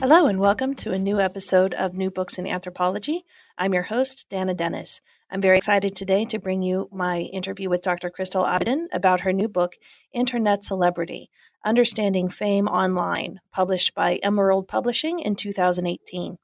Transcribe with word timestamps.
Hello, 0.00 0.26
and 0.26 0.38
welcome 0.38 0.74
to 0.74 0.92
a 0.92 0.98
new 0.98 1.18
episode 1.18 1.72
of 1.72 1.94
New 1.94 2.10
Books 2.10 2.36
in 2.36 2.46
Anthropology. 2.46 3.24
I'm 3.56 3.72
your 3.72 3.84
host, 3.84 4.26
Dana 4.28 4.52
Dennis. 4.52 5.00
I'm 5.30 5.40
very 5.40 5.56
excited 5.56 5.96
today 5.96 6.26
to 6.26 6.38
bring 6.38 6.60
you 6.60 6.90
my 6.92 7.20
interview 7.20 7.70
with 7.70 7.80
Dr. 7.80 8.10
Crystal 8.10 8.44
Abedin 8.44 8.88
about 8.92 9.22
her 9.22 9.32
new 9.32 9.48
book, 9.48 9.76
Internet 10.12 10.64
Celebrity 10.64 11.30
Understanding 11.64 12.28
Fame 12.28 12.68
Online, 12.68 13.40
published 13.50 13.94
by 13.94 14.16
Emerald 14.16 14.68
Publishing 14.68 15.18
in 15.18 15.34
2018. 15.34 16.36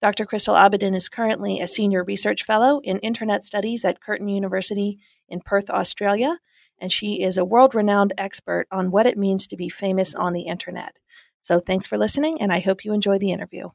Dr. 0.00 0.24
Crystal 0.24 0.54
Abedin 0.54 0.96
is 0.96 1.10
currently 1.10 1.60
a 1.60 1.66
senior 1.66 2.02
research 2.02 2.42
fellow 2.42 2.80
in 2.84 2.98
Internet 3.00 3.44
Studies 3.44 3.84
at 3.84 4.00
Curtin 4.00 4.28
University 4.28 4.98
in 5.28 5.42
Perth, 5.42 5.68
Australia, 5.68 6.38
and 6.80 6.90
she 6.90 7.22
is 7.22 7.36
a 7.36 7.44
world 7.44 7.74
renowned 7.74 8.14
expert 8.16 8.66
on 8.72 8.90
what 8.90 9.06
it 9.06 9.18
means 9.18 9.46
to 9.46 9.56
be 9.56 9.68
famous 9.68 10.14
on 10.14 10.32
the 10.32 10.44
Internet. 10.44 10.98
So 11.44 11.60
thanks 11.60 11.86
for 11.86 11.98
listening, 11.98 12.40
and 12.40 12.50
I 12.50 12.60
hope 12.60 12.86
you 12.86 12.94
enjoy 12.94 13.18
the 13.18 13.30
interview. 13.30 13.68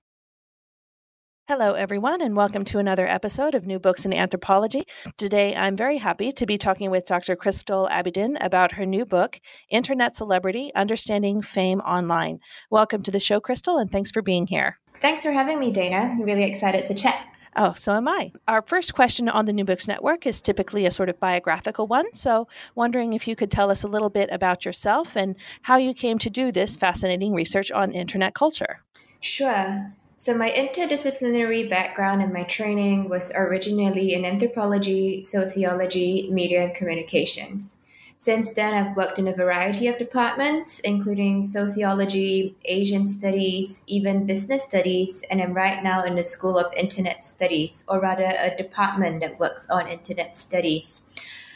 Hello, 1.48 1.74
everyone, 1.74 2.20
and 2.20 2.36
welcome 2.36 2.66
to 2.66 2.80
another 2.80 3.08
episode 3.08 3.54
of 3.54 3.68
New 3.68 3.78
Books 3.78 4.06
in 4.06 4.12
Anthropology. 4.12 4.82
Today, 5.20 5.56
I'm 5.56 5.78
very 5.78 6.00
happy 6.00 6.32
to 6.32 6.48
be 6.48 6.58
talking 6.58 6.90
with 6.90 7.06
Dr. 7.06 7.36
Crystal 7.36 7.88
Abedin 7.92 8.44
about 8.44 8.72
her 8.72 8.88
new 8.88 9.06
book, 9.06 9.40
Internet 9.70 10.16
Celebrity 10.16 10.72
Understanding 10.74 11.44
Fame 11.44 11.80
Online. 11.82 12.40
Welcome 12.72 13.04
to 13.04 13.12
the 13.12 13.20
show, 13.20 13.40
Crystal, 13.40 13.78
and 13.78 13.92
thanks 13.92 14.10
for 14.10 14.24
being 14.24 14.48
here. 14.48 14.80
Thanks 15.00 15.24
for 15.24 15.32
having 15.32 15.60
me, 15.60 15.72
Dana. 15.72 16.10
I'm 16.12 16.24
really 16.24 16.46
excited 16.46 16.88
to 16.88 16.96
chat. 16.96 17.24
Oh, 17.62 17.74
so 17.76 17.94
am 17.94 18.08
I. 18.08 18.32
Our 18.48 18.62
first 18.62 18.94
question 18.94 19.28
on 19.28 19.44
the 19.44 19.52
New 19.52 19.66
Books 19.66 19.86
Network 19.86 20.26
is 20.26 20.42
typically 20.42 20.86
a 20.86 20.92
sort 20.92 21.10
of 21.10 21.20
biographical 21.20 21.88
one. 21.88 22.06
So, 22.14 22.48
wondering 22.74 23.12
if 23.12 23.28
you 23.28 23.36
could 23.36 23.52
tell 23.52 23.70
us 23.70 23.84
a 23.84 23.88
little 23.90 24.10
bit 24.10 24.30
about 24.32 24.64
yourself 24.64 25.18
and 25.18 25.36
how 25.64 25.76
you 25.76 25.94
came 25.94 26.20
to 26.20 26.30
do 26.30 26.54
this 26.54 26.78
fascinating 26.78 27.34
research 27.34 27.70
on 27.70 27.92
internet 27.92 28.34
culture. 28.34 28.86
Sure. 29.20 29.94
So, 30.16 30.38
my 30.38 30.50
interdisciplinary 30.52 31.70
background 31.70 32.22
and 32.22 32.32
my 32.32 32.44
training 32.44 33.10
was 33.10 33.34
originally 33.36 34.14
in 34.14 34.24
anthropology, 34.24 35.22
sociology, 35.22 36.30
media, 36.32 36.64
and 36.64 36.74
communications. 36.74 37.79
Since 38.22 38.52
then, 38.52 38.74
I've 38.74 38.98
worked 38.98 39.18
in 39.18 39.30
a 39.30 39.34
variety 39.34 39.88
of 39.88 39.98
departments, 39.98 40.82
including 40.82 41.46
sociology, 41.46 42.54
Asian 42.66 43.06
studies, 43.06 43.82
even 43.88 44.26
business 44.26 44.66
studies, 44.66 45.24
and 45.32 45.42
I'm 45.42 45.54
right 45.54 45.82
now 45.82 46.04
in 46.04 46.16
the 46.16 46.24
School 46.24 46.60
of 46.60 46.74
Internet 46.74 47.24
Studies, 47.24 47.86
or 47.88 48.02
rather, 48.02 48.26
a 48.26 48.54
department 48.58 49.22
that 49.22 49.40
works 49.40 49.70
on 49.70 49.88
Internet 49.88 50.36
studies. 50.36 51.08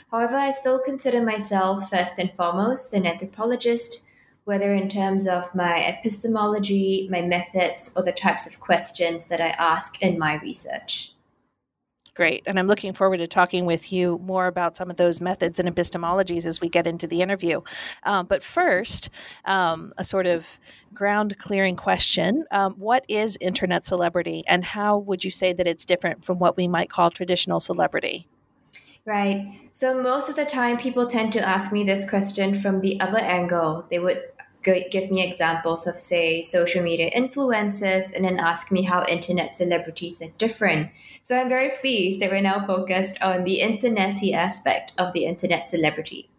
However, 0.09 0.37
I 0.37 0.51
still 0.51 0.79
consider 0.79 1.21
myself 1.21 1.89
first 1.89 2.17
and 2.17 2.31
foremost 2.31 2.93
an 2.93 3.05
anthropologist, 3.05 4.05
whether 4.45 4.73
in 4.73 4.87
terms 4.87 5.27
of 5.27 5.53
my 5.53 5.83
epistemology, 5.83 7.09
my 7.11 7.19
methods, 7.19 7.91
or 7.93 8.03
the 8.03 8.13
types 8.13 8.47
of 8.47 8.61
questions 8.61 9.27
that 9.27 9.41
I 9.41 9.49
ask 9.59 10.01
in 10.01 10.17
my 10.17 10.35
research. 10.35 11.12
Great. 12.15 12.43
And 12.45 12.59
I'm 12.59 12.67
looking 12.67 12.93
forward 12.93 13.17
to 13.17 13.27
talking 13.27 13.65
with 13.65 13.91
you 13.91 14.19
more 14.23 14.45
about 14.45 14.77
some 14.77 14.91
of 14.91 14.97
those 14.97 15.19
methods 15.19 15.59
and 15.59 15.67
epistemologies 15.67 16.45
as 16.45 16.61
we 16.61 16.69
get 16.69 16.85
into 16.85 17.07
the 17.07 17.21
interview. 17.21 17.61
Um, 18.03 18.27
but 18.27 18.43
first, 18.43 19.09
um, 19.45 19.91
a 19.97 20.03
sort 20.03 20.27
of 20.27 20.59
ground 20.93 21.39
clearing 21.39 21.75
question 21.75 22.45
um, 22.51 22.73
What 22.77 23.03
is 23.07 23.35
internet 23.41 23.87
celebrity, 23.87 24.43
and 24.47 24.63
how 24.63 24.99
would 24.99 25.23
you 25.23 25.31
say 25.31 25.53
that 25.53 25.65
it's 25.65 25.85
different 25.85 26.23
from 26.23 26.37
what 26.37 26.55
we 26.55 26.67
might 26.67 26.89
call 26.89 27.09
traditional 27.09 27.59
celebrity? 27.59 28.27
Right. 29.05 29.59
So, 29.71 30.01
most 30.01 30.29
of 30.29 30.35
the 30.35 30.45
time, 30.45 30.77
people 30.77 31.07
tend 31.07 31.33
to 31.33 31.45
ask 31.45 31.73
me 31.73 31.83
this 31.83 32.09
question 32.09 32.53
from 32.53 32.79
the 32.79 33.01
other 33.01 33.19
angle. 33.19 33.85
They 33.89 33.99
would 33.99 34.23
give 34.63 35.11
me 35.11 35.21
examples 35.27 35.87
of, 35.87 35.99
say, 35.99 36.41
social 36.41 36.83
media 36.83 37.11
influencers, 37.11 38.13
and 38.13 38.23
then 38.23 38.39
ask 38.39 38.71
me 38.71 38.83
how 38.83 39.05
internet 39.05 39.55
celebrities 39.55 40.21
are 40.21 40.31
different. 40.37 40.89
So 41.21 41.37
I'm 41.37 41.49
very 41.49 41.71
pleased 41.81 42.19
that 42.19 42.31
we're 42.31 42.41
now 42.41 42.65
focused 42.65 43.21
on 43.21 43.43
the 43.43 43.59
internety 43.59 44.33
aspect 44.33 44.93
of 44.97 45.13
the 45.13 45.25
internet 45.25 45.69
celebrity. 45.69 46.29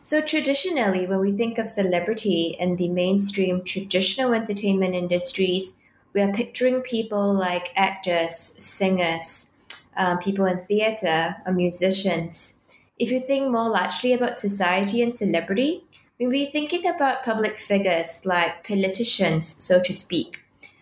So 0.00 0.20
traditionally, 0.20 1.06
when 1.06 1.20
we 1.20 1.32
think 1.32 1.58
of 1.58 1.68
celebrity 1.68 2.56
in 2.58 2.76
the 2.76 2.88
mainstream 2.88 3.62
traditional 3.64 4.34
entertainment 4.34 4.94
industries, 4.94 5.80
we 6.12 6.20
are 6.20 6.32
picturing 6.32 6.80
people 6.80 7.32
like 7.32 7.70
actors, 7.76 8.34
singers, 8.36 9.52
um, 9.96 10.18
people 10.18 10.44
in 10.46 10.58
theater, 10.58 11.36
or 11.46 11.52
musicians. 11.52 12.58
If 12.98 13.10
you 13.10 13.20
think 13.20 13.50
more 13.50 13.70
largely 13.70 14.12
about 14.12 14.38
society 14.38 15.02
and 15.02 15.14
celebrity, 15.14 15.84
when 16.18 16.28
we're 16.28 16.50
thinking 16.50 16.86
about 16.86 17.24
public 17.24 17.58
figures 17.58 18.24
like 18.24 18.66
politicians, 18.66 19.62
so 19.64 19.80
to 19.80 19.92
speak, 19.92 20.40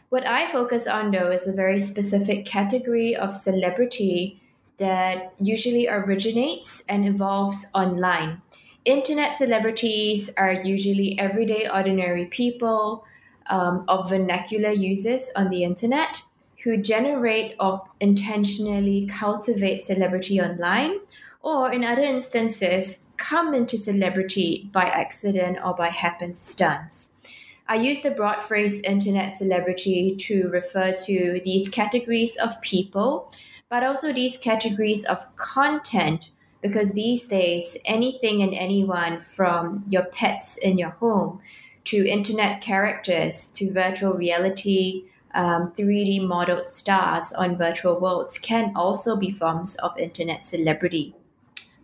what 0.09 0.27
I 0.27 0.51
focus 0.51 0.87
on 0.87 1.11
though 1.13 1.31
is 1.31 1.47
a 1.47 1.53
very 1.53 1.79
specific 1.79 2.45
category 2.45 3.15
of 3.15 3.37
celebrity 3.37 4.41
that 4.79 5.33
usually 5.39 5.89
originates 5.89 6.83
and 6.89 7.07
evolves 7.07 7.67
online. 7.75 8.43
Internet 8.85 9.37
celebrities 9.37 10.31
are 10.37 10.53
usually 10.53 11.19
everyday, 11.19 11.69
ordinary 11.69 12.27
people 12.27 13.05
um, 13.49 13.85
of 13.89 14.09
vernacular 14.09 14.71
users 14.71 15.31
on 15.37 15.51
the 15.51 15.65
internet 15.65 16.23
who 16.65 16.77
generate 16.77 17.55
or 17.61 17.83
intentionally 18.01 19.07
cultivate 19.07 19.83
celebrity 19.83 20.41
online, 20.41 20.99
or 21.43 21.73
in 21.73 21.85
other 21.85 22.03
instances, 22.03 23.07
come 23.21 23.55
into 23.55 23.79
celebrity 23.79 24.69
by 24.73 24.85
accident 24.85 25.59
or 25.65 25.75
by 25.75 25.89
happenstance. 25.89 27.13
I 27.69 27.77
use 27.77 28.03
the 28.03 28.11
broad 28.11 28.43
phrase 28.43 28.81
internet 28.81 29.33
celebrity 29.33 30.17
to 30.17 30.49
refer 30.49 30.93
to 31.07 31.41
these 31.45 31.69
categories 31.69 32.37
of 32.37 32.61
people, 32.63 33.33
but 33.69 33.85
also 33.85 34.13
these 34.13 34.37
categories 34.37 35.05
of 35.05 35.25
content, 35.37 36.31
because 36.63 36.93
these 36.93 37.29
days, 37.29 37.77
anything 37.85 38.43
and 38.43 38.53
anyone 38.55 39.21
from 39.21 39.85
your 39.89 40.07
pets 40.07 40.57
in 40.57 40.79
your 40.79 40.91
home 40.91 41.41
to 41.85 42.09
internet 42.09 42.61
characters 42.61 43.47
to 43.49 43.73
virtual 43.73 44.15
reality, 44.15 45.05
um, 45.35 45.73
3D 45.73 46.27
modeled 46.27 46.67
stars 46.67 47.33
on 47.33 47.57
virtual 47.57 48.01
worlds 48.01 48.39
can 48.39 48.73
also 48.75 49.17
be 49.17 49.31
forms 49.31 49.77
of 49.77 49.97
internet 49.97 50.45
celebrity. 50.45 51.15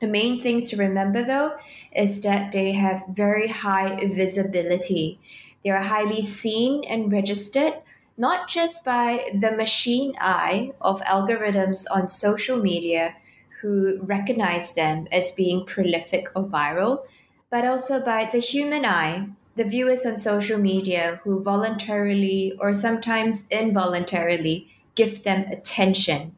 The 0.01 0.07
main 0.07 0.39
thing 0.39 0.65
to 0.67 0.77
remember 0.77 1.23
though 1.23 1.57
is 1.95 2.21
that 2.21 2.53
they 2.53 2.73
have 2.73 3.05
very 3.09 3.49
high 3.49 3.97
visibility. 4.07 5.19
They 5.65 5.71
are 5.71 5.83
highly 5.83 6.23
seen 6.23 6.85
and 6.85 7.11
registered, 7.11 7.75
not 8.19 8.49
just 8.49 8.85
by 8.85 9.31
the 9.35 9.53
machine 9.53 10.15
eye 10.21 10.73
of 10.81 11.01
algorithms 11.03 11.87
on 11.91 12.09
social 12.09 12.59
media 12.59 13.17
who 13.63 13.99
recognize 14.03 14.75
them 14.75 15.09
as 15.11 15.33
being 15.33 15.65
prolific 15.65 16.29
or 16.37 16.45
viral, 16.45 17.07
but 17.51 17.67
also 17.67 17.99
by 17.99 18.29
the 18.31 18.39
human 18.39 18.85
eye, 18.85 19.27
the 19.57 19.65
viewers 19.65 20.05
on 20.05 20.19
social 20.19 20.59
media 20.59 21.21
who 21.25 21.43
voluntarily 21.43 22.53
or 22.61 22.75
sometimes 22.75 23.49
involuntarily 23.49 24.69
give 24.95 25.23
them 25.23 25.47
attention 25.51 26.37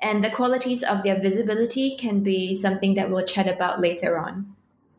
and 0.00 0.22
the 0.22 0.30
qualities 0.30 0.82
of 0.82 1.02
their 1.02 1.18
visibility 1.20 1.96
can 1.96 2.22
be 2.22 2.54
something 2.54 2.94
that 2.94 3.10
we'll 3.10 3.24
chat 3.24 3.48
about 3.48 3.80
later 3.80 4.18
on. 4.18 4.54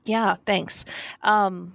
Yeah, 0.05 0.35
thanks. 0.45 0.85
Um, 1.21 1.73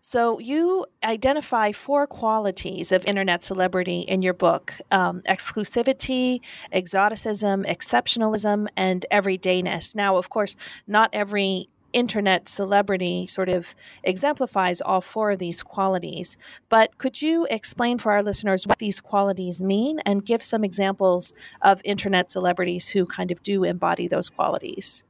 so, 0.00 0.38
you 0.38 0.86
identify 1.04 1.70
four 1.72 2.06
qualities 2.06 2.92
of 2.92 3.04
internet 3.04 3.42
celebrity 3.42 4.00
in 4.00 4.22
your 4.22 4.32
book 4.32 4.74
um, 4.90 5.20
exclusivity, 5.28 6.40
exoticism, 6.72 7.64
exceptionalism, 7.64 8.68
and 8.74 9.04
everydayness. 9.12 9.94
Now, 9.94 10.16
of 10.16 10.30
course, 10.30 10.56
not 10.86 11.10
every 11.12 11.68
internet 11.92 12.48
celebrity 12.48 13.26
sort 13.26 13.48
of 13.48 13.74
exemplifies 14.02 14.80
all 14.80 15.00
four 15.00 15.32
of 15.32 15.38
these 15.38 15.62
qualities. 15.62 16.36
But 16.68 16.98
could 16.98 17.22
you 17.22 17.46
explain 17.50 17.98
for 17.98 18.12
our 18.12 18.22
listeners 18.22 18.66
what 18.66 18.78
these 18.78 19.00
qualities 19.00 19.62
mean 19.62 20.00
and 20.00 20.24
give 20.24 20.42
some 20.42 20.64
examples 20.64 21.32
of 21.62 21.80
internet 21.84 22.30
celebrities 22.30 22.88
who 22.90 23.06
kind 23.06 23.30
of 23.30 23.42
do 23.42 23.64
embody 23.64 24.08
those 24.08 24.28
qualities? 24.28 25.04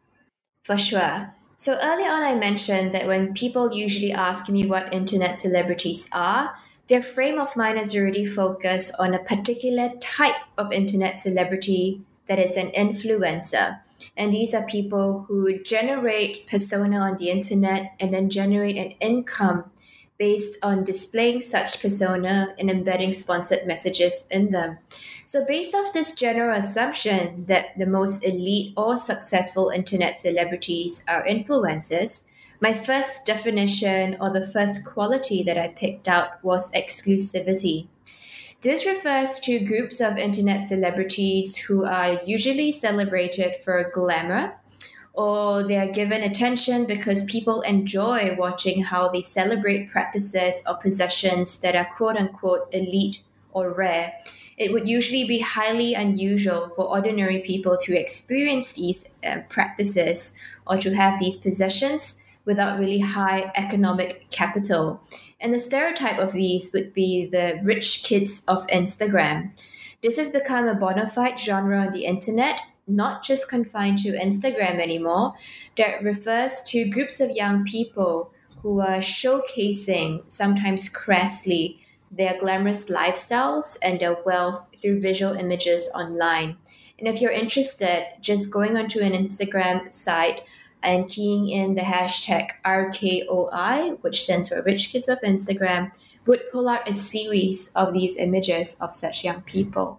For 0.65 0.77
sure. 0.79 1.35
So 1.57 1.77
early 1.83 2.05
on, 2.05 2.23
I 2.23 2.37
mentioned 2.37 2.93
that 2.95 3.09
when 3.09 3.35
people 3.35 3.73
usually 3.75 4.13
ask 4.13 4.49
me 4.49 4.67
what 4.67 4.93
internet 4.93 5.39
celebrities 5.39 6.09
are, 6.13 6.55
their 6.89 7.03
frame 7.03 7.39
of 7.39 7.57
mind 7.57 7.79
is 7.79 7.97
already 7.97 8.25
focused 8.25 8.95
on 8.99 9.13
a 9.13 9.19
particular 9.19 9.91
type 10.01 10.41
of 10.57 10.73
internet 10.73 11.19
celebrity 11.19 12.03
that 12.29 12.39
is 12.39 12.57
an 12.57 12.71
influencer. 12.71 13.81
And 14.17 14.33
these 14.33 14.55
are 14.55 14.65
people 14.65 15.25
who 15.29 15.63
generate 15.63 16.47
persona 16.47 16.99
on 16.99 17.17
the 17.17 17.31
internet 17.31 17.95
and 18.01 18.13
then 18.13 18.31
generate 18.31 18.77
an 18.77 18.93
income 19.01 19.71
based 20.19 20.59
on 20.63 20.85
displaying 20.85 21.41
such 21.41 21.81
persona 21.81 22.55
and 22.59 22.69
embedding 22.69 23.13
sponsored 23.13 23.67
messages 23.67 24.27
in 24.31 24.51
them. 24.51 24.79
So, 25.25 25.45
based 25.47 25.75
off 25.75 25.93
this 25.93 26.13
general 26.13 26.59
assumption 26.59 27.45
that 27.47 27.79
the 27.79 27.87
most 27.87 28.25
elite 28.25 28.75
or 28.77 28.99
successful 28.99 29.71
internet 29.71 30.21
celebrities 30.21 31.05
are 31.07 31.25
influencers, 31.25 32.25
my 32.61 32.75
first 32.75 33.25
definition 33.25 34.17
or 34.21 34.31
the 34.31 34.47
first 34.47 34.85
quality 34.85 35.45
that 35.45 35.57
I 35.57 35.69
picked 35.69 36.09
out 36.09 36.43
was 36.43 36.73
exclusivity. 36.73 37.87
This 38.61 38.85
refers 38.87 39.39
to 39.41 39.61
groups 39.61 40.01
of 40.01 40.19
internet 40.19 40.67
celebrities 40.67 41.57
who 41.57 41.85
are 41.85 42.21
usually 42.27 42.73
celebrated 42.73 43.63
for 43.63 43.91
glamour 43.95 44.55
or 45.13 45.63
they 45.63 45.77
are 45.77 45.93
given 45.93 46.23
attention 46.23 46.85
because 46.85 47.25
people 47.25 47.61
enjoy 47.63 48.35
watching 48.37 48.83
how 48.83 49.09
they 49.09 49.23
celebrate 49.23 49.91
practices 49.91 50.63
or 50.69 50.75
possessions 50.77 51.61
that 51.61 51.77
are 51.77 51.89
quote 51.97 52.17
unquote 52.17 52.69
elite 52.73 53.23
or 53.53 53.73
rare. 53.73 54.13
It 54.57 54.73
would 54.73 54.89
usually 54.89 55.25
be 55.25 55.39
highly 55.39 55.95
unusual 55.95 56.69
for 56.69 56.85
ordinary 56.85 57.41
people 57.41 57.77
to 57.83 57.97
experience 57.97 58.73
these 58.73 59.09
uh, 59.25 59.39
practices 59.49 60.35
or 60.67 60.79
to 60.79 60.95
have 60.95 61.21
these 61.21 61.37
possessions 61.37 62.21
without 62.45 62.79
really 62.79 62.99
high 62.99 63.53
economic 63.55 64.29
capital. 64.31 65.01
And 65.41 65.55
the 65.55 65.59
stereotype 65.59 66.19
of 66.19 66.33
these 66.33 66.73
would 66.73 66.93
be 66.93 67.27
the 67.27 67.61
rich 67.63 68.03
kids 68.03 68.43
of 68.49 68.67
Instagram. 68.69 69.53
This 70.03 70.17
has 70.17 70.31
become 70.31 70.67
a 70.67 70.75
bona 70.75 71.09
fide 71.09 71.39
genre 71.39 71.81
on 71.81 71.93
the 71.93 72.05
internet 72.05 72.61
not 72.89 73.23
just 73.23 73.49
confined 73.49 73.99
to 73.99 74.19
Instagram 74.19 74.81
anymore, 74.81 75.35
that 75.77 76.03
refers 76.03 76.63
to 76.63 76.89
groups 76.89 77.21
of 77.21 77.31
young 77.31 77.65
people 77.65 78.33
who 78.63 78.81
are 78.81 78.99
showcasing, 78.99 80.23
sometimes 80.27 80.89
crassly, 80.89 81.79
their 82.11 82.37
glamorous 82.39 82.87
lifestyles 82.89 83.77
and 83.83 84.01
their 84.01 84.17
wealth 84.25 84.67
through 84.81 85.01
visual 85.01 85.35
images 85.35 85.91
online. 85.95 86.57
And 86.99 87.07
if 87.07 87.21
you're 87.21 87.31
interested, 87.31 88.07
just 88.21 88.51
going 88.51 88.77
onto 88.77 89.01
an 89.01 89.13
Instagram 89.13 89.93
site 89.93 90.43
and 90.83 91.09
keying 91.09 91.49
in 91.49 91.75
the 91.75 91.83
hashtag 91.83 92.51
RKOI, 92.65 93.99
which 94.03 94.23
stands 94.23 94.49
for 94.49 94.63
Rich 94.63 94.91
Kids 94.91 95.09
of 95.09 95.21
Instagram, 95.21 95.93
would 96.27 96.43
pull 96.51 96.69
out 96.69 96.89
a 96.89 96.93
series 96.93 97.73
of 97.75 97.95
these 97.95 98.17
images 98.17 98.77
of 98.81 98.95
such 98.95 99.25
young 99.25 99.43
people. 99.43 99.99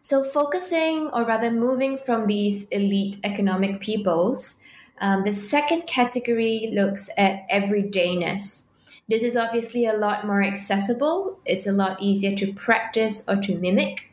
So, 0.00 0.22
focusing 0.22 1.10
or 1.12 1.24
rather 1.24 1.50
moving 1.50 1.98
from 1.98 2.26
these 2.26 2.64
elite 2.68 3.18
economic 3.24 3.80
peoples, 3.80 4.60
um, 5.00 5.24
the 5.24 5.34
second 5.34 5.82
category 5.86 6.70
looks 6.72 7.10
at 7.18 7.48
everydayness. 7.50 8.64
This 9.08 9.22
is 9.22 9.36
obviously 9.36 9.86
a 9.86 9.94
lot 9.94 10.26
more 10.26 10.42
accessible, 10.42 11.40
it's 11.44 11.66
a 11.66 11.72
lot 11.72 12.00
easier 12.00 12.36
to 12.36 12.52
practice 12.52 13.28
or 13.28 13.36
to 13.36 13.58
mimic. 13.58 14.04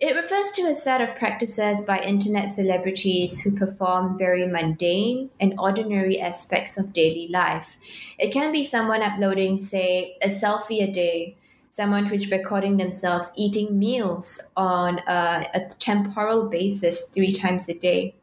It 0.00 0.14
refers 0.14 0.50
to 0.52 0.62
a 0.62 0.74
set 0.74 1.00
of 1.00 1.16
practices 1.16 1.82
by 1.82 1.98
internet 1.98 2.48
celebrities 2.50 3.40
who 3.40 3.50
perform 3.50 4.16
very 4.16 4.46
mundane 4.46 5.30
and 5.40 5.54
ordinary 5.58 6.20
aspects 6.20 6.78
of 6.78 6.92
daily 6.92 7.26
life. 7.28 7.76
It 8.18 8.32
can 8.32 8.52
be 8.52 8.62
someone 8.62 9.02
uploading, 9.02 9.58
say, 9.58 10.16
a 10.22 10.28
selfie 10.28 10.88
a 10.88 10.92
day 10.92 11.36
someone 11.70 12.06
who's 12.06 12.30
recording 12.30 12.76
themselves 12.76 13.32
eating 13.36 13.78
meals 13.78 14.40
on 14.56 15.00
a, 15.06 15.48
a 15.54 15.60
temporal 15.78 16.48
basis 16.48 17.08
three 17.08 17.32
times 17.32 17.68
a 17.68 17.74
day. 17.74 18.14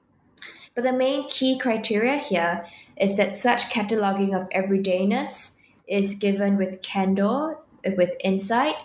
But 0.74 0.84
the 0.84 0.94
main 0.94 1.28
key 1.30 1.58
criteria 1.58 2.18
here 2.18 2.66
is 2.98 3.16
that 3.18 3.36
such 3.36 3.70
cataloging 3.70 4.36
of 4.36 4.50
everydayness 4.50 5.58
is 5.88 6.16
given 6.16 6.58
with 6.58 6.82
candor, 6.82 7.58
with 7.96 8.12
insight, 8.20 8.76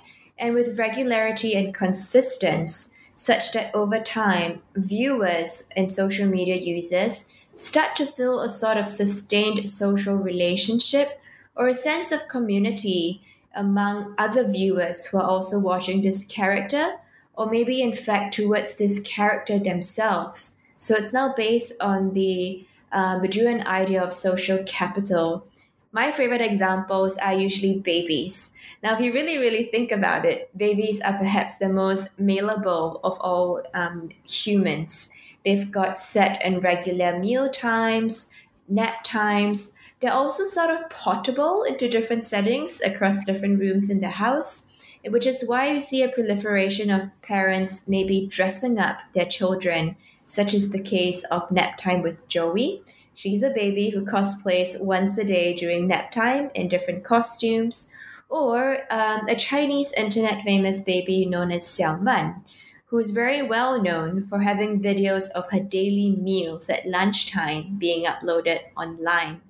and 0.41 0.55
with 0.55 0.79
regularity 0.79 1.55
and 1.55 1.75
consistency, 1.75 2.93
such 3.15 3.53
that 3.53 3.71
over 3.75 4.01
time, 4.01 4.63
viewers 4.75 5.69
and 5.77 5.91
social 5.91 6.27
media 6.27 6.57
users 6.57 7.31
start 7.55 7.95
to 7.97 8.07
feel 8.07 8.41
a 8.41 8.49
sort 8.49 8.79
of 8.79 8.89
sustained 8.89 9.69
social 9.69 10.17
relationship 10.17 11.21
or 11.55 11.69
a 11.69 11.75
sense 11.75 12.11
of 12.13 12.29
community 12.29 13.21
among 13.55 14.15
other 14.17 14.49
viewers 14.49 15.05
who 15.07 15.19
are 15.19 15.29
also 15.29 15.59
watching 15.59 16.01
this 16.01 16.25
character, 16.25 16.95
or 17.35 17.51
maybe 17.51 17.83
in 17.83 17.95
fact 17.95 18.35
towards 18.35 18.77
this 18.77 19.01
character 19.01 19.59
themselves. 19.59 20.57
So 20.79 20.95
it's 20.95 21.13
now 21.13 21.35
based 21.37 21.75
on 21.81 22.15
the 22.15 22.65
uh, 22.93 23.21
idea 23.67 24.03
of 24.03 24.15
social 24.15 24.63
capital. 24.65 25.47
My 25.93 26.13
favorite 26.13 26.41
examples 26.41 27.17
are 27.19 27.35
usually 27.35 27.79
babies. 27.79 28.53
Now, 28.83 28.95
if 28.95 29.01
you 29.01 29.13
really, 29.13 29.39
really 29.39 29.65
think 29.65 29.91
about 29.91 30.25
it, 30.25 30.57
babies 30.57 31.01
are 31.01 31.19
perhaps 31.19 31.59
the 31.59 31.69
most 31.69 32.19
malleable 32.19 33.01
of 33.03 33.19
all 33.21 33.63
um, 33.75 34.11
humans. 34.23 35.11
They've 35.45 35.71
got 35.71 35.99
set 35.99 36.41
and 36.45 36.63
regular 36.63 37.19
meal 37.19 37.51
times, 37.51 38.31
nap 38.69 39.03
times, 39.03 39.75
they're 40.01 40.13
also 40.13 40.45
sort 40.45 40.71
of 40.71 40.89
portable 40.89 41.63
into 41.65 41.89
different 41.89 42.25
settings 42.25 42.81
across 42.81 43.25
different 43.25 43.61
rooms 43.61 43.91
in 43.91 44.01
the 44.01 44.09
house, 44.09 44.65
which 45.07 45.27
is 45.27 45.45
why 45.47 45.73
we 45.73 45.81
see 45.81 46.03
a 46.03 46.09
proliferation 46.09 46.91
of 46.91 47.11
parents 47.21 47.87
maybe 47.87 48.27
dressing 48.27 48.79
up 48.79 49.01
their 49.13 49.27
children, 49.27 49.97
such 50.25 50.55
as 50.55 50.71
the 50.71 50.81
case 50.81 51.23
of 51.25 51.51
Nap 51.51 51.77
Time 51.77 52.01
with 52.01 52.29
Joey. 52.29 52.83
She's 53.21 53.43
a 53.43 53.51
baby 53.51 53.91
who 53.91 54.07
cosplays 54.07 54.81
once 54.81 55.19
a 55.19 55.25
day 55.25 55.53
during 55.53 55.89
nap 55.89 56.11
time 56.11 56.51
in 56.55 56.69
different 56.69 57.05
costumes, 57.05 57.91
or 58.31 58.79
um, 58.89 59.29
a 59.29 59.37
Chinese 59.37 59.93
internet 59.93 60.41
famous 60.41 60.81
baby 60.81 61.27
known 61.27 61.53
as 61.53 61.65
Xiao 61.65 62.01
Man, 62.01 62.43
who 62.87 62.97
is 62.97 63.11
very 63.11 63.43
well 63.43 63.83
known 63.83 64.25
for 64.25 64.39
having 64.39 64.81
videos 64.81 65.29
of 65.33 65.51
her 65.51 65.61
daily 65.61 66.17
meals 66.19 66.71
at 66.71 66.87
lunchtime 66.87 67.77
being 67.77 68.07
uploaded 68.07 68.61
online. 68.75 69.43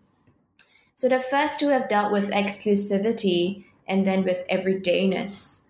So 0.97 1.09
the 1.09 1.21
first 1.21 1.61
two 1.61 1.69
have 1.69 1.89
dealt 1.89 2.11
with 2.11 2.33
exclusivity 2.33 3.67
and 3.87 4.05
then 4.05 4.25
with 4.25 4.43
everydayness. 4.51 5.63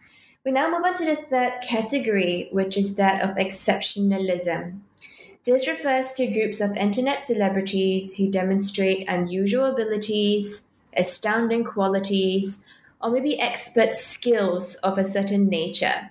We 0.42 0.52
now 0.52 0.70
move 0.70 0.86
on 0.86 0.94
to 0.94 1.04
the 1.04 1.16
third 1.16 1.60
category, 1.60 2.48
which 2.50 2.78
is 2.78 2.94
that 2.94 3.20
of 3.20 3.36
exceptionalism. 3.36 4.80
This 5.44 5.66
refers 5.66 6.12
to 6.12 6.26
groups 6.26 6.60
of 6.60 6.76
internet 6.76 7.24
celebrities 7.24 8.16
who 8.16 8.30
demonstrate 8.30 9.08
unusual 9.08 9.64
abilities, 9.64 10.64
astounding 10.94 11.64
qualities, 11.64 12.62
or 13.02 13.10
maybe 13.10 13.40
expert 13.40 13.94
skills 13.94 14.74
of 14.76 14.98
a 14.98 15.04
certain 15.04 15.48
nature. 15.48 16.10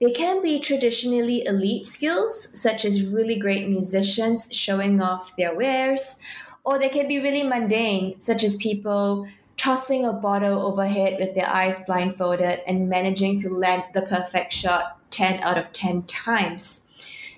They 0.00 0.10
can 0.10 0.42
be 0.42 0.58
traditionally 0.58 1.46
elite 1.46 1.86
skills, 1.86 2.48
such 2.60 2.84
as 2.84 3.06
really 3.06 3.38
great 3.38 3.68
musicians 3.68 4.48
showing 4.50 5.00
off 5.00 5.36
their 5.36 5.54
wares, 5.54 6.16
or 6.64 6.76
they 6.76 6.88
can 6.88 7.06
be 7.06 7.20
really 7.20 7.44
mundane, 7.44 8.18
such 8.18 8.42
as 8.42 8.56
people 8.56 9.28
tossing 9.56 10.04
a 10.04 10.12
bottle 10.12 10.66
overhead 10.66 11.18
with 11.20 11.36
their 11.36 11.48
eyes 11.48 11.80
blindfolded 11.86 12.60
and 12.66 12.88
managing 12.88 13.38
to 13.38 13.50
land 13.50 13.84
the 13.94 14.02
perfect 14.02 14.52
shot 14.52 14.98
10 15.10 15.40
out 15.44 15.56
of 15.56 15.70
10 15.70 16.02
times. 16.02 16.83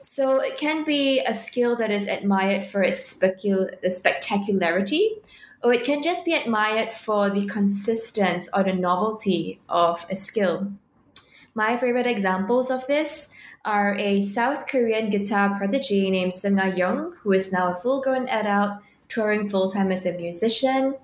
So 0.08 0.38
it 0.38 0.56
can 0.56 0.84
be 0.84 1.18
a 1.18 1.34
skill 1.34 1.74
that 1.76 1.90
is 1.90 2.06
admired 2.06 2.64
for 2.64 2.80
its 2.80 3.12
specul- 3.12 3.74
spectacularity, 3.90 5.16
or 5.64 5.72
it 5.72 5.82
can 5.82 6.00
just 6.00 6.24
be 6.24 6.32
admired 6.32 6.94
for 6.94 7.28
the 7.28 7.44
consistency 7.46 8.48
or 8.54 8.62
the 8.62 8.72
novelty 8.72 9.58
of 9.68 10.06
a 10.08 10.16
skill. 10.16 10.70
My 11.54 11.76
favorite 11.76 12.06
examples 12.06 12.70
of 12.70 12.86
this 12.86 13.30
are 13.64 13.96
a 13.96 14.22
South 14.22 14.68
Korean 14.68 15.10
guitar 15.10 15.58
prodigy 15.58 16.08
named 16.08 16.32
Sungha 16.32 16.78
Jung, 16.78 17.12
who 17.24 17.32
is 17.32 17.52
now 17.52 17.72
a 17.72 17.76
full 17.76 18.00
grown 18.00 18.28
adult 18.28 18.78
touring 19.08 19.48
full 19.48 19.72
time 19.72 19.90
as 19.90 20.06
a 20.06 20.12
musician. 20.12 20.94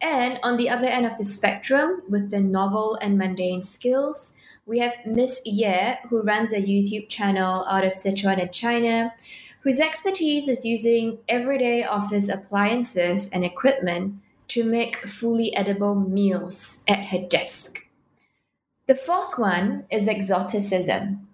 And 0.00 0.38
on 0.44 0.56
the 0.56 0.70
other 0.70 0.86
end 0.86 1.04
of 1.04 1.18
the 1.18 1.24
spectrum, 1.24 2.02
with 2.08 2.30
the 2.30 2.40
novel 2.40 2.96
and 3.02 3.18
mundane 3.18 3.64
skills, 3.64 4.34
we 4.64 4.78
have 4.78 4.94
Miss 5.04 5.40
Ye, 5.44 5.94
who 6.08 6.22
runs 6.22 6.52
a 6.52 6.60
YouTube 6.60 7.08
channel 7.08 7.64
out 7.68 7.84
of 7.84 7.92
Sichuan 7.92 8.40
in 8.40 8.50
China, 8.50 9.12
whose 9.62 9.80
expertise 9.80 10.48
is 10.48 10.64
using 10.64 11.18
everyday 11.28 11.84
office 11.84 12.28
appliances 12.28 13.28
and 13.30 13.44
equipment 13.44 14.14
to 14.48 14.64
make 14.64 14.96
fully 15.06 15.54
edible 15.56 15.94
meals 15.94 16.82
at 16.86 17.06
her 17.06 17.26
desk. 17.28 17.86
The 18.86 18.94
fourth 18.94 19.38
one 19.38 19.84
is 19.90 20.08
exoticism. 20.08 21.26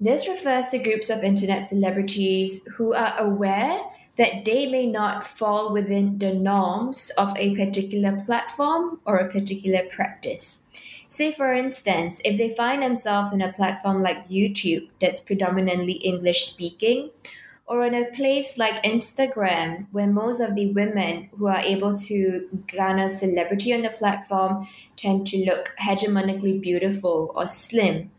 This 0.00 0.28
refers 0.28 0.68
to 0.68 0.78
groups 0.78 1.08
of 1.08 1.24
internet 1.24 1.66
celebrities 1.66 2.66
who 2.76 2.92
are 2.92 3.14
aware 3.18 3.80
that 4.18 4.44
they 4.44 4.66
may 4.66 4.86
not 4.86 5.26
fall 5.26 5.72
within 5.72 6.18
the 6.18 6.32
norms 6.32 7.10
of 7.18 7.36
a 7.36 7.54
particular 7.56 8.22
platform 8.24 9.00
or 9.04 9.16
a 9.16 9.30
particular 9.30 9.82
practice. 9.90 10.66
Say, 11.08 11.32
for 11.32 11.52
instance, 11.52 12.20
if 12.24 12.36
they 12.36 12.54
find 12.54 12.82
themselves 12.82 13.32
in 13.32 13.40
a 13.40 13.52
platform 13.52 14.02
like 14.02 14.28
YouTube 14.28 14.88
that's 15.00 15.20
predominantly 15.20 15.94
English 15.94 16.46
speaking, 16.46 17.10
or 17.68 17.84
in 17.84 17.94
a 17.94 18.10
place 18.12 18.58
like 18.58 18.82
Instagram, 18.84 19.86
where 19.90 20.06
most 20.06 20.40
of 20.40 20.54
the 20.54 20.72
women 20.72 21.28
who 21.36 21.46
are 21.46 21.60
able 21.60 21.94
to 21.94 22.48
garner 22.72 23.08
celebrity 23.08 23.74
on 23.74 23.82
the 23.82 23.90
platform 23.90 24.68
tend 24.96 25.26
to 25.26 25.44
look 25.44 25.74
hegemonically 25.80 26.60
beautiful 26.60 27.32
or 27.34 27.48
slim. 27.48 28.10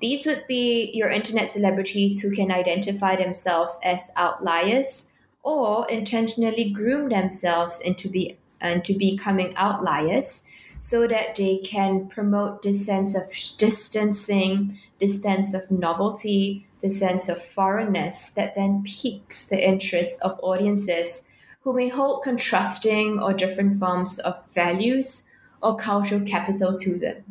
These 0.00 0.26
would 0.26 0.44
be 0.46 0.90
your 0.94 1.10
internet 1.10 1.50
celebrities 1.50 2.20
who 2.20 2.34
can 2.34 2.50
identify 2.50 3.16
themselves 3.16 3.78
as 3.84 4.10
outliers 4.16 5.12
or 5.42 5.86
intentionally 5.88 6.70
groom 6.70 7.10
themselves 7.10 7.80
into 7.80 8.08
be 8.08 8.38
into 8.60 8.96
becoming 8.96 9.54
outliers 9.56 10.46
so 10.84 11.06
that 11.06 11.34
they 11.36 11.56
can 11.64 12.06
promote 12.08 12.60
this 12.60 12.84
sense 12.84 13.16
of 13.16 13.22
distancing, 13.56 14.78
this 15.00 15.22
sense 15.22 15.54
of 15.54 15.70
novelty, 15.70 16.66
the 16.80 16.90
sense 16.90 17.26
of 17.30 17.42
foreignness 17.42 18.28
that 18.32 18.54
then 18.54 18.82
piques 18.84 19.46
the 19.46 19.66
interest 19.66 20.20
of 20.20 20.38
audiences 20.42 21.26
who 21.62 21.72
may 21.72 21.88
hold 21.88 22.22
contrasting 22.22 23.18
or 23.18 23.32
different 23.32 23.78
forms 23.78 24.18
of 24.18 24.38
values 24.52 25.24
or 25.62 25.74
cultural 25.74 26.20
capital 26.20 26.76
to 26.76 26.98
them. 26.98 27.24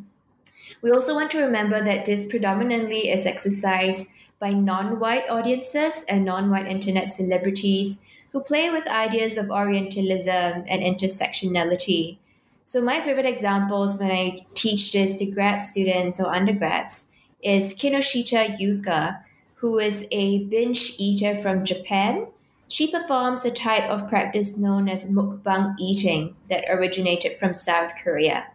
We 0.82 0.90
also 0.90 1.14
want 1.14 1.30
to 1.32 1.44
remember 1.44 1.80
that 1.80 2.08
this 2.08 2.26
predominantly 2.26 3.10
is 3.10 3.28
exercised 3.28 4.08
by 4.40 4.50
non 4.50 5.00
white 5.00 5.30
audiences 5.30 6.04
and 6.10 6.26
non 6.26 6.50
white 6.50 6.66
internet 6.66 7.12
celebrities 7.12 8.04
who 8.32 8.42
play 8.42 8.72
with 8.72 8.88
ideas 8.88 9.38
of 9.38 9.52
Orientalism 9.52 10.66
and 10.68 10.82
intersectionality 10.82 12.18
so 12.66 12.82
my 12.82 13.02
favorite 13.02 13.26
examples 13.26 14.00
when 14.00 14.12
I 14.12 14.46
teach 14.54 14.92
this 14.92 15.16
to 15.18 15.26
grad 15.26 15.60
students 15.60 16.20
or 16.20 16.34
undergrads 16.34 17.08
is 17.42 17.74
Kinoshita 17.74 18.58
Yuka, 18.60 19.22
who 19.56 19.80
is 19.80 20.08
a 20.12 20.46
binge 20.46 20.96
eater 20.98 21.36
from 21.36 21.66
Japan. 21.66 22.28
She 22.70 22.90
performs 22.90 23.44
a 23.44 23.52
type 23.52 23.90
of 23.90 24.08
practice 24.08 24.58
known 24.58 24.88
as 24.88 25.10
mukbang 25.10 25.76
eating 25.78 26.36
that 26.50 26.64
originated 26.70 27.38
from 27.38 27.54
South 27.54 27.92
Korea. 28.02 28.46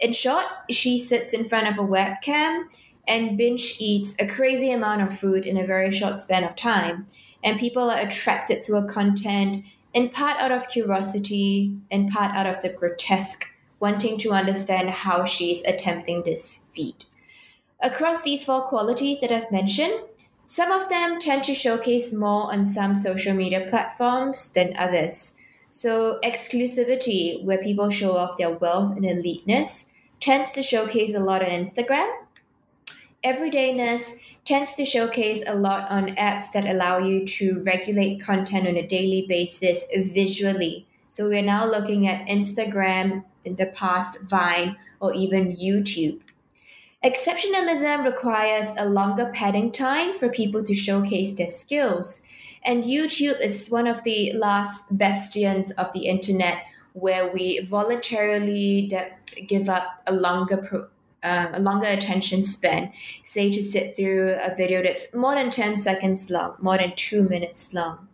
In 0.00 0.12
short, 0.12 0.46
she 0.68 0.98
sits 0.98 1.32
in 1.32 1.48
front 1.48 1.68
of 1.68 1.78
a 1.78 1.88
webcam 1.88 2.64
and 3.06 3.38
binge 3.38 3.76
eats 3.78 4.16
a 4.18 4.26
crazy 4.26 4.72
amount 4.72 5.02
of 5.02 5.16
food 5.16 5.46
in 5.46 5.56
a 5.56 5.66
very 5.66 5.92
short 5.92 6.18
span 6.18 6.44
of 6.44 6.56
time. 6.56 7.06
And 7.44 7.58
people 7.58 7.90
are 7.90 8.00
attracted 8.00 8.62
to 8.62 8.74
her 8.74 8.86
content 8.86 9.64
in 9.94 10.08
part 10.08 10.40
out 10.40 10.52
of 10.52 10.68
curiosity, 10.68 11.76
in 11.90 12.08
part 12.08 12.34
out 12.34 12.46
of 12.46 12.60
the 12.62 12.70
grotesque 12.70 13.51
wanting 13.82 14.16
to 14.16 14.30
understand 14.30 14.88
how 14.88 15.24
she's 15.24 15.60
attempting 15.66 16.22
this 16.22 16.64
feat. 16.72 17.06
Across 17.80 18.22
these 18.22 18.44
four 18.44 18.62
qualities 18.62 19.20
that 19.20 19.32
I've 19.32 19.50
mentioned, 19.50 19.94
some 20.46 20.70
of 20.70 20.88
them 20.88 21.18
tend 21.18 21.42
to 21.44 21.54
showcase 21.54 22.12
more 22.12 22.52
on 22.52 22.64
some 22.64 22.94
social 22.94 23.34
media 23.34 23.66
platforms 23.68 24.50
than 24.50 24.76
others. 24.76 25.34
So, 25.68 26.20
exclusivity, 26.22 27.42
where 27.44 27.58
people 27.58 27.90
show 27.90 28.12
off 28.12 28.38
their 28.38 28.50
wealth 28.50 28.96
and 28.96 29.04
eliteness, 29.04 29.90
tends 30.20 30.52
to 30.52 30.62
showcase 30.62 31.14
a 31.14 31.20
lot 31.20 31.42
on 31.42 31.50
Instagram. 31.50 32.08
Everydayness 33.24 34.16
tends 34.44 34.74
to 34.74 34.84
showcase 34.84 35.42
a 35.46 35.54
lot 35.54 35.90
on 35.90 36.14
apps 36.16 36.52
that 36.52 36.66
allow 36.66 36.98
you 36.98 37.26
to 37.26 37.62
regulate 37.64 38.20
content 38.20 38.68
on 38.68 38.76
a 38.76 38.86
daily 38.86 39.26
basis 39.28 39.88
visually. 39.96 40.86
So, 41.08 41.28
we're 41.28 41.42
now 41.42 41.66
looking 41.66 42.06
at 42.06 42.28
Instagram, 42.28 43.24
in 43.44 43.56
the 43.56 43.66
past 43.66 44.20
Vine 44.22 44.76
or 45.00 45.12
even 45.14 45.56
YouTube. 45.56 46.20
Exceptionalism 47.04 48.04
requires 48.04 48.72
a 48.78 48.88
longer 48.88 49.30
padding 49.34 49.72
time 49.72 50.14
for 50.14 50.28
people 50.28 50.62
to 50.62 50.74
showcase 50.74 51.34
their 51.34 51.48
skills. 51.48 52.22
And 52.64 52.84
YouTube 52.84 53.40
is 53.40 53.68
one 53.68 53.88
of 53.88 54.04
the 54.04 54.32
last 54.34 54.96
bastions 54.96 55.72
of 55.72 55.92
the 55.92 56.06
internet 56.06 56.62
where 56.92 57.32
we 57.32 57.60
voluntarily 57.60 58.86
de- 58.86 59.10
give 59.46 59.68
up 59.68 60.02
a 60.06 60.12
longer 60.12 60.58
pro- 60.58 60.88
uh, 61.24 61.50
a 61.54 61.60
longer 61.60 61.86
attention 61.86 62.42
span, 62.42 62.92
say 63.22 63.50
to 63.50 63.62
sit 63.62 63.94
through 63.94 64.36
a 64.42 64.54
video 64.56 64.82
that's 64.82 65.14
more 65.14 65.36
than 65.36 65.50
10 65.50 65.78
seconds 65.78 66.30
long, 66.30 66.56
more 66.60 66.76
than 66.76 66.92
two 66.96 67.22
minutes 67.22 67.72
long. 67.72 68.08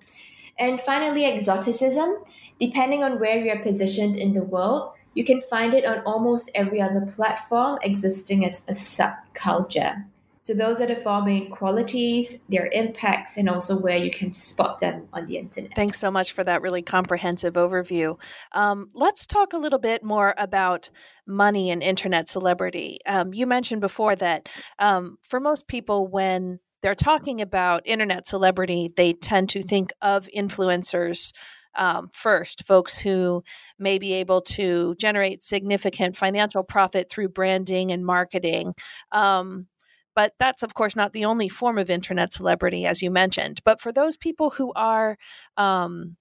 And 0.59 0.81
finally, 0.81 1.25
exoticism. 1.25 2.17
Depending 2.61 3.05
on 3.05 3.21
where 3.21 3.39
you're 3.39 3.61
positioned 3.61 4.17
in 4.17 4.33
the 4.33 4.43
world, 4.43 4.93
you 5.15 5.25
can 5.25 5.41
find 5.41 5.75
it 5.75 5.85
on 5.85 6.01
almost 6.05 6.51
every 6.55 6.81
other 6.81 7.07
platform 7.07 7.79
existing 7.83 8.45
as 8.45 8.63
a 8.69 8.73
subculture. 8.73 10.05
So 10.49 10.55
those 10.55 10.81
are 10.81 10.87
the 10.87 10.97
four 10.97 11.23
main 11.23 11.51
qualities, 11.51 12.39
their 12.49 12.71
impacts, 12.73 13.37
and 13.37 13.51
also 13.51 13.79
where 13.79 13.99
you 13.99 14.11
can 14.11 14.33
spot 14.33 14.81
them 14.81 15.07
on 15.13 15.27
the 15.27 15.37
internet. 15.37 15.75
Thanks 15.75 16.01
so 16.01 16.11
much 16.11 16.33
for 16.33 16.43
that 16.43 16.63
really 16.63 16.81
comprehensive 16.81 17.53
overview. 17.53 18.19
Um, 18.53 18.89
let's 18.95 19.27
talk 19.27 19.53
a 19.53 19.59
little 19.59 19.79
bit 19.79 20.03
more 20.03 20.35
about 20.39 20.89
money 21.27 21.71
and 21.71 21.83
internet 21.83 22.31
celebrity. 22.31 22.99
Um, 23.05 23.35
you 23.35 23.47
mentioned 23.47 23.83
before 23.83 24.17
that 24.17 24.49
um, 24.79 25.19
for 25.29 25.39
most 25.39 25.69
people, 25.69 26.09
when 26.09 26.61
they're 26.83 26.95
talking 26.95 27.43
about 27.43 27.83
internet 27.85 28.27
celebrity, 28.27 28.91
they 28.97 29.13
tend 29.13 29.51
to 29.51 29.63
think 29.63 29.91
of 30.01 30.29
influencers 30.35 31.33
um, 31.77 32.09
first, 32.13 32.67
folks 32.67 32.99
who 32.99 33.43
may 33.79 33.99
be 33.99 34.15
able 34.15 34.41
to 34.43 34.95
generate 34.97 35.45
significant 35.45 36.17
financial 36.17 36.63
profit 36.63 37.11
through 37.11 37.29
branding 37.29 37.93
and 37.93 38.05
marketing. 38.05 38.75
Um, 39.13 39.67
but 40.15 40.33
that's, 40.39 40.65
of 40.65 40.75
course, 40.75 40.97
not 40.97 41.13
the 41.13 41.25
only 41.25 41.49
form 41.49 41.79
of 41.79 41.89
internet 41.89 42.33
celebrity, 42.33 42.85
as 42.87 43.03
you 43.03 43.11
mentioned. 43.11 43.61
But 43.65 43.81
for 43.81 43.93
those 43.93 44.17
people 44.17 44.51
who 44.51 44.73
are, 44.75 45.17
um, 45.57 46.17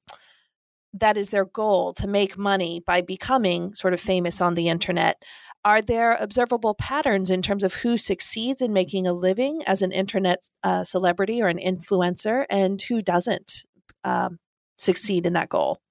that 0.94 1.18
is 1.18 1.30
their 1.30 1.46
goal 1.46 1.94
to 1.94 2.08
make 2.08 2.38
money 2.38 2.82
by 2.86 3.01
becoming 3.01 3.74
sort 3.74 3.94
of 3.94 4.00
famous 4.00 4.42
on 4.42 4.56
the 4.56 4.68
internet. 4.68 5.24
Are 5.66 5.82
there 5.82 6.16
observable 6.16 6.75
patterns 6.75 7.30
in 7.30 7.42
terms 7.42 7.63
of 7.63 7.74
who 7.74 7.98
succeeds 7.98 8.62
in 8.62 8.72
making 8.72 9.06
a 9.06 9.13
living 9.13 9.63
as 9.66 9.82
an 9.82 9.92
internet 9.92 10.44
uh, 10.63 10.84
celebrity 10.84 11.42
or 11.42 11.48
an 11.48 11.58
influencer 11.60 12.46
and 12.50 12.82
who 12.82 13.01
doesn't? 13.01 13.66
Um, 14.04 14.39
succeed 14.77 15.25
in 15.25 15.34
that 15.34 15.50
goal. 15.50 15.81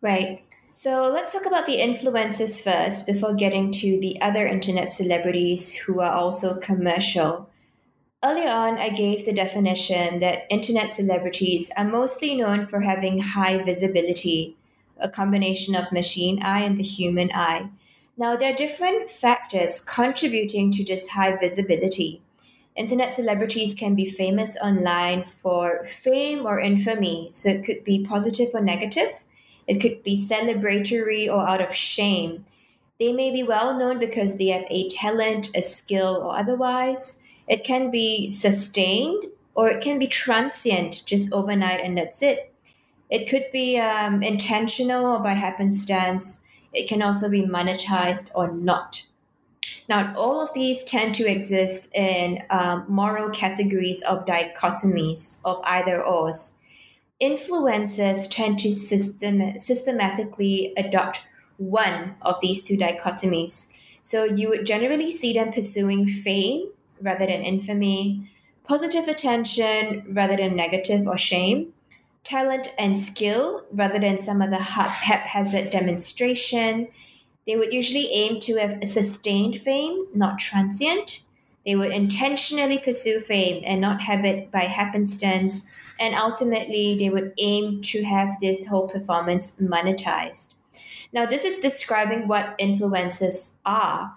Right. 0.00 0.42
So 0.70 1.08
let's 1.08 1.32
talk 1.32 1.46
about 1.46 1.66
the 1.66 1.78
influencers 1.78 2.60
first 2.60 3.06
before 3.06 3.32
getting 3.32 3.70
to 3.72 4.00
the 4.00 4.20
other 4.20 4.44
internet 4.44 4.92
celebrities 4.92 5.72
who 5.72 6.00
are 6.00 6.10
also 6.10 6.58
commercial. 6.58 7.48
Earlier 8.24 8.48
on, 8.48 8.78
I 8.78 8.88
gave 8.88 9.24
the 9.24 9.32
definition 9.32 10.18
that 10.20 10.46
internet 10.50 10.90
celebrities 10.90 11.70
are 11.76 11.84
mostly 11.84 12.34
known 12.34 12.66
for 12.66 12.80
having 12.80 13.20
high 13.20 13.62
visibility, 13.62 14.56
a 14.98 15.08
combination 15.08 15.76
of 15.76 15.92
machine 15.92 16.42
eye 16.42 16.62
and 16.62 16.76
the 16.76 16.82
human 16.82 17.30
eye. 17.32 17.70
Now, 18.16 18.34
there 18.34 18.52
are 18.52 18.56
different 18.56 19.08
factors 19.08 19.80
contributing 19.80 20.72
to 20.72 20.84
this 20.84 21.08
high 21.08 21.36
visibility. 21.36 22.20
Internet 22.76 23.14
celebrities 23.14 23.72
can 23.72 23.94
be 23.94 24.10
famous 24.10 24.56
online 24.56 25.22
for 25.22 25.84
fame 25.84 26.44
or 26.44 26.58
infamy. 26.58 27.28
So 27.30 27.50
it 27.50 27.64
could 27.64 27.84
be 27.84 28.04
positive 28.04 28.50
or 28.52 28.60
negative. 28.60 29.12
It 29.68 29.80
could 29.80 30.02
be 30.02 30.16
celebratory 30.16 31.28
or 31.28 31.46
out 31.48 31.60
of 31.60 31.74
shame. 31.74 32.44
They 32.98 33.12
may 33.12 33.30
be 33.30 33.42
well 33.42 33.78
known 33.78 33.98
because 33.98 34.38
they 34.38 34.48
have 34.48 34.66
a 34.70 34.88
talent, 34.88 35.50
a 35.54 35.62
skill, 35.62 36.20
or 36.22 36.36
otherwise. 36.36 37.20
It 37.48 37.64
can 37.64 37.90
be 37.90 38.30
sustained 38.30 39.24
or 39.54 39.70
it 39.70 39.82
can 39.82 39.98
be 39.98 40.08
transient, 40.08 41.04
just 41.06 41.32
overnight, 41.32 41.80
and 41.80 41.96
that's 41.96 42.22
it. 42.22 42.52
It 43.08 43.28
could 43.28 43.44
be 43.52 43.78
um, 43.78 44.22
intentional 44.22 45.06
or 45.06 45.20
by 45.20 45.34
happenstance. 45.34 46.40
It 46.72 46.88
can 46.88 47.02
also 47.02 47.28
be 47.28 47.42
monetized 47.42 48.30
or 48.34 48.50
not. 48.50 49.04
Now, 49.88 50.14
all 50.16 50.40
of 50.40 50.52
these 50.54 50.82
tend 50.84 51.14
to 51.16 51.30
exist 51.30 51.88
in 51.94 52.42
um, 52.50 52.86
moral 52.88 53.30
categories 53.30 54.02
of 54.02 54.24
dichotomies 54.24 55.40
of 55.44 55.60
either 55.64 56.02
ors. 56.02 56.54
Influencers 57.20 58.28
tend 58.30 58.58
to 58.60 58.72
system- 58.72 59.58
systematically 59.58 60.72
adopt 60.76 61.22
one 61.58 62.14
of 62.22 62.36
these 62.40 62.62
two 62.62 62.76
dichotomies. 62.76 63.68
So 64.02 64.24
you 64.24 64.48
would 64.48 64.66
generally 64.66 65.10
see 65.10 65.32
them 65.32 65.52
pursuing 65.52 66.06
fame 66.06 66.70
rather 67.00 67.26
than 67.26 67.42
infamy, 67.42 68.30
positive 68.64 69.08
attention 69.08 70.04
rather 70.08 70.36
than 70.36 70.56
negative 70.56 71.06
or 71.06 71.18
shame, 71.18 71.72
talent 72.24 72.72
and 72.78 72.96
skill 72.96 73.64
rather 73.72 73.98
than 73.98 74.18
some 74.18 74.40
of 74.40 74.50
the 74.50 74.56
haphazard 74.56 75.70
demonstration, 75.70 76.88
they 77.46 77.56
would 77.56 77.72
usually 77.72 78.10
aim 78.10 78.40
to 78.40 78.56
have 78.56 78.78
a 78.82 78.86
sustained 78.86 79.60
fame, 79.60 80.06
not 80.14 80.38
transient. 80.38 81.24
They 81.66 81.76
would 81.76 81.92
intentionally 81.92 82.78
pursue 82.78 83.20
fame 83.20 83.62
and 83.66 83.80
not 83.80 84.00
have 84.02 84.24
it 84.24 84.50
by 84.50 84.60
happenstance 84.60 85.68
And 85.98 86.14
ultimately, 86.14 86.96
they 86.98 87.10
would 87.10 87.32
aim 87.38 87.80
to 87.82 88.02
have 88.04 88.40
this 88.40 88.66
whole 88.66 88.88
performance 88.88 89.56
monetized. 89.60 90.54
Now, 91.12 91.26
this 91.26 91.44
is 91.44 91.58
describing 91.58 92.26
what 92.26 92.58
influencers 92.58 93.52
are, 93.64 94.12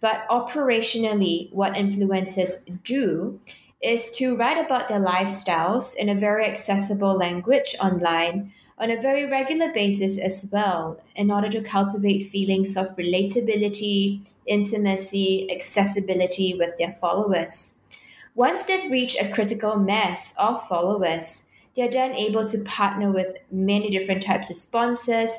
but 0.00 0.28
operationally, 0.28 1.50
what 1.52 1.72
influencers 1.74 2.64
do 2.84 3.40
is 3.80 4.10
to 4.12 4.36
write 4.36 4.62
about 4.62 4.88
their 4.88 5.00
lifestyles 5.00 5.94
in 5.96 6.08
a 6.08 6.14
very 6.14 6.44
accessible 6.44 7.16
language 7.16 7.74
online 7.80 8.52
on 8.82 8.90
a 8.90 9.00
very 9.00 9.30
regular 9.30 9.72
basis 9.72 10.18
as 10.18 10.48
well, 10.52 11.00
in 11.14 11.30
order 11.30 11.48
to 11.48 11.62
cultivate 11.62 12.24
feelings 12.24 12.76
of 12.76 12.96
relatability, 12.96 14.20
intimacy, 14.46 15.48
accessibility 15.54 16.56
with 16.58 16.76
their 16.78 16.90
followers. 16.90 17.76
Once 18.34 18.64
they've 18.64 18.90
reached 18.90 19.22
a 19.22 19.30
critical 19.30 19.76
mass 19.76 20.34
of 20.36 20.66
followers, 20.66 21.44
they're 21.76 21.88
then 21.88 22.12
able 22.12 22.44
to 22.44 22.64
partner 22.64 23.12
with 23.12 23.36
many 23.52 23.88
different 23.88 24.20
types 24.20 24.50
of 24.50 24.56
sponsors 24.56 25.30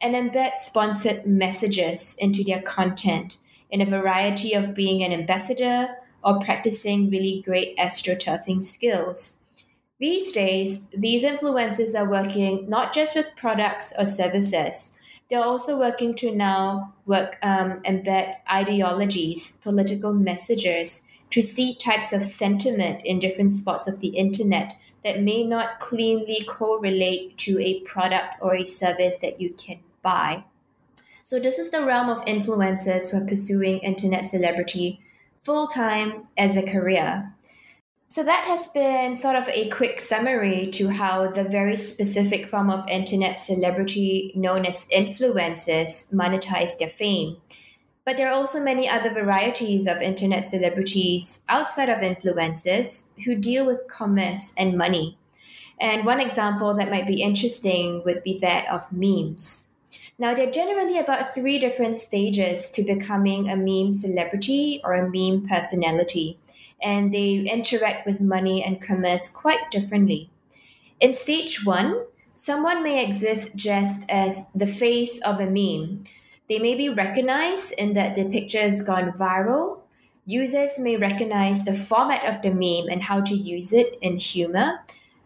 and 0.00 0.14
embed 0.14 0.60
sponsored 0.60 1.26
messages 1.26 2.14
into 2.20 2.44
their 2.44 2.62
content 2.62 3.38
in 3.68 3.80
a 3.80 3.86
variety 3.86 4.52
of 4.52 4.74
being 4.74 5.02
an 5.02 5.12
ambassador 5.12 5.88
or 6.22 6.38
practicing 6.38 7.10
really 7.10 7.42
great 7.44 7.76
astroturfing 7.78 8.62
skills. 8.62 9.38
These 10.02 10.32
days, 10.32 10.88
these 10.88 11.22
influencers 11.22 11.94
are 11.94 12.10
working 12.10 12.68
not 12.68 12.92
just 12.92 13.14
with 13.14 13.36
products 13.36 13.92
or 13.96 14.04
services, 14.04 14.94
they're 15.30 15.38
also 15.38 15.78
working 15.78 16.16
to 16.16 16.34
now 16.34 16.92
work 17.06 17.38
um, 17.40 17.80
embed 17.82 18.34
ideologies, 18.50 19.58
political 19.62 20.12
messages, 20.12 21.04
to 21.30 21.40
see 21.40 21.76
types 21.76 22.12
of 22.12 22.24
sentiment 22.24 23.02
in 23.04 23.20
different 23.20 23.52
spots 23.52 23.86
of 23.86 24.00
the 24.00 24.08
internet 24.08 24.72
that 25.04 25.22
may 25.22 25.44
not 25.44 25.78
cleanly 25.78 26.44
correlate 26.48 27.38
to 27.38 27.60
a 27.60 27.78
product 27.82 28.34
or 28.40 28.56
a 28.56 28.66
service 28.66 29.18
that 29.18 29.40
you 29.40 29.50
can 29.50 29.78
buy. 30.02 30.42
So, 31.22 31.38
this 31.38 31.60
is 31.60 31.70
the 31.70 31.84
realm 31.84 32.08
of 32.08 32.24
influencers 32.24 33.12
who 33.12 33.18
are 33.18 33.28
pursuing 33.28 33.78
internet 33.78 34.26
celebrity 34.26 35.00
full 35.44 35.68
time 35.68 36.26
as 36.36 36.56
a 36.56 36.62
career. 36.62 37.32
So, 38.12 38.22
that 38.24 38.44
has 38.44 38.68
been 38.68 39.16
sort 39.16 39.36
of 39.36 39.48
a 39.48 39.70
quick 39.70 39.98
summary 39.98 40.68
to 40.72 40.88
how 40.90 41.30
the 41.30 41.44
very 41.44 41.78
specific 41.78 42.46
form 42.46 42.68
of 42.68 42.86
internet 42.86 43.40
celebrity 43.40 44.32
known 44.34 44.66
as 44.66 44.86
influencers 44.94 46.12
monetize 46.12 46.76
their 46.76 46.90
fame. 46.90 47.38
But 48.04 48.18
there 48.18 48.28
are 48.28 48.34
also 48.34 48.62
many 48.62 48.86
other 48.86 49.08
varieties 49.14 49.86
of 49.86 50.02
internet 50.02 50.44
celebrities 50.44 51.42
outside 51.48 51.88
of 51.88 52.02
influencers 52.02 53.08
who 53.24 53.34
deal 53.34 53.64
with 53.64 53.88
commerce 53.88 54.52
and 54.58 54.76
money. 54.76 55.16
And 55.80 56.04
one 56.04 56.20
example 56.20 56.74
that 56.74 56.90
might 56.90 57.06
be 57.06 57.22
interesting 57.22 58.02
would 58.04 58.22
be 58.22 58.38
that 58.40 58.68
of 58.70 58.92
memes. 58.92 59.68
Now, 60.18 60.34
there 60.34 60.48
are 60.48 60.52
generally 60.52 60.98
about 60.98 61.34
three 61.34 61.58
different 61.58 61.96
stages 61.96 62.70
to 62.72 62.82
becoming 62.82 63.48
a 63.48 63.56
meme 63.56 63.90
celebrity 63.90 64.80
or 64.84 64.94
a 64.94 65.10
meme 65.10 65.48
personality, 65.48 66.38
and 66.82 67.12
they 67.12 67.36
interact 67.38 68.06
with 68.06 68.20
money 68.20 68.62
and 68.62 68.80
commerce 68.80 69.28
quite 69.28 69.70
differently. 69.70 70.30
In 71.00 71.14
stage 71.14 71.64
one, 71.64 72.04
someone 72.34 72.82
may 72.82 73.04
exist 73.04 73.56
just 73.56 74.04
as 74.08 74.50
the 74.54 74.66
face 74.66 75.20
of 75.22 75.40
a 75.40 75.46
meme. 75.46 76.04
They 76.48 76.58
may 76.58 76.74
be 76.74 76.88
recognized 76.88 77.72
in 77.78 77.94
that 77.94 78.14
the 78.14 78.28
picture 78.28 78.60
has 78.60 78.82
gone 78.82 79.12
viral. 79.12 79.80
Users 80.26 80.78
may 80.78 80.96
recognize 80.96 81.64
the 81.64 81.74
format 81.74 82.24
of 82.24 82.42
the 82.42 82.50
meme 82.50 82.88
and 82.92 83.02
how 83.02 83.22
to 83.22 83.34
use 83.34 83.72
it 83.72 83.98
in 84.02 84.18
humor. 84.18 84.80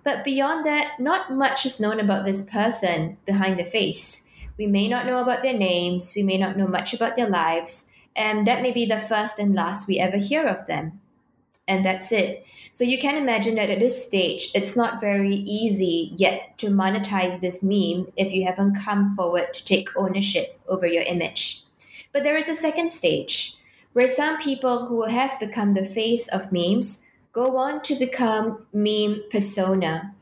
But 0.04 0.24
beyond 0.24 0.64
that, 0.66 1.00
not 1.00 1.32
much 1.32 1.66
is 1.66 1.80
known 1.80 1.98
about 1.98 2.24
this 2.24 2.42
person 2.42 3.16
behind 3.26 3.58
the 3.58 3.64
face. 3.64 4.22
We 4.58 4.66
may 4.66 4.88
not 4.88 5.06
know 5.06 5.20
about 5.20 5.42
their 5.42 5.56
names, 5.56 6.14
we 6.16 6.22
may 6.22 6.38
not 6.38 6.56
know 6.56 6.66
much 6.66 6.94
about 6.94 7.16
their 7.16 7.28
lives, 7.28 7.88
and 8.14 8.46
that 8.46 8.62
may 8.62 8.72
be 8.72 8.86
the 8.86 8.98
first 8.98 9.38
and 9.38 9.54
last 9.54 9.86
we 9.86 9.98
ever 9.98 10.16
hear 10.16 10.46
of 10.46 10.66
them. 10.66 11.00
And 11.68 11.84
that's 11.84 12.12
it. 12.12 12.44
So 12.72 12.84
you 12.84 12.98
can 12.98 13.16
imagine 13.16 13.56
that 13.56 13.70
at 13.70 13.80
this 13.80 14.04
stage, 14.04 14.50
it's 14.54 14.76
not 14.76 15.00
very 15.00 15.34
easy 15.34 16.12
yet 16.14 16.56
to 16.58 16.68
monetize 16.68 17.40
this 17.40 17.62
meme 17.62 18.12
if 18.16 18.32
you 18.32 18.46
haven't 18.46 18.76
come 18.76 19.14
forward 19.16 19.52
to 19.52 19.64
take 19.64 19.88
ownership 19.96 20.58
over 20.68 20.86
your 20.86 21.02
image. 21.02 21.64
But 22.12 22.22
there 22.22 22.36
is 22.36 22.48
a 22.48 22.54
second 22.54 22.92
stage 22.92 23.56
where 23.92 24.08
some 24.08 24.38
people 24.38 24.86
who 24.86 25.04
have 25.04 25.40
become 25.40 25.74
the 25.74 25.84
face 25.84 26.28
of 26.28 26.52
memes 26.52 27.04
go 27.32 27.56
on 27.56 27.82
to 27.82 27.94
become 27.96 28.64
meme 28.72 29.22
persona. 29.30 30.14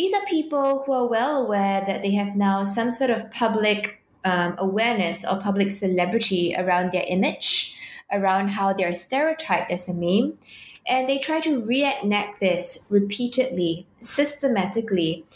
These 0.00 0.14
are 0.14 0.24
people 0.24 0.82
who 0.86 0.92
are 0.92 1.06
well 1.06 1.44
aware 1.44 1.84
that 1.86 2.00
they 2.00 2.12
have 2.12 2.34
now 2.34 2.64
some 2.64 2.90
sort 2.90 3.10
of 3.10 3.30
public 3.30 4.02
um, 4.24 4.54
awareness 4.56 5.26
or 5.26 5.38
public 5.38 5.70
celebrity 5.70 6.54
around 6.56 6.92
their 6.92 7.04
image, 7.06 7.76
around 8.10 8.48
how 8.48 8.72
they're 8.72 8.94
stereotyped 8.94 9.70
as 9.70 9.90
a 9.90 9.92
meme, 9.92 10.38
and 10.86 11.06
they 11.06 11.18
try 11.18 11.38
to 11.40 11.62
reenact 11.66 12.40
this 12.40 12.86
repeatedly, 12.88 13.86
systematically, 14.00 15.26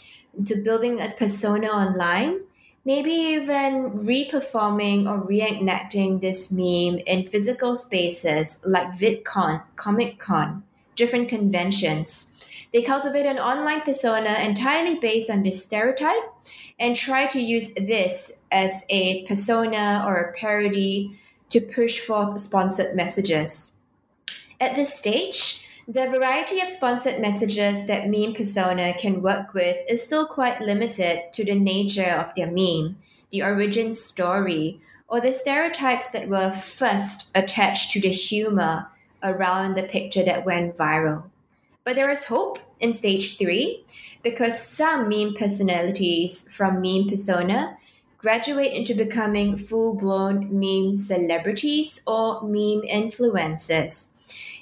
to 0.45 0.55
building 0.55 0.99
a 0.99 1.11
persona 1.11 1.67
online, 1.67 2.39
maybe 2.85 3.11
even 3.11 3.91
reperforming 3.91 5.07
or 5.07 5.27
reenacting 5.27 6.21
this 6.21 6.51
meme 6.51 6.97
in 7.05 7.23
physical 7.23 7.75
spaces 7.75 8.63
like 8.65 8.87
VidCon, 8.93 9.61
Comic 9.75 10.17
Con, 10.17 10.63
different 10.95 11.29
conventions. 11.29 12.31
They 12.75 12.81
cultivate 12.81 13.25
an 13.25 13.39
online 13.39 13.83
persona 13.83 14.37
entirely 14.43 14.95
based 14.95 15.29
on 15.29 15.43
this 15.43 15.63
stereotype 15.63 16.29
and 16.77 16.93
try 16.93 17.25
to 17.27 17.39
use 17.39 17.71
this 17.75 18.33
as 18.51 18.83
a 18.89 19.25
persona 19.27 20.03
or 20.05 20.17
a 20.17 20.33
parody 20.33 21.17
to 21.51 21.61
push 21.61 22.01
forth 22.01 22.37
sponsored 22.37 22.93
messages. 22.93 23.77
At 24.59 24.75
this 24.75 24.93
stage, 24.93 25.65
the 25.87 26.09
variety 26.09 26.59
of 26.59 26.67
sponsored 26.67 27.21
messages 27.21 27.85
that 27.85 28.09
meme 28.09 28.33
persona 28.33 28.93
can 28.99 29.21
work 29.21 29.53
with 29.53 29.77
is 29.87 30.03
still 30.03 30.27
quite 30.27 30.59
limited 30.59 31.31
to 31.31 31.45
the 31.45 31.55
nature 31.55 32.11
of 32.11 32.35
their 32.35 32.51
meme, 32.51 32.97
the 33.31 33.41
origin 33.41 33.93
story, 33.93 34.81
or 35.07 35.21
the 35.21 35.31
stereotypes 35.31 36.09
that 36.09 36.27
were 36.27 36.51
first 36.51 37.31
attached 37.35 37.93
to 37.93 38.01
the 38.01 38.09
humor 38.09 38.89
around 39.23 39.75
the 39.75 39.83
picture 39.83 40.25
that 40.25 40.43
went 40.43 40.75
viral. 40.75 41.23
But 41.85 41.95
there 41.95 42.11
is 42.11 42.25
hope 42.25 42.59
in 42.79 42.93
stage 42.93 43.37
three 43.37 43.85
because 44.23 44.59
some 44.59 45.07
meme 45.07 45.35
personalities 45.35 46.51
from 46.51 46.81
meme 46.81 47.07
persona 47.07 47.77
graduate 48.17 48.73
into 48.73 48.95
becoming 48.95 49.55
full 49.55 49.93
blown 49.93 50.49
meme 50.51 50.95
celebrities 50.95 52.01
or 52.07 52.41
meme 52.41 52.81
influencers. 52.91 54.09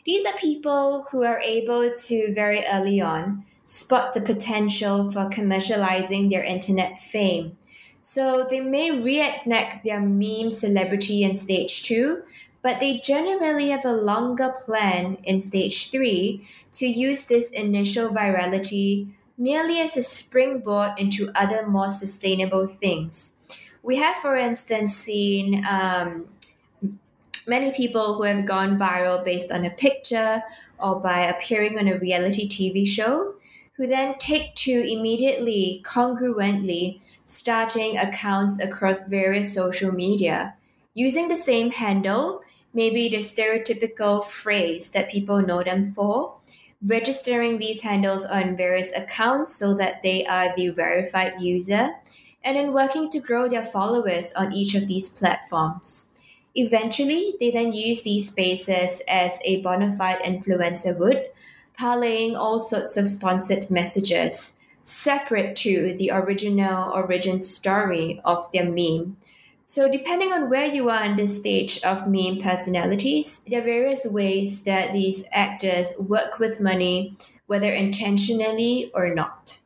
These 0.05 0.25
are 0.25 0.33
people 0.33 1.07
who 1.09 1.23
are 1.23 1.39
able 1.39 1.93
to 1.95 2.33
very 2.33 2.65
early 2.69 2.99
on 2.99 3.45
spot 3.65 4.13
the 4.13 4.19
potential 4.19 5.09
for 5.09 5.29
commercializing 5.29 6.29
their 6.29 6.43
internet 6.43 6.99
fame. 6.99 7.57
So 8.01 8.45
they 8.49 8.59
may 8.59 8.91
reenact 8.91 9.85
their 9.85 10.01
meme 10.01 10.51
celebrity 10.51 11.23
in 11.23 11.35
stage 11.35 11.83
two, 11.83 12.23
but 12.63 12.79
they 12.79 12.99
generally 12.99 13.69
have 13.69 13.85
a 13.85 13.91
longer 13.91 14.51
plan 14.65 15.17
in 15.23 15.39
stage 15.39 15.91
three 15.91 16.47
to 16.71 16.87
use 16.87 17.25
this 17.25 17.51
initial 17.51 18.09
virality 18.09 19.07
merely 19.37 19.81
as 19.81 19.97
a 19.97 20.01
springboard 20.01 20.91
into 20.97 21.29
other 21.35 21.67
more 21.67 21.91
sustainable 21.91 22.65
things. 22.65 23.35
We 23.83 23.97
have, 23.97 24.15
for 24.17 24.37
instance, 24.37 24.95
seen 24.95 25.65
um, 25.69 26.29
many 27.45 27.73
people 27.73 28.15
who 28.15 28.23
have 28.23 28.45
gone 28.45 28.79
viral 28.79 29.25
based 29.25 29.51
on 29.51 29.65
a 29.65 29.69
picture 29.69 30.41
or 30.79 31.01
by 31.01 31.25
appearing 31.25 31.77
on 31.77 31.89
a 31.89 31.99
reality 31.99 32.47
TV 32.47 32.87
show, 32.87 33.35
who 33.73 33.87
then 33.87 34.15
take 34.19 34.55
to 34.55 34.71
immediately, 34.71 35.81
congruently, 35.83 37.01
starting 37.25 37.97
accounts 37.97 38.61
across 38.61 39.07
various 39.07 39.53
social 39.53 39.91
media 39.91 40.55
using 40.93 41.27
the 41.27 41.35
same 41.35 41.71
handle 41.71 42.41
maybe 42.73 43.09
the 43.09 43.17
stereotypical 43.17 44.25
phrase 44.25 44.91
that 44.91 45.09
people 45.09 45.41
know 45.41 45.63
them 45.63 45.93
for, 45.93 46.35
registering 46.85 47.57
these 47.57 47.81
handles 47.81 48.25
on 48.25 48.57
various 48.57 48.91
accounts 48.95 49.55
so 49.55 49.73
that 49.75 50.03
they 50.03 50.25
are 50.25 50.53
the 50.55 50.69
verified 50.69 51.39
user, 51.39 51.91
and 52.43 52.57
then 52.57 52.73
working 52.73 53.09
to 53.09 53.19
grow 53.19 53.47
their 53.47 53.63
followers 53.63 54.33
on 54.33 54.51
each 54.51 54.75
of 54.75 54.87
these 54.87 55.09
platforms. 55.09 56.07
Eventually, 56.55 57.35
they 57.39 57.51
then 57.51 57.73
use 57.73 58.03
these 58.03 58.27
spaces 58.27 59.01
as 59.07 59.39
a 59.45 59.61
bona 59.61 59.95
fide 59.95 60.19
influencer 60.19 60.97
would, 60.99 61.25
parlaying 61.79 62.37
all 62.37 62.59
sorts 62.59 62.97
of 62.97 63.07
sponsored 63.07 63.71
messages 63.71 64.57
separate 64.83 65.55
to 65.55 65.95
the 65.97 66.11
original 66.11 66.91
origin 66.93 67.41
story 67.41 68.21
of 68.25 68.51
their 68.51 68.65
meme 68.65 69.17
so, 69.65 69.89
depending 69.89 70.33
on 70.33 70.49
where 70.49 70.65
you 70.65 70.89
are 70.89 71.03
in 71.05 71.15
this 71.15 71.37
stage 71.37 71.81
of 71.83 72.07
meme 72.07 72.41
personalities, 72.41 73.41
there 73.47 73.61
are 73.61 73.65
various 73.65 74.05
ways 74.05 74.63
that 74.63 74.91
these 74.91 75.23
actors 75.31 75.93
work 75.99 76.37
with 76.37 76.59
money, 76.59 77.17
whether 77.47 77.71
intentionally 77.71 78.91
or 78.93 79.13
not. 79.13 79.59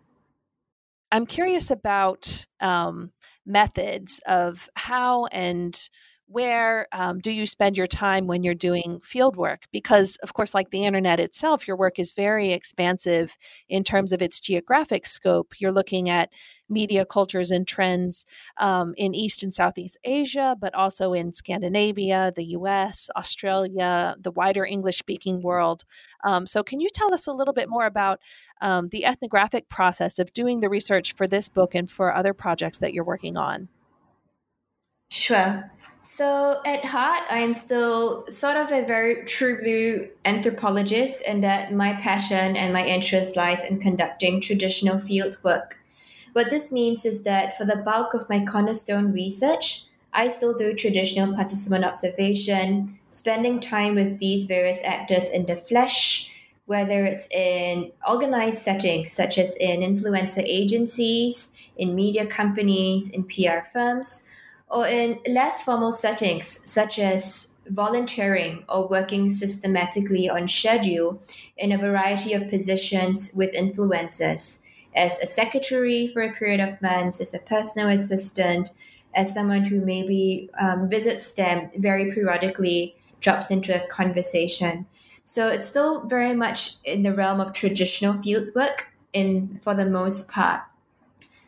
I'm 1.11 1.25
curious 1.25 1.71
about 1.71 2.45
um, 2.59 3.11
methods 3.45 4.21
of 4.27 4.69
how 4.75 5.25
and 5.27 5.89
where 6.27 6.87
um, 6.91 7.19
do 7.19 7.31
you 7.31 7.45
spend 7.45 7.77
your 7.77 7.87
time 7.87 8.27
when 8.27 8.43
you're 8.43 8.53
doing 8.53 8.99
field 9.01 9.37
work? 9.37 9.63
Because, 9.71 10.17
of 10.17 10.33
course, 10.33 10.53
like 10.53 10.71
the 10.71 10.83
internet 10.83 11.21
itself, 11.21 11.67
your 11.67 11.77
work 11.77 11.97
is 11.99 12.11
very 12.11 12.51
expansive 12.51 13.37
in 13.69 13.83
terms 13.83 14.11
of 14.11 14.21
its 14.21 14.41
geographic 14.41 15.07
scope. 15.07 15.53
You're 15.57 15.71
looking 15.71 16.09
at 16.09 16.29
media 16.69 17.05
cultures 17.05 17.49
and 17.49 17.65
trends 17.65 18.25
um, 18.59 18.93
in 18.97 19.15
East 19.15 19.41
and 19.41 19.53
Southeast 19.53 19.97
Asia, 20.03 20.57
but 20.59 20.75
also 20.75 21.13
in 21.13 21.31
Scandinavia, 21.31 22.33
the 22.35 22.45
US, 22.45 23.09
Australia, 23.15 24.15
the 24.19 24.31
wider 24.31 24.65
English 24.65 24.97
speaking 24.97 25.41
world. 25.41 25.85
Um, 26.25 26.45
so, 26.45 26.61
can 26.61 26.81
you 26.81 26.89
tell 26.93 27.13
us 27.13 27.25
a 27.25 27.31
little 27.31 27.53
bit 27.53 27.69
more 27.69 27.85
about 27.85 28.19
um, 28.59 28.89
the 28.89 29.05
ethnographic 29.05 29.69
process 29.69 30.19
of 30.19 30.33
doing 30.33 30.59
the 30.59 30.69
research 30.69 31.13
for 31.13 31.25
this 31.25 31.47
book 31.47 31.73
and 31.73 31.89
for 31.89 32.13
other 32.13 32.33
projects 32.33 32.79
that 32.79 32.93
you're 32.93 33.05
working 33.05 33.37
on? 33.37 33.69
Sure. 35.09 35.71
So 36.09 36.61
at 36.65 36.85
heart, 36.85 37.23
I 37.29 37.39
am 37.39 37.53
still 37.53 38.25
sort 38.27 38.55
of 38.55 38.71
a 38.71 38.85
very 38.85 39.25
true 39.25 39.59
blue 39.61 40.07
anthropologist 40.23 41.21
in 41.23 41.41
that 41.41 41.73
my 41.73 41.95
passion 41.95 42.55
and 42.55 42.71
my 42.71 42.85
interest 42.85 43.35
lies 43.35 43.61
in 43.65 43.81
conducting 43.81 44.39
traditional 44.39 44.99
field 44.99 45.35
work. 45.43 45.77
What 46.31 46.49
this 46.49 46.71
means 46.71 47.03
is 47.03 47.23
that 47.23 47.57
for 47.57 47.65
the 47.65 47.83
bulk 47.83 48.13
of 48.13 48.29
my 48.29 48.45
cornerstone 48.45 49.11
research, 49.11 49.83
I 50.13 50.29
still 50.29 50.53
do 50.53 50.73
traditional 50.73 51.35
participant 51.35 51.83
observation, 51.83 52.97
spending 53.11 53.59
time 53.59 53.95
with 53.95 54.17
these 54.17 54.45
various 54.45 54.79
actors 54.85 55.29
in 55.29 55.45
the 55.45 55.57
flesh, 55.57 56.31
whether 56.67 57.03
it's 57.03 57.27
in 57.31 57.91
organized 58.07 58.59
settings 58.59 59.11
such 59.11 59.37
as 59.37 59.57
in 59.57 59.81
influencer 59.81 60.43
agencies, 60.45 61.51
in 61.75 61.95
media 61.95 62.25
companies, 62.25 63.09
in 63.09 63.25
PR 63.25 63.67
firms 63.73 64.23
or 64.69 64.87
in 64.87 65.19
less 65.27 65.63
formal 65.63 65.91
settings 65.91 66.47
such 66.69 66.99
as 66.99 67.53
volunteering 67.69 68.63
or 68.69 68.87
working 68.87 69.27
systematically 69.29 70.29
on 70.29 70.47
schedule 70.47 71.21
in 71.57 71.71
a 71.71 71.77
variety 71.77 72.33
of 72.33 72.49
positions 72.49 73.31
with 73.33 73.53
influencers 73.53 74.61
as 74.97 75.19
a 75.19 75.27
secretary 75.27 76.07
for 76.07 76.21
a 76.23 76.33
period 76.33 76.59
of 76.59 76.81
months, 76.81 77.21
as 77.21 77.33
a 77.33 77.39
personal 77.39 77.87
assistant, 77.89 78.71
as 79.15 79.33
someone 79.33 79.63
who 79.63 79.79
maybe 79.79 80.49
um, 80.59 80.89
visits 80.89 81.33
them 81.33 81.69
very 81.77 82.11
periodically, 82.11 82.95
drops 83.19 83.51
into 83.51 83.73
a 83.73 83.87
conversation. 83.87 84.85
So 85.23 85.47
it's 85.47 85.67
still 85.67 86.05
very 86.07 86.33
much 86.33 86.77
in 86.83 87.03
the 87.03 87.13
realm 87.13 87.39
of 87.39 87.53
traditional 87.53 88.21
field 88.21 88.49
work 88.55 88.87
in 89.13 89.59
for 89.61 89.73
the 89.75 89.85
most 89.85 90.29
part. 90.29 90.61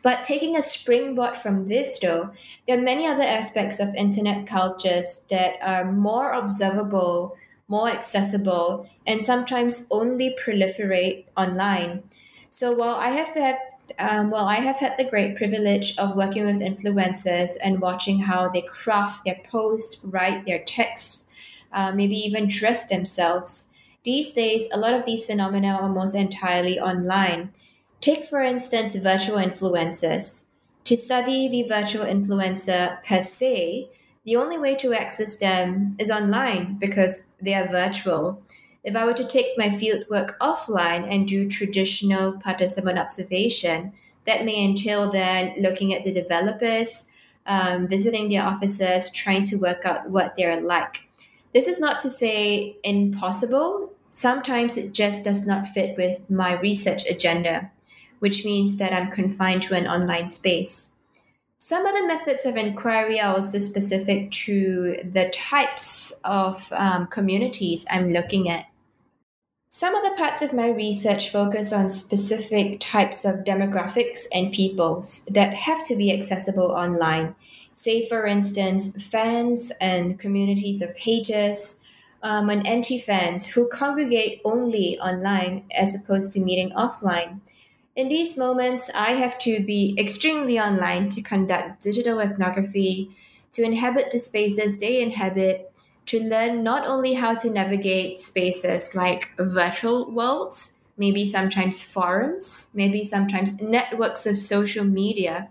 But 0.02 0.24
taking 0.24 0.56
a 0.56 0.62
springboard 0.62 1.36
from 1.36 1.68
this, 1.68 1.98
though, 1.98 2.30
there 2.66 2.78
are 2.78 2.82
many 2.82 3.06
other 3.06 3.22
aspects 3.22 3.80
of 3.80 3.94
internet 3.94 4.46
cultures 4.46 5.22
that 5.28 5.54
are 5.60 5.90
more 5.92 6.32
observable, 6.32 7.36
more 7.68 7.88
accessible, 7.88 8.88
and 9.06 9.22
sometimes 9.22 9.86
only 9.90 10.36
proliferate 10.42 11.24
online. 11.36 12.02
So 12.48 12.72
while 12.72 12.96
I 12.96 13.10
have 13.10 13.28
had 13.28 13.58
um, 13.98 14.30
well, 14.30 14.46
I 14.46 14.56
have 14.56 14.76
had 14.76 14.96
the 14.96 15.08
great 15.08 15.36
privilege 15.36 15.96
of 15.98 16.16
working 16.16 16.46
with 16.46 16.60
influencers 16.60 17.56
and 17.62 17.80
watching 17.80 18.20
how 18.20 18.48
they 18.48 18.62
craft 18.62 19.24
their 19.24 19.40
posts, 19.50 19.98
write 20.04 20.46
their 20.46 20.60
texts, 20.60 21.26
uh, 21.72 21.92
maybe 21.92 22.14
even 22.14 22.46
dress 22.46 22.86
themselves. 22.86 23.68
These 24.04 24.32
days, 24.32 24.68
a 24.72 24.78
lot 24.78 24.94
of 24.94 25.06
these 25.06 25.26
phenomena 25.26 25.68
are 25.68 25.82
almost 25.82 26.14
entirely 26.14 26.78
online. 26.78 27.50
Take, 28.00 28.26
for 28.26 28.40
instance, 28.40 28.96
virtual 28.96 29.36
influencers. 29.36 30.44
To 30.84 30.96
study 30.96 31.48
the 31.48 31.68
virtual 31.68 32.06
influencer 32.06 33.02
per 33.04 33.20
se, 33.20 33.90
the 34.24 34.36
only 34.36 34.56
way 34.56 34.74
to 34.76 34.94
access 34.94 35.36
them 35.36 35.96
is 35.98 36.10
online 36.10 36.78
because 36.78 37.26
they 37.42 37.52
are 37.52 37.68
virtual. 37.68 38.42
If 38.84 38.96
I 38.96 39.04
were 39.04 39.12
to 39.12 39.26
take 39.26 39.58
my 39.58 39.68
fieldwork 39.68 40.38
offline 40.38 41.12
and 41.12 41.28
do 41.28 41.46
traditional 41.50 42.38
participant 42.40 42.98
observation, 42.98 43.92
that 44.26 44.46
may 44.46 44.64
entail 44.64 45.12
then 45.12 45.54
looking 45.58 45.92
at 45.92 46.02
the 46.02 46.12
developers, 46.12 47.06
um, 47.44 47.86
visiting 47.86 48.30
their 48.30 48.44
offices, 48.44 49.10
trying 49.10 49.44
to 49.44 49.56
work 49.56 49.84
out 49.84 50.08
what 50.08 50.34
they're 50.38 50.62
like. 50.62 51.06
This 51.52 51.68
is 51.68 51.78
not 51.78 52.00
to 52.00 52.08
say 52.08 52.78
impossible. 52.82 53.92
Sometimes 54.14 54.78
it 54.78 54.94
just 54.94 55.22
does 55.22 55.46
not 55.46 55.66
fit 55.66 55.98
with 55.98 56.18
my 56.30 56.58
research 56.60 57.04
agenda 57.06 57.70
which 58.20 58.44
means 58.44 58.76
that 58.78 58.92
I'm 58.92 59.10
confined 59.10 59.62
to 59.62 59.74
an 59.74 59.86
online 59.86 60.28
space. 60.28 60.92
Some 61.58 61.86
other 61.86 62.06
methods 62.06 62.46
of 62.46 62.56
inquiry 62.56 63.20
are 63.20 63.34
also 63.34 63.58
specific 63.58 64.30
to 64.30 64.96
the 65.04 65.28
types 65.30 66.12
of 66.24 66.66
um, 66.72 67.06
communities 67.08 67.84
I'm 67.90 68.10
looking 68.10 68.48
at. 68.48 68.66
Some 69.68 69.94
other 69.94 70.16
parts 70.16 70.42
of 70.42 70.52
my 70.52 70.68
research 70.70 71.30
focus 71.30 71.72
on 71.72 71.90
specific 71.90 72.80
types 72.80 73.24
of 73.24 73.44
demographics 73.44 74.24
and 74.32 74.52
peoples 74.52 75.24
that 75.26 75.54
have 75.54 75.84
to 75.84 75.96
be 75.96 76.12
accessible 76.12 76.72
online. 76.72 77.34
Say, 77.72 78.08
for 78.08 78.26
instance, 78.26 79.00
fans 79.04 79.70
and 79.80 80.18
communities 80.18 80.82
of 80.82 80.96
haters, 80.96 81.80
um, 82.22 82.50
and 82.50 82.66
anti 82.66 82.98
fans 82.98 83.48
who 83.48 83.68
congregate 83.68 84.40
only 84.44 84.98
online 84.98 85.64
as 85.74 85.94
opposed 85.94 86.32
to 86.32 86.40
meeting 86.40 86.70
offline. 86.70 87.40
In 87.96 88.08
these 88.08 88.36
moments, 88.36 88.88
I 88.94 89.12
have 89.14 89.36
to 89.40 89.64
be 89.64 89.96
extremely 89.98 90.60
online 90.60 91.08
to 91.10 91.22
conduct 91.22 91.82
digital 91.82 92.20
ethnography, 92.20 93.10
to 93.52 93.62
inhabit 93.62 94.12
the 94.12 94.20
spaces 94.20 94.78
they 94.78 95.02
inhabit, 95.02 95.72
to 96.06 96.20
learn 96.20 96.62
not 96.62 96.86
only 96.86 97.14
how 97.14 97.34
to 97.34 97.50
navigate 97.50 98.20
spaces 98.20 98.94
like 98.94 99.30
virtual 99.38 100.10
worlds, 100.10 100.78
maybe 100.96 101.24
sometimes 101.24 101.82
forums, 101.82 102.70
maybe 102.74 103.02
sometimes 103.02 103.60
networks 103.60 104.24
of 104.24 104.36
social 104.36 104.84
media, 104.84 105.48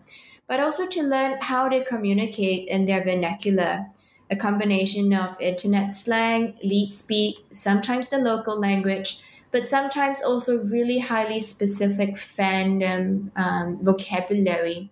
but 0.48 0.60
also 0.60 0.88
to 0.88 1.04
learn 1.04 1.38
how 1.42 1.68
they 1.68 1.82
communicate 1.82 2.70
in 2.70 2.86
their 2.86 3.04
vernacular, 3.04 3.86
a 4.32 4.36
combination 4.36 5.14
of 5.14 5.40
internet 5.42 5.92
slang, 5.92 6.54
leet 6.64 6.94
speak, 6.94 7.36
sometimes 7.52 8.10
the 8.10 8.18
local 8.18 8.58
language, 8.58 9.20
but 9.52 9.68
sometimes 9.68 10.22
also 10.22 10.60
really 10.60 11.00
highly 11.00 11.40
specific 11.40 12.16
fandom 12.16 13.32
um, 13.36 13.80
vocabulary. 13.84 14.90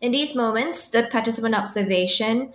In 0.00 0.12
these 0.12 0.34
moments, 0.34 0.88
the 0.88 1.08
participant 1.10 1.54
observation 1.54 2.52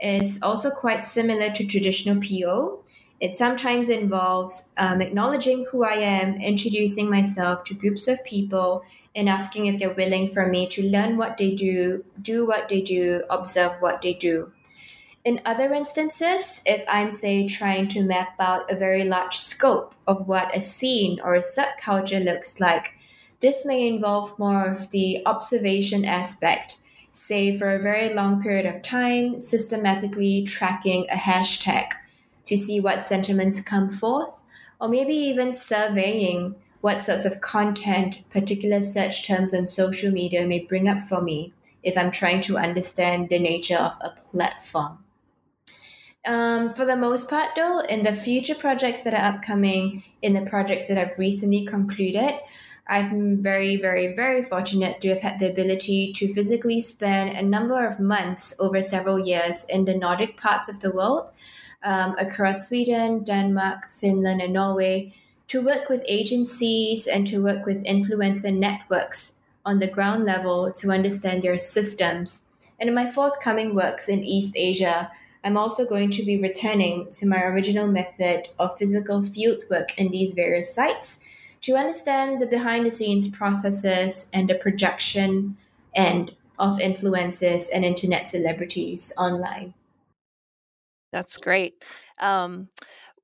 is 0.00 0.38
also 0.42 0.70
quite 0.70 1.04
similar 1.04 1.50
to 1.52 1.66
traditional 1.66 2.20
PO. 2.20 2.82
It 3.20 3.34
sometimes 3.34 3.88
involves 3.88 4.70
um, 4.76 5.00
acknowledging 5.00 5.66
who 5.70 5.84
I 5.84 5.94
am, 5.94 6.40
introducing 6.40 7.10
myself 7.10 7.64
to 7.64 7.74
groups 7.74 8.06
of 8.06 8.22
people, 8.24 8.82
and 9.16 9.28
asking 9.28 9.66
if 9.66 9.78
they're 9.78 9.94
willing 9.94 10.28
for 10.28 10.46
me 10.46 10.68
to 10.68 10.82
learn 10.82 11.16
what 11.16 11.36
they 11.36 11.54
do, 11.54 12.04
do 12.22 12.46
what 12.46 12.68
they 12.68 12.80
do, 12.80 13.24
observe 13.30 13.72
what 13.80 14.02
they 14.02 14.14
do. 14.14 14.52
In 15.28 15.42
other 15.44 15.74
instances, 15.74 16.62
if 16.64 16.82
I'm, 16.88 17.10
say, 17.10 17.46
trying 17.46 17.88
to 17.88 18.02
map 18.02 18.36
out 18.40 18.72
a 18.72 18.78
very 18.78 19.04
large 19.04 19.36
scope 19.36 19.94
of 20.06 20.26
what 20.26 20.56
a 20.56 20.60
scene 20.62 21.20
or 21.22 21.34
a 21.34 21.40
subculture 21.40 22.24
looks 22.24 22.60
like, 22.60 22.92
this 23.40 23.66
may 23.66 23.86
involve 23.86 24.38
more 24.38 24.64
of 24.66 24.88
the 24.88 25.20
observation 25.26 26.06
aspect, 26.06 26.80
say, 27.12 27.54
for 27.54 27.74
a 27.74 27.82
very 27.82 28.14
long 28.14 28.42
period 28.42 28.64
of 28.64 28.80
time, 28.80 29.38
systematically 29.38 30.44
tracking 30.44 31.04
a 31.10 31.16
hashtag 31.16 31.90
to 32.46 32.56
see 32.56 32.80
what 32.80 33.04
sentiments 33.04 33.60
come 33.60 33.90
forth, 33.90 34.42
or 34.80 34.88
maybe 34.88 35.12
even 35.12 35.52
surveying 35.52 36.54
what 36.80 37.02
sorts 37.02 37.26
of 37.26 37.42
content 37.42 38.22
particular 38.30 38.80
search 38.80 39.26
terms 39.26 39.52
on 39.52 39.66
social 39.66 40.10
media 40.10 40.46
may 40.46 40.60
bring 40.60 40.88
up 40.88 41.02
for 41.02 41.20
me 41.20 41.52
if 41.82 41.98
I'm 41.98 42.10
trying 42.10 42.40
to 42.48 42.56
understand 42.56 43.28
the 43.28 43.38
nature 43.38 43.76
of 43.76 43.92
a 44.00 44.14
platform. 44.30 45.04
Um, 46.26 46.70
for 46.70 46.84
the 46.84 46.96
most 46.96 47.30
part, 47.30 47.50
though, 47.56 47.80
in 47.80 48.02
the 48.02 48.14
future 48.14 48.54
projects 48.54 49.02
that 49.02 49.14
are 49.14 49.34
upcoming, 49.34 50.02
in 50.20 50.34
the 50.34 50.50
projects 50.50 50.88
that 50.88 50.98
I've 50.98 51.18
recently 51.18 51.64
concluded, 51.64 52.34
I've 52.86 53.10
been 53.10 53.40
very, 53.40 53.76
very, 53.76 54.14
very 54.14 54.42
fortunate 54.42 55.00
to 55.02 55.10
have 55.10 55.20
had 55.20 55.38
the 55.38 55.50
ability 55.50 56.12
to 56.14 56.32
physically 56.32 56.80
spend 56.80 57.36
a 57.36 57.42
number 57.42 57.86
of 57.86 58.00
months 58.00 58.54
over 58.58 58.80
several 58.80 59.18
years 59.18 59.64
in 59.68 59.84
the 59.84 59.94
Nordic 59.94 60.36
parts 60.36 60.68
of 60.68 60.80
the 60.80 60.92
world, 60.92 61.30
um, 61.82 62.16
across 62.18 62.68
Sweden, 62.68 63.24
Denmark, 63.24 63.92
Finland, 63.92 64.40
and 64.40 64.54
Norway, 64.54 65.12
to 65.48 65.62
work 65.62 65.88
with 65.88 66.02
agencies 66.08 67.06
and 67.06 67.26
to 67.26 67.42
work 67.42 67.64
with 67.64 67.84
influencer 67.84 68.54
networks 68.54 69.34
on 69.64 69.78
the 69.78 69.90
ground 69.90 70.24
level 70.24 70.72
to 70.72 70.90
understand 70.90 71.42
their 71.42 71.58
systems. 71.58 72.44
And 72.80 72.88
in 72.88 72.94
my 72.94 73.08
forthcoming 73.10 73.74
works 73.74 74.08
in 74.08 74.22
East 74.22 74.54
Asia, 74.56 75.10
I'm 75.48 75.56
also 75.56 75.86
going 75.86 76.10
to 76.10 76.22
be 76.22 76.38
returning 76.38 77.08
to 77.12 77.26
my 77.26 77.42
original 77.42 77.86
method 77.86 78.50
of 78.58 78.76
physical 78.76 79.22
fieldwork 79.22 79.94
in 79.96 80.10
these 80.10 80.34
various 80.34 80.74
sites 80.74 81.24
to 81.62 81.74
understand 81.74 82.42
the 82.42 82.46
behind 82.46 82.84
the 82.84 82.90
scenes 82.90 83.28
processes 83.28 84.28
and 84.34 84.46
the 84.46 84.56
projection 84.56 85.56
and 85.96 86.34
of 86.58 86.76
influencers 86.76 87.70
and 87.72 87.82
internet 87.82 88.26
celebrities 88.26 89.10
online. 89.16 89.72
That's 91.12 91.38
great. 91.38 91.82
Um, 92.20 92.68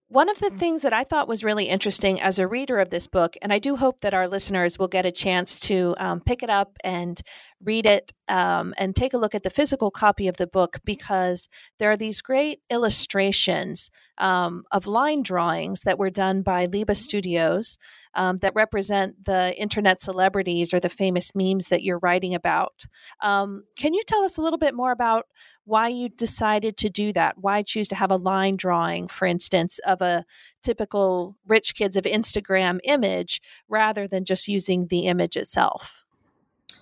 one 0.08 0.28
of 0.28 0.38
the 0.38 0.50
mm. 0.50 0.58
things 0.58 0.82
that 0.82 0.92
I 0.92 1.04
thought 1.04 1.28
was 1.28 1.42
really 1.42 1.64
interesting 1.64 2.20
as 2.20 2.38
a 2.38 2.46
reader 2.46 2.78
of 2.78 2.90
this 2.90 3.06
book, 3.06 3.36
and 3.40 3.52
I 3.52 3.58
do 3.58 3.76
hope 3.76 4.00
that 4.00 4.14
our 4.14 4.28
listeners 4.28 4.78
will 4.78 4.88
get 4.88 5.06
a 5.06 5.12
chance 5.12 5.58
to 5.60 5.94
um, 5.98 6.20
pick 6.20 6.42
it 6.42 6.50
up 6.50 6.76
and 6.84 7.20
read 7.62 7.86
it 7.86 8.12
um, 8.28 8.74
and 8.76 8.94
take 8.94 9.14
a 9.14 9.18
look 9.18 9.34
at 9.34 9.42
the 9.42 9.50
physical 9.50 9.90
copy 9.90 10.28
of 10.28 10.36
the 10.36 10.46
book 10.46 10.78
because 10.84 11.48
there 11.78 11.90
are 11.90 11.96
these 11.96 12.20
great 12.20 12.60
illustrations 12.70 13.90
um, 14.18 14.64
of 14.70 14.86
line 14.86 15.22
drawings 15.22 15.80
that 15.82 15.98
were 15.98 16.10
done 16.10 16.42
by 16.42 16.66
Liba 16.66 16.94
Studios 16.94 17.78
um, 18.14 18.38
that 18.38 18.55
represent 18.55 19.24
the 19.24 19.55
internet 19.57 20.00
celebrities 20.00 20.72
or 20.72 20.81
the 20.81 20.88
famous 20.88 21.35
memes 21.35 21.68
that 21.68 21.83
you're 21.83 21.98
writing 21.98 22.35
about. 22.35 22.87
Um, 23.22 23.64
can 23.77 23.94
you 23.94 24.03
tell 24.07 24.22
us 24.22 24.37
a 24.37 24.40
little 24.40 24.59
bit 24.59 24.74
more 24.74 24.92
about 24.92 25.27
why 25.64 25.88
you 25.88 26.09
decided 26.09 26.77
to 26.79 26.90
do 26.90 27.12
that? 27.12 27.38
Why 27.38 27.62
choose 27.62 27.88
to 27.88 27.94
have 27.94 28.11
a 28.11 28.16
line 28.16 28.57
drawing, 28.57 29.09
for 29.09 29.27
instance, 29.27 29.79
of 29.87 30.00
a 30.00 30.24
typical 30.62 31.37
rich 31.46 31.74
kids 31.74 31.96
of 31.96 32.05
Instagram 32.05 32.79
image 32.85 33.40
rather 33.68 34.07
than 34.07 34.24
just 34.24 34.48
using 34.48 34.88
the 34.88 35.07
image 35.07 35.37
itself? 35.37 36.05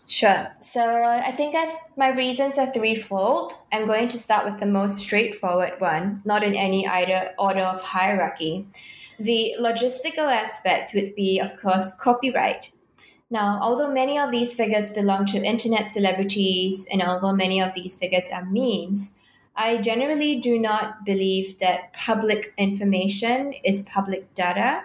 Sure. 0.07 0.49
So 0.59 0.83
uh, 0.83 1.23
I 1.25 1.33
think 1.33 1.55
I've, 1.55 1.79
my 1.97 2.09
reasons 2.09 2.59
are 2.59 2.71
threefold. 2.71 3.55
I'm 3.73 3.87
going 3.87 4.09
to 4.09 4.19
start 4.19 4.45
with 4.45 4.59
the 4.59 4.67
most 4.67 4.99
straightforward 4.99 5.75
one, 5.79 6.23
not 6.25 6.43
in 6.43 6.55
any 6.55 6.87
either 6.87 7.33
order 7.39 7.61
of 7.61 7.81
hierarchy. 7.81 8.67
The 9.23 9.55
logistical 9.61 10.29
aspect 10.29 10.95
would 10.95 11.15
be, 11.15 11.39
of 11.39 11.53
course, 11.61 11.95
copyright. 11.95 12.73
Now, 13.31 13.61
although 13.63 13.93
many 13.93 14.19
of 14.19 14.33
these 14.33 14.53
figures 14.53 14.91
belong 14.91 15.27
to 15.27 15.45
internet 15.45 15.89
celebrities, 15.89 16.89
and 16.91 17.01
although 17.01 17.33
many 17.33 17.63
of 17.63 17.73
these 17.73 17.95
figures 17.95 18.31
are 18.33 18.45
memes, 18.45 19.15
I 19.55 19.77
generally 19.77 20.41
do 20.41 20.59
not 20.59 21.05
believe 21.05 21.61
that 21.61 21.93
public 21.93 22.53
information 22.59 23.53
is 23.65 23.85
public 23.85 24.35
data, 24.35 24.83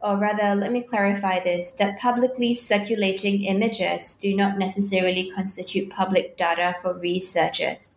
or 0.00 0.18
rather, 0.18 0.54
let 0.54 0.70
me 0.70 0.82
clarify 0.82 1.40
this 1.42 1.72
that 1.72 1.98
publicly 1.98 2.54
circulating 2.54 3.42
images 3.42 4.14
do 4.14 4.36
not 4.36 4.56
necessarily 4.56 5.32
constitute 5.34 5.90
public 5.90 6.36
data 6.36 6.76
for 6.80 6.94
researchers 6.94 7.96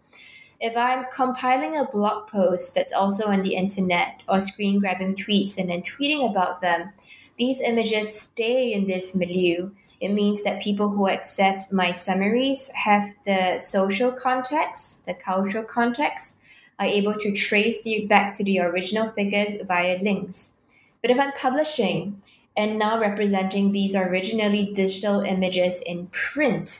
if 0.64 0.78
I'm 0.78 1.06
compiling 1.14 1.76
a 1.76 1.84
blog 1.84 2.30
post 2.30 2.74
that's 2.74 2.94
also 2.94 3.28
on 3.28 3.44
the 3.44 3.56
internet 3.56 4.24
or 4.30 4.40
screen 4.40 4.80
grabbing 4.80 5.14
tweets 5.14 5.58
and 5.58 5.70
then 5.70 5.82
tweeting 5.82 6.28
about 6.28 6.62
them, 6.62 6.94
these 7.38 7.60
images 7.60 8.18
stay 8.18 8.72
in 8.72 8.88
this 8.88 9.14
milieu. 9.14 9.72
It 10.00 10.14
means 10.14 10.42
that 10.46 10.62
people 10.62 10.88
who 10.88 11.10
access 11.10 11.74
my 11.74 11.92
summaries 11.92 12.72
have 12.76 13.14
the 13.26 13.60
social 13.60 14.14
context, 14.14 15.06
the 15.06 15.14
cultural 15.14 15.66
context, 15.66 16.38
are 16.80 16.86
able 16.86 17.16
to 17.16 17.34
trace 17.34 17.86
you 17.86 18.08
back 18.08 18.32
to 18.38 18.44
the 18.46 18.62
original 18.62 19.10
figures 19.12 19.56
via 19.68 20.00
links. 20.02 20.56
But 21.02 21.12
if 21.12 21.20
I'm 21.20 21.34
publishing 21.34 22.22
and 22.56 22.80
now 22.80 23.02
representing 23.02 23.74
these 23.74 23.98
originally 23.98 24.72
digital 24.74 25.20
images 25.24 25.82
in 25.82 26.08
print, 26.08 26.80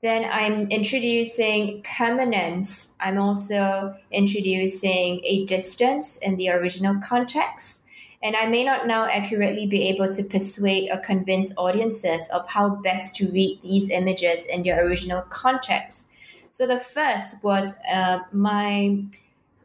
then 0.00 0.24
I'm 0.30 0.68
introducing 0.68 1.82
permanence. 1.82 2.94
I'm 3.00 3.18
also 3.18 3.96
introducing 4.12 5.20
a 5.24 5.44
distance 5.46 6.18
in 6.18 6.36
the 6.36 6.50
original 6.50 7.00
context. 7.00 7.84
And 8.22 8.36
I 8.36 8.46
may 8.46 8.64
not 8.64 8.86
now 8.86 9.04
accurately 9.04 9.66
be 9.66 9.88
able 9.88 10.08
to 10.10 10.24
persuade 10.24 10.90
or 10.90 10.98
convince 10.98 11.56
audiences 11.56 12.28
of 12.32 12.46
how 12.48 12.70
best 12.76 13.16
to 13.16 13.30
read 13.30 13.60
these 13.62 13.90
images 13.90 14.46
in 14.46 14.62
their 14.62 14.84
original 14.84 15.22
context. 15.22 16.10
So 16.50 16.66
the 16.66 16.80
first 16.80 17.42
was 17.42 17.74
uh, 17.92 18.20
my 18.32 19.04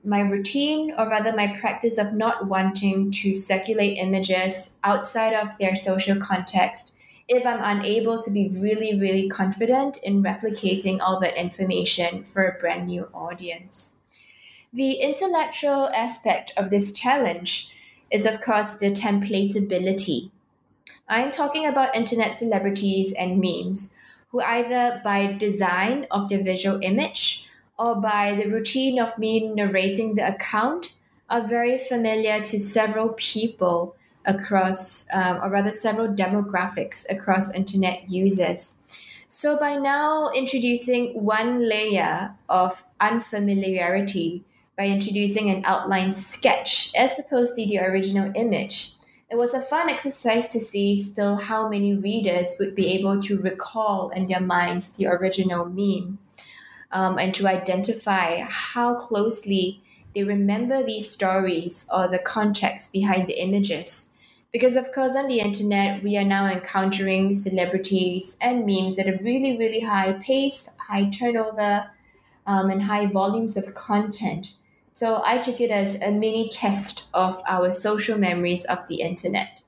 my 0.06 0.20
routine, 0.20 0.94
or 0.98 1.08
rather 1.08 1.32
my 1.32 1.58
practice 1.62 1.98
of 1.98 2.12
not 2.12 2.48
wanting 2.48 3.10
to 3.10 3.34
circulate 3.34 3.98
images 3.98 4.76
outside 4.84 5.34
of 5.34 5.58
their 5.60 5.78
social 5.78 6.18
context 6.18 6.94
if 7.28 7.46
I'm 7.46 7.60
unable 7.62 8.22
to 8.22 8.32
be 8.32 8.50
really, 8.62 9.00
really 9.00 9.30
confident 9.30 9.98
in 9.98 10.24
replicating 10.24 11.00
all 11.00 11.20
that 11.22 11.40
information 11.40 12.24
for 12.24 12.46
a 12.46 12.60
brand 12.60 12.88
new 12.88 13.08
audience. 13.14 13.94
The 14.74 14.94
intellectual 14.94 15.90
aspect 15.90 16.52
of 16.58 16.70
this 16.70 16.92
challenge 16.92 17.70
is, 18.12 18.26
of 18.26 18.42
course, 18.42 18.76
the 18.76 18.92
templatability. 18.92 20.32
I'm 21.08 21.32
talking 21.32 21.66
about 21.66 21.96
internet 21.96 22.36
celebrities 22.36 23.14
and 23.14 23.40
memes 23.40 23.94
who 24.30 24.42
either 24.42 25.00
by 25.04 25.34
design 25.34 26.08
of 26.12 26.28
the 26.28 26.42
visual 26.42 26.80
image 26.82 27.48
or 27.78 28.02
by 28.02 28.34
the 28.34 28.50
routine 28.50 29.00
of 29.00 29.18
me 29.18 29.48
narrating 29.48 30.16
the 30.16 30.28
account 30.28 30.94
are 31.30 31.46
very 31.46 31.78
familiar 31.78 32.42
to 32.42 32.60
several 32.60 33.10
people 33.10 33.96
across, 34.26 35.08
um, 35.14 35.40
or 35.44 35.50
rather, 35.50 35.72
several 35.72 36.08
demographics 36.08 37.06
across 37.10 37.54
internet 37.54 38.10
users. 38.10 38.76
So, 39.28 39.58
by 39.58 39.78
now 39.78 40.30
introducing 40.36 41.24
one 41.24 41.68
layer 41.68 42.36
of 42.50 42.84
unfamiliarity 43.02 44.44
by 44.78 44.88
introducing 44.88 45.50
an 45.50 45.64
outline 45.66 46.12
sketch 46.12 46.92
as 46.96 47.20
opposed 47.20 47.56
to 47.56 47.66
the 47.66 47.80
original 47.80 48.32
image, 48.36 48.94
it 49.30 49.38
was 49.38 49.54
a 49.54 49.62
fun 49.62 49.90
exercise 49.90 50.50
to 50.50 50.60
see 50.60 51.02
still 51.02 51.36
how 51.36 51.68
many 51.68 51.96
readers 51.96 52.56
would 52.60 52.76
be 52.76 52.94
able 52.94 53.22
to 53.24 53.38
recall 53.40 54.10
in 54.10 54.28
their 54.28 54.40
minds 54.40 54.96
the 54.98 55.08
original 55.08 55.66
meme 55.66 56.20
um, 56.92 57.18
and 57.18 57.34
to 57.34 57.48
identify 57.48 58.40
how 58.42 58.94
closely 58.94 59.82
they 60.14 60.24
remember 60.24 60.84
these 60.84 61.10
stories 61.10 61.88
or 61.92 62.08
the 62.08 62.20
context 62.20 62.94
behind 62.94 63.28
the 63.28 63.42
images 63.42 64.10
because, 64.54 64.76
of 64.76 64.92
course, 64.92 65.16
on 65.16 65.28
the 65.28 65.40
internet, 65.40 66.04
we 66.04 66.16
are 66.16 66.24
now 66.24 66.46
encountering 66.46 67.34
celebrities 67.34 68.38
and 68.40 68.68
memes 68.68 69.00
at 69.00 69.08
a 69.08 69.18
really, 69.24 69.58
really 69.58 69.80
high 69.80 70.14
pace, 70.22 70.70
high 70.78 71.10
turnover, 71.10 71.90
um, 72.46 72.70
and 72.70 72.84
high 72.84 73.08
volumes 73.08 73.58
of 73.58 73.74
content. 73.74 74.54
So 74.92 75.24
I 75.26 75.40
took 75.40 75.60
it 75.60 75.72
as 75.72 76.00
a 76.04 76.12
mini 76.12 76.50
test 76.50 77.10
of 77.16 77.42
our 77.48 77.72
social 77.72 78.16
memories 78.16 78.64
of 78.66 78.88
the 78.88 79.02
internet. 79.02 79.64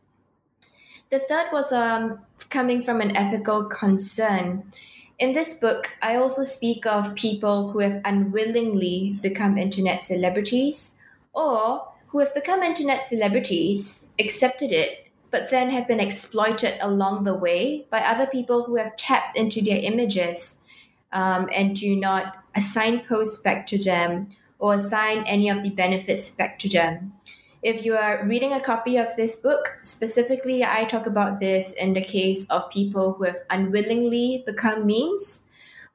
The 1.09 1.17
third 1.17 1.47
was 1.51 1.71
um, 1.71 2.19
coming 2.51 2.83
from 2.83 3.01
an 3.01 3.17
ethical 3.17 3.65
concern. 3.65 4.71
In 5.17 5.31
this 5.31 5.55
book, 5.55 5.89
I 6.03 6.17
also 6.17 6.43
speak 6.43 6.85
of 6.85 7.15
people 7.15 7.71
who 7.71 7.79
have 7.79 8.01
unwillingly 8.05 9.17
become 9.23 9.57
internet 9.57 10.03
celebrities 10.03 10.99
or 11.33 11.87
who 12.15 12.21
have 12.21 12.33
become 12.33 12.63
internet 12.63 13.05
celebrities, 13.05 14.09
accepted 14.19 14.71
it, 14.71 15.05
but 15.31 15.49
then 15.49 15.69
have 15.69 15.85
been 15.85 15.99
exploited 15.99 16.73
along 16.79 17.25
the 17.25 17.35
way 17.35 17.85
by 17.89 17.99
other 17.99 18.25
people 18.25 18.63
who 18.63 18.77
have 18.77 18.95
tapped 18.95 19.35
into 19.35 19.61
their 19.61 19.81
images 19.83 20.61
um, 21.11 21.49
and 21.53 21.75
do 21.75 21.93
not 21.93 22.37
assign 22.55 23.01
posts 23.01 23.39
back 23.39 23.67
to 23.67 23.77
them 23.77 24.29
or 24.59 24.75
assign 24.75 25.25
any 25.27 25.49
of 25.49 25.61
the 25.61 25.69
benefits 25.71 26.31
back 26.31 26.57
to 26.57 26.69
them. 26.69 27.11
If 27.61 27.83
you 27.83 27.95
are 27.95 28.25
reading 28.25 28.53
a 28.53 28.61
copy 28.61 28.95
of 28.95 29.13
this 29.17 29.35
book, 29.35 29.77
specifically, 29.81 30.63
I 30.63 30.85
talk 30.85 31.07
about 31.07 31.41
this 31.41 31.73
in 31.73 31.93
the 31.93 32.01
case 32.01 32.45
of 32.45 32.69
people 32.69 33.11
who 33.11 33.25
have 33.25 33.41
unwillingly 33.49 34.45
become 34.45 34.87
memes, 34.87 35.47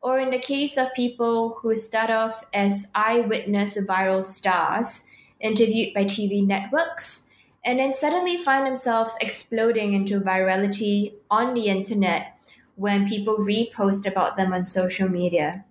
or 0.03 0.21
in 0.21 0.29
the 0.29 0.39
case 0.39 0.77
of 0.77 0.93
people 0.93 1.59
who 1.63 1.75
start 1.75 2.11
off 2.11 2.45
as 2.53 2.89
eyewitness 2.95 3.79
viral 3.89 4.23
stars 4.23 5.07
interviewed 5.41 5.95
by 5.95 6.05
TV 6.05 6.47
networks, 6.47 7.29
and 7.65 7.79
then 7.79 7.93
suddenly 7.93 8.39
find 8.39 8.67
themselves 8.67 9.17
exploding 9.21 9.93
into 9.93 10.21
virality 10.21 11.15
on 11.31 11.55
the 11.55 11.67
internet 11.67 12.37
when 12.77 13.09
people 13.09 13.39
repost 13.39 14.07
about 14.07 14.37
them 14.37 14.53
on 14.53 14.65
social 14.65 15.09
media. 15.09 15.65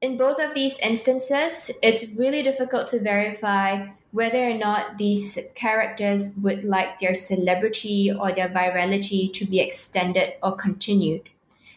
In 0.00 0.16
both 0.16 0.38
of 0.38 0.54
these 0.54 0.78
instances, 0.78 1.70
it's 1.82 2.16
really 2.16 2.42
difficult 2.42 2.86
to 2.86 3.00
verify 3.00 3.88
whether 4.12 4.48
or 4.48 4.54
not 4.54 4.96
these 4.96 5.38
characters 5.54 6.30
would 6.40 6.64
like 6.64 6.98
their 6.98 7.14
celebrity 7.14 8.10
or 8.18 8.32
their 8.32 8.48
virality 8.48 9.32
to 9.32 9.44
be 9.44 9.60
extended 9.60 10.34
or 10.42 10.56
continued. 10.56 11.28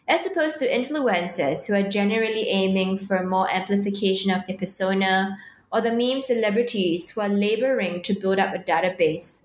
As 0.07 0.25
opposed 0.25 0.59
to 0.59 0.69
influencers 0.69 1.67
who 1.67 1.73
are 1.73 1.89
generally 1.89 2.47
aiming 2.47 2.99
for 2.99 3.23
more 3.23 3.51
amplification 3.51 4.31
of 4.31 4.45
their 4.45 4.57
persona 4.57 5.37
or 5.71 5.81
the 5.81 5.91
meme 5.91 6.21
celebrities 6.21 7.09
who 7.09 7.21
are 7.21 7.29
laboring 7.29 8.01
to 8.03 8.13
build 8.13 8.39
up 8.39 8.53
a 8.53 8.59
database. 8.59 9.41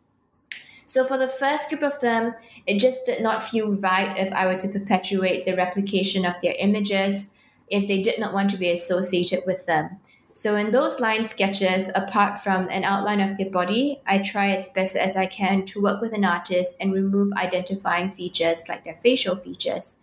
So, 0.85 1.05
for 1.05 1.19
the 1.19 1.29
first 1.29 1.69
group 1.69 1.83
of 1.83 1.99
them, 2.01 2.35
it 2.67 2.79
just 2.79 3.07
did 3.07 3.23
not 3.23 3.45
feel 3.45 3.75
right 3.75 4.17
if 4.17 4.33
I 4.33 4.47
were 4.47 4.59
to 4.59 4.69
perpetuate 4.69 5.45
the 5.45 5.57
replication 5.57 6.25
of 6.25 6.41
their 6.43 6.55
images 6.59 7.33
if 7.69 7.89
they 7.89 8.03
did 8.03 8.19
not 8.19 8.33
want 8.33 8.51
to 8.51 8.57
be 8.57 8.71
associated 8.71 9.43
with 9.47 9.67
them. 9.67 9.99
So 10.33 10.57
in 10.57 10.71
those 10.71 11.01
line 11.01 11.25
sketches, 11.25 11.91
apart 11.95 12.41
from 12.41 12.69
an 12.69 12.85
outline 12.85 13.21
of 13.21 13.39
their 13.39 13.49
body, 13.49 14.03
I 14.07 14.19
try 14.19 14.51
as 14.51 14.69
best 14.69 14.95
as 14.95 15.17
I 15.17 15.25
can 15.25 15.65
to 15.67 15.81
work 15.81 16.03
with 16.03 16.13
an 16.13 16.27
artist 16.27 16.77
and 16.79 16.93
remove 16.93 17.33
identifying 17.33 18.13
features 18.13 18.69
like 18.69 18.85
their 18.85 18.99
facial 19.03 19.37
features. 19.37 19.96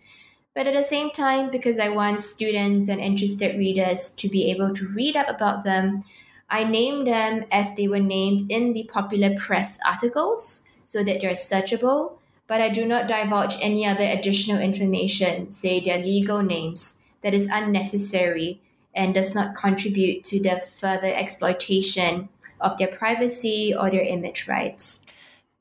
But 0.54 0.68
at 0.68 0.74
the 0.74 0.84
same 0.84 1.10
time, 1.10 1.50
because 1.50 1.80
I 1.80 1.88
want 1.88 2.20
students 2.20 2.88
and 2.88 3.00
interested 3.00 3.58
readers 3.58 4.10
to 4.10 4.28
be 4.28 4.50
able 4.52 4.72
to 4.74 4.88
read 4.88 5.16
up 5.16 5.28
about 5.28 5.64
them, 5.64 6.04
I 6.48 6.62
name 6.62 7.04
them 7.04 7.44
as 7.50 7.74
they 7.74 7.88
were 7.88 7.98
named 7.98 8.50
in 8.50 8.72
the 8.72 8.84
popular 8.84 9.34
press 9.36 9.78
articles 9.84 10.62
so 10.84 11.02
that 11.02 11.20
they're 11.20 11.32
searchable, 11.32 12.18
but 12.46 12.60
I 12.60 12.68
do 12.68 12.86
not 12.86 13.08
divulge 13.08 13.56
any 13.60 13.84
other 13.84 14.04
additional 14.04 14.60
information, 14.60 15.50
say 15.50 15.80
their 15.80 15.98
legal 15.98 16.42
names, 16.42 16.98
that 17.22 17.34
is 17.34 17.48
unnecessary 17.50 18.60
and 18.94 19.14
does 19.14 19.34
not 19.34 19.56
contribute 19.56 20.22
to 20.24 20.40
the 20.40 20.60
further 20.60 21.12
exploitation 21.12 22.28
of 22.60 22.78
their 22.78 22.88
privacy 22.88 23.74
or 23.76 23.90
their 23.90 24.04
image 24.04 24.46
rights. 24.46 25.04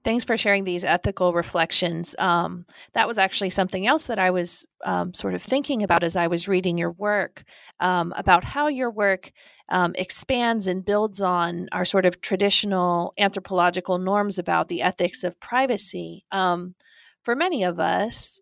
Thanks 0.03 0.25
for 0.25 0.35
sharing 0.35 0.65
these 0.65 0.83
ethical 0.83 1.31
reflections. 1.31 2.13
Um, 2.19 2.65
that 2.93 3.07
was 3.07 3.17
actually 3.17 3.51
something 3.51 3.87
else 3.87 4.05
that 4.05 4.19
I 4.19 4.31
was 4.31 4.65
um, 4.83 5.13
sort 5.13 5.33
of 5.33 5.41
thinking 5.41 5.81
about 5.81 6.03
as 6.03 6.17
I 6.17 6.27
was 6.27 6.47
reading 6.47 6.77
your 6.77 6.91
work 6.91 7.43
um, 7.79 8.13
about 8.17 8.43
how 8.43 8.67
your 8.67 8.91
work 8.91 9.31
um, 9.69 9.95
expands 9.95 10.67
and 10.67 10.83
builds 10.83 11.21
on 11.21 11.69
our 11.71 11.85
sort 11.85 12.05
of 12.05 12.19
traditional 12.19 13.13
anthropological 13.17 13.97
norms 13.97 14.37
about 14.37 14.67
the 14.67 14.81
ethics 14.81 15.23
of 15.23 15.39
privacy. 15.39 16.25
Um, 16.33 16.75
for 17.23 17.33
many 17.33 17.63
of 17.63 17.79
us, 17.79 18.41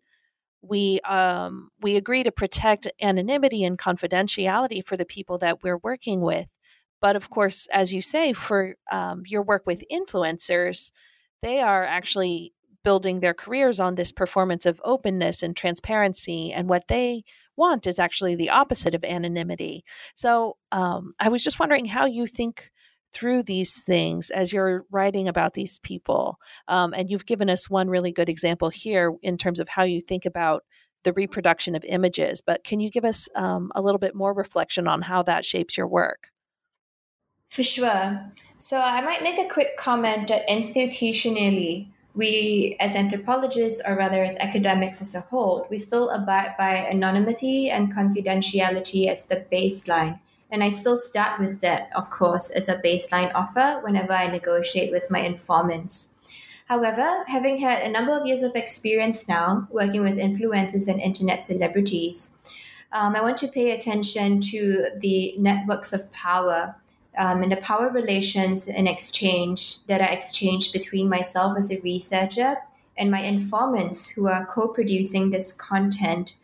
we 0.64 1.00
um, 1.02 1.70
we 1.80 1.96
agree 1.96 2.24
to 2.24 2.32
protect 2.32 2.88
anonymity 3.00 3.64
and 3.64 3.78
confidentiality 3.78 4.84
for 4.84 4.98
the 4.98 5.06
people 5.06 5.38
that 5.40 5.62
we're 5.62 5.78
working 5.78 6.22
with. 6.22 6.48
But 7.00 7.16
of 7.16 7.30
course, 7.30 7.68
as 7.72 7.94
you 7.94 8.02
say, 8.02 8.34
for 8.34 8.76
your 9.26 9.44
work 9.44 9.64
with 9.66 9.84
influencers, 9.92 10.92
they 11.42 11.60
are 11.60 11.84
actually 11.84 12.54
building 12.84 13.20
their 13.20 13.34
careers 13.34 13.80
on 13.80 13.96
this 13.96 14.12
performance 14.12 14.66
of 14.66 14.82
openness 14.84 15.44
and 15.44 15.56
transparency. 15.56 16.52
And 16.52 16.68
what 16.68 16.88
they 16.88 17.24
want 17.56 17.86
is 17.86 18.00
actually 18.00 18.36
the 18.36 18.50
opposite 18.50 18.96
of 18.96 19.04
anonymity. 19.04 19.84
So 20.16 20.58
um, 20.72 21.14
I 21.20 21.30
was 21.30 21.44
just 21.44 21.60
wondering 21.60 21.86
how 21.86 22.06
you 22.06 22.26
think 22.26 22.72
through 23.14 23.44
these 23.44 23.74
things 23.84 24.30
as 24.30 24.54
you're 24.54 24.86
writing 24.90 25.28
about 25.28 25.54
these 25.54 25.80
people. 25.80 26.38
Um, 26.68 26.94
and 26.94 27.10
you've 27.10 27.26
given 27.26 27.50
us 27.50 27.70
one 27.70 27.90
really 27.90 28.12
good 28.12 28.30
example 28.30 28.70
here 28.70 29.14
in 29.22 29.38
terms 29.38 29.60
of 29.60 29.70
how 29.70 29.84
you 29.84 30.02
think 30.02 30.26
about 30.26 30.64
the 31.04 31.14
reproduction 31.14 31.76
of 31.76 31.84
images. 31.86 32.42
But 32.42 32.64
can 32.64 32.80
you 32.80 32.90
give 32.90 33.06
us 33.06 33.28
um, 33.36 33.72
a 33.76 33.82
little 33.82 34.00
bit 34.00 34.16
more 34.16 34.34
reflection 34.34 34.88
on 34.88 35.04
how 35.04 35.24
that 35.24 35.46
shapes 35.46 35.78
your 35.78 35.88
work? 35.88 36.30
For 37.52 37.64
sure. 37.64 38.32
So 38.58 38.82
I 38.82 39.02
might 39.02 39.22
make 39.22 39.38
a 39.38 39.54
quick 39.54 39.78
comment 39.78 40.30
that 40.30 40.48
institutionally, 40.48 41.88
we 42.16 42.76
as 42.80 42.96
anthropologists, 42.96 43.82
or 43.86 43.96
rather 43.96 44.24
as 44.24 44.36
academics 44.38 45.02
as 45.02 45.14
a 45.14 45.22
whole, 45.22 45.68
we 45.70 45.78
still 45.78 46.10
abide 46.10 46.56
by 46.58 46.78
anonymity 46.90 47.70
and 47.70 47.94
confidentiality 47.94 49.08
as 49.08 49.26
the 49.26 49.46
baseline 49.52 50.20
and 50.52 50.64
I 50.64 50.70
still 50.70 50.98
start 50.98 51.40
with 51.40 51.62
that, 51.62 51.90
of 51.96 52.10
course, 52.10 52.50
as 52.50 52.68
a 52.68 52.76
baseline 52.76 53.32
offer 53.34 53.80
whenever 53.84 54.12
I 54.12 54.28
negotiate 54.28 54.92
with 54.92 55.10
my 55.10 55.20
informants. 55.20 56.10
However, 56.68 57.24
having 57.28 57.58
had 57.58 57.82
a 57.82 57.90
number 57.90 58.12
of 58.12 58.26
years 58.26 58.44
of 58.44 58.56
experience 58.56 59.28
now 59.28 59.68
working 59.72 60.02
with 60.02 60.18
influencers 60.18 60.88
and 60.88 61.00
internet 61.00 61.42
celebrities, 61.42 62.32
um, 62.92 63.16
I 63.16 63.22
want 63.22 63.38
to 63.38 63.48
pay 63.48 63.72
attention 63.72 64.42
to 64.42 64.90
the 64.98 65.36
networks 65.38 65.94
of 65.94 66.12
power 66.12 66.76
um, 67.18 67.44
and 67.44 67.52
the 67.52 67.58
power 67.58 67.90
relations 67.90 68.68
and 68.68 68.88
exchange 68.88 69.86
that 69.86 70.02
are 70.02 70.12
exchanged 70.12 70.74
between 70.74 71.10
myself 71.10 71.58
as 71.58 71.72
a 71.72 71.82
researcher 71.82 72.58
and 72.98 73.12
my 73.12 73.22
informants 73.22 74.10
who 74.10 74.28
are 74.28 74.46
co 74.46 74.70
producing 74.70 75.30
this 75.30 75.52
content 75.52 76.36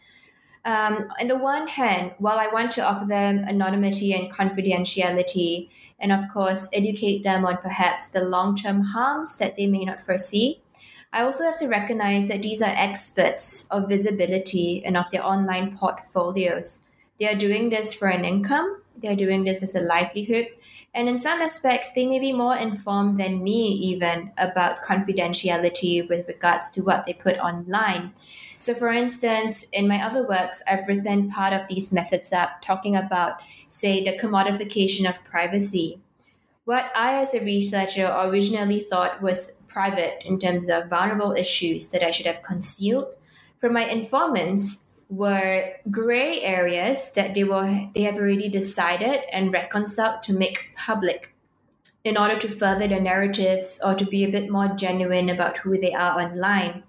um, 0.68 1.10
on 1.22 1.30
the 1.30 1.38
one 1.38 1.66
hand, 1.70 2.12
while 2.18 2.40
I 2.40 2.48
want 2.48 2.72
to 2.72 2.82
offer 2.82 3.06
them 3.06 3.46
anonymity 3.48 4.12
and 4.12 4.30
confidentiality, 4.30 5.70
and 5.98 6.12
of 6.12 6.28
course, 6.28 6.68
educate 6.74 7.24
them 7.24 7.46
on 7.46 7.58
perhaps 7.60 8.10
the 8.10 8.26
long 8.26 8.58
term 8.58 8.82
harms 8.82 9.38
that 9.38 9.56
they 9.56 9.66
may 9.66 9.86
not 9.86 10.02
foresee, 10.02 10.62
I 11.14 11.22
also 11.22 11.46
have 11.46 11.56
to 11.58 11.68
recognize 11.68 12.28
that 12.28 12.42
these 12.42 12.62
are 12.62 12.74
experts 12.76 13.66
of 13.72 13.88
visibility 13.88 14.84
and 14.84 14.98
of 14.98 15.10
their 15.10 15.26
online 15.26 15.78
portfolios. 15.78 16.82
They 17.18 17.30
are 17.30 17.36
doing 17.36 17.70
this 17.70 17.94
for 17.94 18.10
an 18.10 18.26
income, 18.26 18.82
they're 18.98 19.16
doing 19.16 19.44
this 19.44 19.64
as 19.64 19.76
a 19.76 19.82
livelihood, 19.82 20.48
and 20.94 21.08
in 21.08 21.18
some 21.18 21.42
aspects, 21.42 21.92
they 21.92 22.06
may 22.08 22.20
be 22.20 22.34
more 22.34 22.56
informed 22.56 23.20
than 23.20 23.44
me, 23.44 23.68
even 23.92 24.32
about 24.38 24.82
confidentiality 24.82 26.08
with 26.10 26.28
regards 26.28 26.72
to 26.72 26.82
what 26.82 27.06
they 27.06 27.14
put 27.14 27.38
online. 27.38 28.14
So, 28.58 28.74
for 28.74 28.90
instance, 28.90 29.66
in 29.74 29.88
my 29.88 30.04
other 30.04 30.28
works, 30.28 30.64
I've 30.68 30.88
written 30.88 31.30
part 31.30 31.54
of 31.54 31.68
these 31.68 31.92
methods 31.92 32.34
up 32.34 32.62
talking 32.62 32.96
about, 32.96 33.36
say, 33.70 34.04
the 34.04 34.18
commodification 34.18 35.08
of 35.08 35.24
privacy. 35.24 36.02
What 36.66 36.92
I, 36.96 37.22
as 37.22 37.36
a 37.36 37.44
researcher, 37.44 38.12
originally 38.26 38.82
thought 38.82 39.22
was 39.22 39.52
private 39.68 40.24
in 40.26 40.40
terms 40.40 40.70
of 40.70 40.90
vulnerable 40.90 41.34
issues 41.34 41.90
that 41.90 42.04
I 42.04 42.10
should 42.10 42.26
have 42.26 42.42
concealed 42.42 43.16
from 43.62 43.74
my 43.74 43.86
informants 43.86 44.87
were 45.10 45.74
gray 45.90 46.42
areas 46.42 47.12
that 47.12 47.34
they 47.34 47.44
were 47.44 47.90
they 47.94 48.02
have 48.02 48.18
already 48.18 48.50
decided 48.50 49.22
and 49.32 49.54
reconciled 49.54 50.22
to 50.24 50.34
make 50.34 50.72
public 50.76 51.34
in 52.04 52.18
order 52.18 52.38
to 52.38 52.48
further 52.48 52.88
their 52.88 53.02
narratives 53.02 53.80
or 53.84 53.94
to 53.96 54.06
be 54.06 54.24
a 54.24 54.32
bit 54.32 54.50
more 54.50 54.68
genuine 54.70 55.30
about 55.30 55.58
who 55.58 55.78
they 55.78 55.94
are 55.94 56.20
online. 56.20 56.84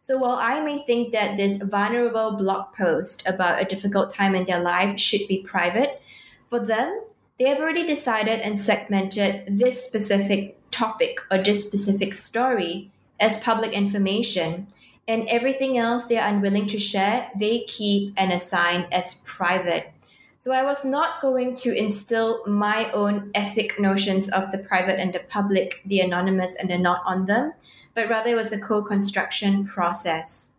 So 0.00 0.18
while 0.18 0.36
I 0.36 0.60
may 0.60 0.82
think 0.82 1.12
that 1.12 1.36
this 1.36 1.62
vulnerable 1.62 2.36
blog 2.36 2.74
post 2.74 3.22
about 3.26 3.62
a 3.62 3.64
difficult 3.64 4.12
time 4.12 4.34
in 4.34 4.44
their 4.44 4.60
life 4.60 4.98
should 4.98 5.28
be 5.28 5.44
private, 5.46 6.00
for 6.48 6.58
them, 6.58 7.02
they 7.38 7.48
have 7.48 7.60
already 7.60 7.86
decided 7.86 8.40
and 8.40 8.58
segmented 8.58 9.58
this 9.58 9.82
specific 9.82 10.58
topic 10.70 11.20
or 11.30 11.38
this 11.38 11.62
specific 11.62 12.14
story 12.14 12.90
as 13.20 13.38
public 13.38 13.72
information. 13.72 14.66
And 15.08 15.26
everything 15.28 15.78
else 15.78 16.06
they 16.06 16.16
are 16.16 16.28
unwilling 16.28 16.66
to 16.68 16.78
share, 16.78 17.30
they 17.36 17.64
keep 17.66 18.14
and 18.16 18.32
assign 18.32 18.86
as 18.92 19.16
private. 19.24 19.92
So 20.38 20.52
I 20.52 20.64
was 20.64 20.84
not 20.84 21.20
going 21.20 21.54
to 21.56 21.72
instill 21.72 22.44
my 22.46 22.90
own 22.90 23.30
ethic 23.34 23.78
notions 23.78 24.28
of 24.28 24.50
the 24.50 24.58
private 24.58 24.98
and 24.98 25.12
the 25.12 25.20
public, 25.20 25.80
the 25.86 26.00
anonymous 26.00 26.56
and 26.56 26.68
the 26.68 26.78
not 26.78 27.02
on 27.06 27.26
them, 27.26 27.52
but 27.94 28.08
rather 28.08 28.30
it 28.30 28.34
was 28.34 28.52
a 28.52 28.58
co 28.58 28.82
construction 28.82 29.64
process. 29.64 30.52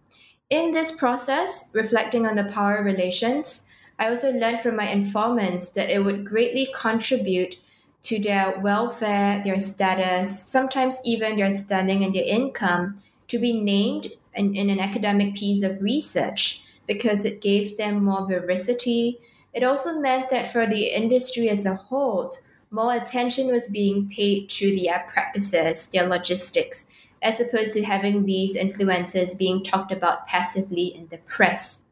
In 0.49 0.71
this 0.71 0.91
process, 0.91 1.69
reflecting 1.73 2.25
on 2.25 2.36
the 2.36 2.45
power 2.45 2.84
relations, 2.84 3.67
I 3.99 4.10
also 4.10 4.32
learned 4.32 4.62
from 4.62 4.75
my 4.75 4.89
informants 4.89 5.71
that 5.71 5.89
it 5.89 6.03
would 6.03 6.25
greatly 6.25 6.69
contribute 6.73 7.58
to 8.03 8.19
their 8.19 8.60
welfare, 8.60 9.41
their 9.43 9.60
status, 9.60 10.38
sometimes 10.38 11.01
even 11.06 11.38
their 11.38 11.51
standing 11.51 12.03
and 12.03 12.13
their 12.13 12.23
income 12.23 13.01
to 13.27 13.39
be 13.39 13.60
named 13.60 14.08
in, 14.35 14.55
in 14.55 14.69
an 14.69 14.79
academic 14.79 15.35
piece 15.35 15.63
of 15.63 15.81
research 15.81 16.63
because 16.87 17.25
it 17.25 17.41
gave 17.41 17.77
them 17.77 18.03
more 18.03 18.27
veracity. 18.27 19.19
It 19.53 19.63
also 19.63 19.99
meant 19.99 20.29
that 20.29 20.51
for 20.51 20.65
the 20.65 20.87
industry 20.87 21.49
as 21.49 21.65
a 21.65 21.75
whole, 21.75 22.31
more 22.71 22.95
attention 22.95 23.51
was 23.51 23.69
being 23.69 24.09
paid 24.09 24.49
to 24.49 24.75
their 24.75 25.05
practices, 25.07 25.87
their 25.87 26.07
logistics, 26.07 26.87
as 27.21 27.39
opposed 27.39 27.73
to 27.73 27.83
having 27.83 28.25
these 28.25 28.57
influencers 28.57 29.37
being 29.37 29.63
talked 29.63 29.91
about 29.91 30.27
passively 30.27 30.87
in 30.87 31.07
the 31.09 31.17
press. 31.19 31.83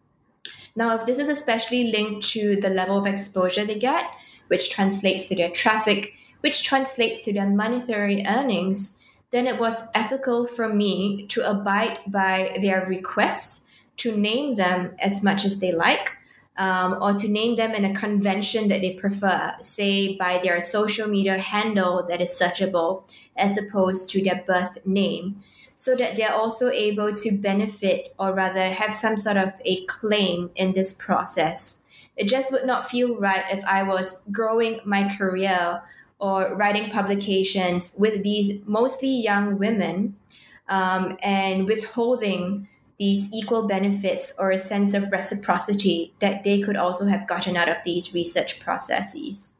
Now, 0.75 0.97
if 0.97 1.05
this 1.05 1.19
is 1.19 1.29
especially 1.29 1.91
linked 1.91 2.27
to 2.29 2.55
the 2.55 2.69
level 2.69 2.97
of 2.97 3.05
exposure 3.05 3.65
they 3.65 3.77
get, 3.77 4.05
which 4.47 4.69
translates 4.69 5.27
to 5.27 5.35
their 5.35 5.49
traffic, 5.51 6.13
which 6.41 6.63
translates 6.63 7.23
to 7.23 7.33
their 7.33 7.49
monetary 7.49 8.23
earnings, 8.25 8.97
then 9.31 9.47
it 9.47 9.59
was 9.59 9.87
ethical 9.95 10.45
for 10.45 10.69
me 10.69 11.25
to 11.27 11.49
abide 11.49 11.99
by 12.07 12.57
their 12.61 12.85
requests 12.85 13.61
to 13.97 14.15
name 14.15 14.55
them 14.55 14.93
as 14.99 15.23
much 15.23 15.45
as 15.45 15.59
they 15.59 15.71
like 15.71 16.11
um, 16.57 16.97
or 17.01 17.13
to 17.13 17.27
name 17.27 17.55
them 17.55 17.71
in 17.71 17.85
a 17.85 17.95
convention 17.95 18.67
that 18.67 18.81
they 18.81 18.93
prefer, 18.93 19.53
say 19.61 20.17
by 20.17 20.39
their 20.43 20.59
social 20.59 21.07
media 21.07 21.37
handle 21.37 22.05
that 22.07 22.21
is 22.21 22.29
searchable, 22.29 23.03
as 23.37 23.57
opposed 23.57 24.09
to 24.09 24.21
their 24.21 24.43
birth 24.45 24.77
name, 24.85 25.37
so 25.75 25.95
that 25.95 26.15
they're 26.15 26.33
also 26.33 26.69
able 26.69 27.13
to 27.13 27.31
benefit 27.31 28.13
or 28.19 28.33
rather 28.33 28.69
have 28.69 28.93
some 28.93 29.17
sort 29.17 29.37
of 29.37 29.53
a 29.65 29.85
claim 29.85 30.51
in 30.55 30.73
this 30.73 30.93
process. 30.93 31.81
It 32.17 32.27
just 32.27 32.51
would 32.51 32.65
not 32.65 32.89
feel 32.89 33.17
right 33.17 33.45
if 33.49 33.63
I 33.63 33.83
was 33.83 34.23
growing 34.31 34.81
my 34.85 35.15
career 35.17 35.81
or 36.21 36.55
writing 36.55 36.89
publications 36.91 37.93
with 37.97 38.23
these 38.23 38.61
mostly 38.65 39.09
young 39.09 39.57
women 39.57 40.15
um, 40.69 41.17
and 41.21 41.65
withholding 41.65 42.67
these 42.99 43.27
equal 43.33 43.67
benefits 43.67 44.31
or 44.37 44.51
a 44.51 44.59
sense 44.59 44.93
of 44.93 45.11
reciprocity 45.11 46.13
that 46.19 46.43
they 46.43 46.61
could 46.61 46.77
also 46.77 47.07
have 47.07 47.27
gotten 47.27 47.57
out 47.57 47.67
of 47.67 47.83
these 47.83 48.13
research 48.13 48.59
processes. 48.59 49.55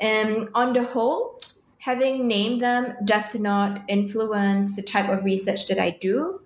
Um, 0.00 0.48
on 0.54 0.72
the 0.72 0.84
whole, 0.84 1.40
having 1.78 2.28
named 2.28 2.60
them 2.60 2.94
does 3.04 3.34
not 3.34 3.82
influence 3.88 4.76
the 4.76 4.82
type 4.82 5.10
of 5.10 5.24
research 5.24 5.66
that 5.66 5.80
I 5.80 5.90
do. 5.90 6.40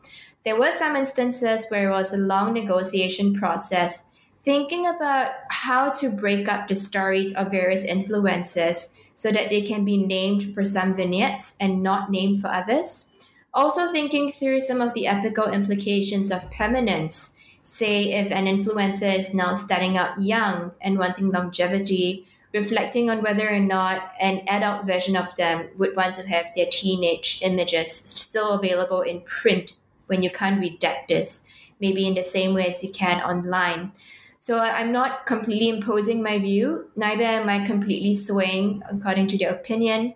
There 0.44 0.58
were 0.58 0.72
some 0.72 0.96
instances 0.96 1.66
where 1.68 1.90
it 1.90 1.92
was 1.92 2.14
a 2.14 2.16
long 2.16 2.54
negotiation 2.54 3.34
process, 3.34 4.06
thinking 4.42 4.86
about 4.86 5.32
how 5.48 5.90
to 5.90 6.08
break 6.10 6.48
up 6.48 6.68
the 6.68 6.74
stories 6.74 7.32
of 7.34 7.50
various 7.50 7.86
influencers 7.86 8.88
so 9.14 9.30
that 9.30 9.50
they 9.50 9.62
can 9.62 9.84
be 9.84 9.96
named 9.96 10.54
for 10.54 10.64
some 10.64 10.96
vignettes 10.96 11.54
and 11.60 11.82
not 11.82 12.10
named 12.10 12.40
for 12.40 12.48
others. 12.48 13.06
Also, 13.54 13.92
thinking 13.92 14.30
through 14.30 14.60
some 14.60 14.80
of 14.80 14.94
the 14.94 15.06
ethical 15.06 15.44
implications 15.44 16.30
of 16.30 16.50
permanence. 16.50 17.36
Say, 17.62 18.12
if 18.12 18.32
an 18.32 18.46
influencer 18.46 19.16
is 19.16 19.34
now 19.34 19.54
starting 19.54 19.96
out 19.96 20.20
young 20.20 20.72
and 20.80 20.98
wanting 20.98 21.30
longevity, 21.30 22.26
reflecting 22.52 23.08
on 23.10 23.22
whether 23.22 23.48
or 23.48 23.60
not 23.60 24.12
an 24.20 24.42
adult 24.48 24.86
version 24.86 25.16
of 25.16 25.34
them 25.36 25.68
would 25.78 25.94
want 25.94 26.14
to 26.14 26.26
have 26.26 26.50
their 26.56 26.66
teenage 26.70 27.40
images 27.42 27.92
still 27.92 28.52
available 28.52 29.02
in 29.02 29.20
print 29.20 29.76
when 30.06 30.22
you 30.22 30.30
can't 30.30 30.60
redact 30.60 31.08
this, 31.08 31.44
maybe 31.80 32.06
in 32.06 32.14
the 32.14 32.24
same 32.24 32.54
way 32.54 32.66
as 32.66 32.82
you 32.82 32.90
can 32.90 33.20
online. 33.20 33.92
So 34.42 34.58
I'm 34.58 34.90
not 34.90 35.24
completely 35.24 35.68
imposing 35.68 36.20
my 36.20 36.40
view, 36.40 36.90
neither 36.96 37.22
am 37.22 37.48
I 37.48 37.64
completely 37.64 38.12
swaying 38.12 38.82
according 38.90 39.28
to 39.28 39.38
their 39.38 39.52
opinion. 39.52 40.14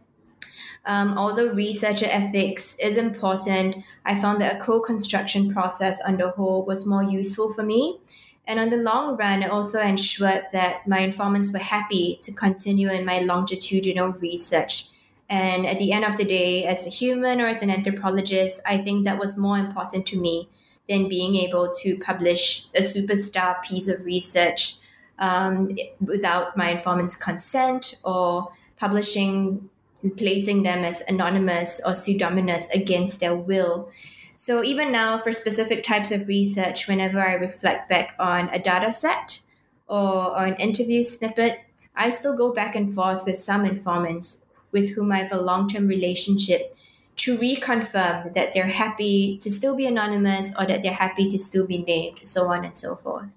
Um, 0.85 1.17
although 1.17 1.47
researcher 1.53 2.07
ethics 2.11 2.77
is 2.83 2.97
important, 2.97 3.85
I 4.05 4.17
found 4.17 4.41
that 4.41 4.57
a 4.57 4.59
co 4.59 4.81
construction 4.81 5.55
process 5.55 6.01
on 6.01 6.17
the 6.17 6.31
whole 6.31 6.65
was 6.65 6.87
more 6.87 7.05
useful 7.05 7.55
for 7.55 7.63
me. 7.63 8.01
And 8.49 8.59
on 8.59 8.71
the 8.71 8.79
long 8.79 9.17
run, 9.17 9.45
it 9.45 9.51
also 9.53 9.81
ensured 9.81 10.47
that 10.53 10.89
my 10.89 10.99
informants 10.99 11.53
were 11.53 11.61
happy 11.61 12.19
to 12.23 12.33
continue 12.33 12.91
in 12.91 13.05
my 13.05 13.21
longitudinal 13.21 14.11
research. 14.15 14.89
And 15.31 15.69
at 15.69 15.79
the 15.79 15.93
end 15.93 16.05
of 16.05 16.17
the 16.17 16.25
day, 16.25 16.65
as 16.65 16.85
a 16.85 16.91
human 16.91 17.41
or 17.41 17.47
as 17.47 17.63
an 17.63 17.71
anthropologist, 17.71 18.61
I 18.67 18.79
think 18.79 19.05
that 19.05 19.21
was 19.21 19.37
more 19.37 19.57
important 19.57 20.05
to 20.07 20.21
me 20.21 20.49
than 20.89 21.09
being 21.09 21.35
able 21.37 21.73
to 21.81 21.99
publish 21.99 22.67
a 22.75 22.81
superstar 22.81 23.63
piece 23.63 23.89
of 23.89 24.05
research 24.05 24.77
um, 25.19 25.77
without 26.01 26.57
my 26.57 26.71
informant's 26.71 27.17
consent 27.17 27.95
or 28.05 28.53
publishing 28.77 29.69
placing 30.17 30.63
them 30.63 30.85
as 30.85 31.03
anonymous 31.09 31.81
or 31.85 31.95
pseudonymous 31.95 32.69
against 32.71 33.21
their 33.21 33.35
will. 33.35 33.91
So 34.35 34.63
even 34.63 34.93
now, 34.93 35.19
for 35.19 35.33
specific 35.33 35.83
types 35.83 36.13
of 36.13 36.29
research, 36.29 36.87
whenever 36.87 37.19
I 37.19 37.35
reflect 37.35 37.89
back 37.89 38.15
on 38.19 38.51
a 38.51 38.59
data 38.59 38.93
set 38.93 39.41
or, 39.89 40.37
or 40.37 40.45
an 40.45 40.57
interview 40.57 41.03
snippet, 41.03 41.61
I 41.97 42.11
still 42.11 42.37
go 42.37 42.53
back 42.53 42.77
and 42.77 42.95
forth 42.95 43.25
with 43.25 43.39
some 43.39 43.65
informants 43.65 44.45
with 44.73 44.91
whom 44.91 45.11
I 45.11 45.19
have 45.19 45.33
a 45.33 45.41
long 45.41 45.69
term 45.69 45.89
relationship 45.89 46.75
to 47.17 47.37
reconfirm 47.39 48.35
that 48.35 48.53
they're 48.53 48.67
happy 48.67 49.39
to 49.39 49.51
still 49.51 49.75
be 49.75 49.87
anonymous 49.87 50.53
or 50.59 50.67
that 50.67 50.83
they're 50.83 50.93
happy 50.93 51.29
to 51.31 51.39
still 51.39 51.67
be 51.67 51.79
named, 51.79 52.21
so 52.25 52.53
on 52.53 52.65
and 52.65 52.77
so 52.77 52.97
forth. 52.97 53.29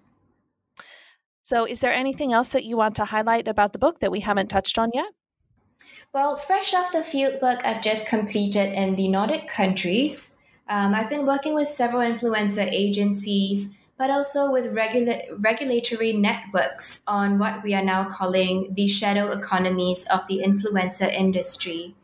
So, 1.42 1.66
is 1.66 1.80
there 1.80 1.94
anything 1.94 2.34
else 2.34 2.50
that 2.50 2.66
you 2.66 2.78
want 2.78 2.96
to 2.98 3.06
highlight 3.06 3.48
about 3.48 3.74
the 3.74 3.80
book 3.80 4.00
that 4.00 4.12
we 4.12 4.20
haven't 4.20 4.50
touched 4.50 4.78
on 4.78 4.92
yet? 4.94 5.08
Well, 6.14 6.36
fresh 6.36 6.74
off 6.74 6.92
the 6.92 7.04
field 7.04 7.42
work 7.42 7.62
I've 7.64 7.82
just 7.82 8.06
completed 8.06 8.74
in 8.74 8.96
the 8.96 9.08
Nordic 9.08 9.48
countries, 9.48 10.36
um, 10.70 10.94
I've 10.94 11.10
been 11.10 11.26
working 11.26 11.56
with 11.56 11.68
several 11.68 12.02
influencer 12.02 12.66
agencies, 12.72 13.76
but 13.98 14.12
also 14.12 14.52
with 14.52 14.76
regula- 14.76 15.22
regulatory 15.40 16.14
networks 16.14 17.02
on 17.08 17.40
what 17.40 17.64
we 17.64 17.74
are 17.74 17.84
now 17.84 18.08
calling 18.08 18.72
the 18.76 18.88
shadow 18.88 19.32
economies 19.32 20.06
of 20.14 20.28
the 20.28 20.42
influencer 20.46 21.12
industry. 21.12 21.96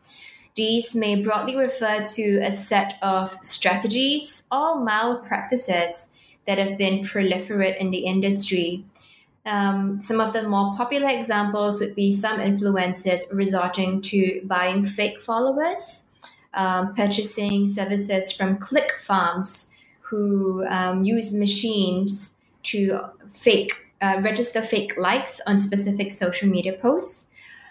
These 0.56 0.94
may 0.94 1.22
broadly 1.22 1.54
refer 1.54 2.02
to 2.02 2.38
a 2.38 2.54
set 2.54 2.98
of 3.02 3.36
strategies 3.42 4.44
or 4.50 4.82
malpractices 4.82 6.08
that 6.46 6.56
have 6.56 6.78
been 6.78 7.04
proliferate 7.04 7.76
in 7.76 7.90
the 7.90 8.06
industry. 8.06 8.84
Um, 9.44 10.00
some 10.00 10.18
of 10.18 10.32
the 10.32 10.48
more 10.48 10.74
popular 10.74 11.10
examples 11.10 11.80
would 11.80 11.94
be 11.94 12.12
some 12.12 12.40
influencers 12.40 13.20
resorting 13.30 14.00
to 14.02 14.40
buying 14.44 14.84
fake 14.84 15.20
followers, 15.20 16.04
um, 16.54 16.94
purchasing 16.94 17.66
services 17.66 18.32
from 18.32 18.56
click 18.56 18.92
farms 18.98 19.70
who 20.00 20.64
um, 20.68 21.04
use 21.04 21.34
machines 21.34 22.38
to 22.62 22.98
fake 23.30 23.74
uh, 24.00 24.20
register 24.22 24.62
fake 24.62 24.96
likes 24.96 25.40
on 25.46 25.58
specific 25.58 26.12
social 26.12 26.48
media 26.48 26.72
posts 26.72 27.30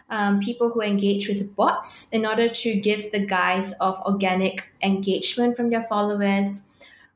um, 0.10 0.40
people 0.40 0.70
who 0.70 0.82
engage 0.82 1.28
with 1.28 1.56
bots 1.56 2.08
in 2.10 2.26
order 2.26 2.48
to 2.48 2.76
give 2.76 3.12
the 3.12 3.26
guise 3.26 3.74
of 3.74 4.00
organic 4.02 4.64
engagement 4.84 5.56
from 5.56 5.70
their 5.70 5.84
followers. 5.84 6.64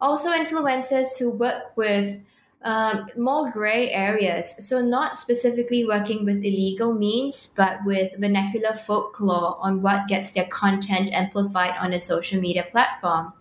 Also, 0.01 0.29
influencers 0.31 1.19
who 1.19 1.29
work 1.29 1.75
with 1.75 2.19
um, 2.63 3.05
more 3.17 3.51
gray 3.51 3.91
areas, 3.91 4.67
so 4.67 4.81
not 4.81 5.17
specifically 5.17 5.85
working 5.85 6.25
with 6.25 6.37
illegal 6.37 6.93
means, 6.93 7.53
but 7.55 7.79
with 7.85 8.17
vernacular 8.17 8.75
folklore 8.75 9.57
on 9.61 9.81
what 9.81 10.07
gets 10.07 10.31
their 10.31 10.45
content 10.45 11.13
amplified 11.13 11.75
on 11.79 11.93
a 11.93 11.99
social 11.99 12.41
media 12.41 12.65
platform. 12.71 13.33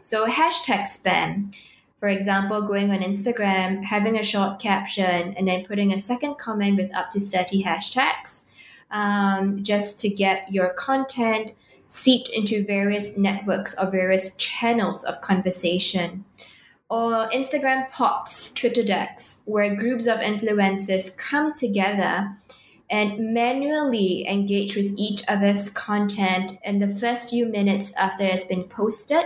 So, 0.00 0.26
hashtag 0.26 0.82
spam. 0.82 1.54
For 2.00 2.10
example, 2.10 2.60
going 2.62 2.90
on 2.90 2.98
Instagram, 2.98 3.82
having 3.82 4.18
a 4.18 4.22
short 4.22 4.58
caption, 4.58 5.34
and 5.34 5.48
then 5.48 5.64
putting 5.64 5.92
a 5.92 5.98
second 5.98 6.36
comment 6.36 6.76
with 6.76 6.94
up 6.94 7.10
to 7.12 7.20
30 7.20 7.62
hashtags 7.62 8.45
um, 8.90 9.62
just 9.62 10.00
to 10.00 10.08
get 10.08 10.50
your 10.52 10.72
content 10.74 11.52
seeped 11.88 12.28
into 12.30 12.64
various 12.64 13.16
networks 13.16 13.74
or 13.78 13.90
various 13.90 14.34
channels 14.36 15.04
of 15.04 15.20
conversation. 15.20 16.24
Or 16.88 17.28
Instagram 17.30 17.90
pods, 17.90 18.52
Twitter 18.52 18.84
decks, 18.84 19.42
where 19.44 19.74
groups 19.74 20.06
of 20.06 20.20
influencers 20.20 21.16
come 21.16 21.52
together 21.52 22.36
and 22.88 23.34
manually 23.34 24.26
engage 24.28 24.76
with 24.76 24.94
each 24.96 25.22
other's 25.26 25.68
content 25.70 26.52
in 26.64 26.78
the 26.78 26.88
first 26.88 27.30
few 27.30 27.46
minutes 27.46 27.92
after 27.94 28.24
it 28.24 28.30
has 28.30 28.44
been 28.44 28.62
posted 28.64 29.24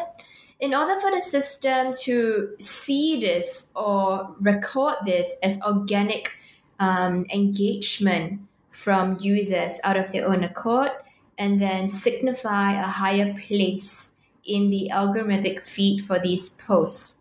in 0.60 0.74
order 0.74 0.98
for 1.00 1.10
the 1.10 1.20
system 1.20 1.94
to 1.98 2.54
see 2.60 3.20
this 3.20 3.70
or 3.74 4.34
record 4.40 4.94
this 5.04 5.34
as 5.42 5.60
organic 5.62 6.32
um, 6.78 7.26
engagement 7.32 8.40
from 8.70 9.18
users 9.20 9.80
out 9.84 9.96
of 9.96 10.10
their 10.12 10.26
own 10.26 10.44
accord 10.44 10.90
and 11.38 11.60
then 11.60 11.88
signify 11.88 12.72
a 12.72 12.86
higher 12.86 13.34
place 13.46 14.16
in 14.44 14.70
the 14.70 14.90
algorithmic 14.92 15.66
feed 15.66 16.04
for 16.04 16.18
these 16.18 16.50
posts. 16.50 17.18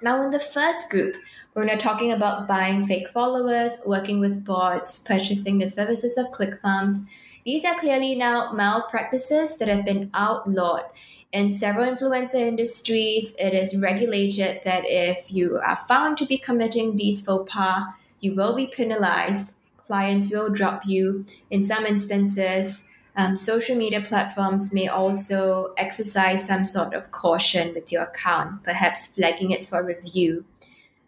Now, 0.00 0.22
in 0.22 0.30
the 0.30 0.40
first 0.40 0.90
group, 0.90 1.16
we're 1.54 1.76
talking 1.76 2.12
about 2.12 2.46
buying 2.46 2.86
fake 2.86 3.08
followers, 3.08 3.78
working 3.84 4.20
with 4.20 4.44
bots, 4.44 5.00
purchasing 5.00 5.58
the 5.58 5.66
services 5.66 6.16
of 6.16 6.30
click 6.30 6.60
farms. 6.60 7.04
These 7.44 7.64
are 7.64 7.74
clearly 7.74 8.14
now 8.14 8.52
malpractices 8.52 9.56
that 9.58 9.68
have 9.68 9.84
been 9.84 10.10
outlawed. 10.14 10.84
In 11.32 11.50
several 11.50 11.94
influencer 11.94 12.40
industries, 12.40 13.34
it 13.38 13.54
is 13.54 13.76
regulated 13.76 14.60
that 14.64 14.84
if 14.86 15.32
you 15.32 15.58
are 15.58 15.76
found 15.76 16.16
to 16.18 16.26
be 16.26 16.38
committing 16.38 16.96
these 16.96 17.20
faux 17.20 17.52
pas, 17.52 17.82
you 18.20 18.34
will 18.34 18.54
be 18.54 18.68
penalized 18.68 19.57
clients 19.88 20.30
will 20.30 20.50
drop 20.50 20.86
you. 20.86 21.24
In 21.50 21.62
some 21.62 21.86
instances, 21.86 22.88
um, 23.16 23.34
social 23.34 23.74
media 23.74 24.02
platforms 24.02 24.72
may 24.72 24.86
also 24.86 25.72
exercise 25.78 26.46
some 26.46 26.64
sort 26.64 26.92
of 26.92 27.10
caution 27.10 27.72
with 27.74 27.90
your 27.90 28.02
account, 28.02 28.62
perhaps 28.62 29.06
flagging 29.06 29.50
it 29.50 29.66
for 29.66 29.82
review. 29.82 30.44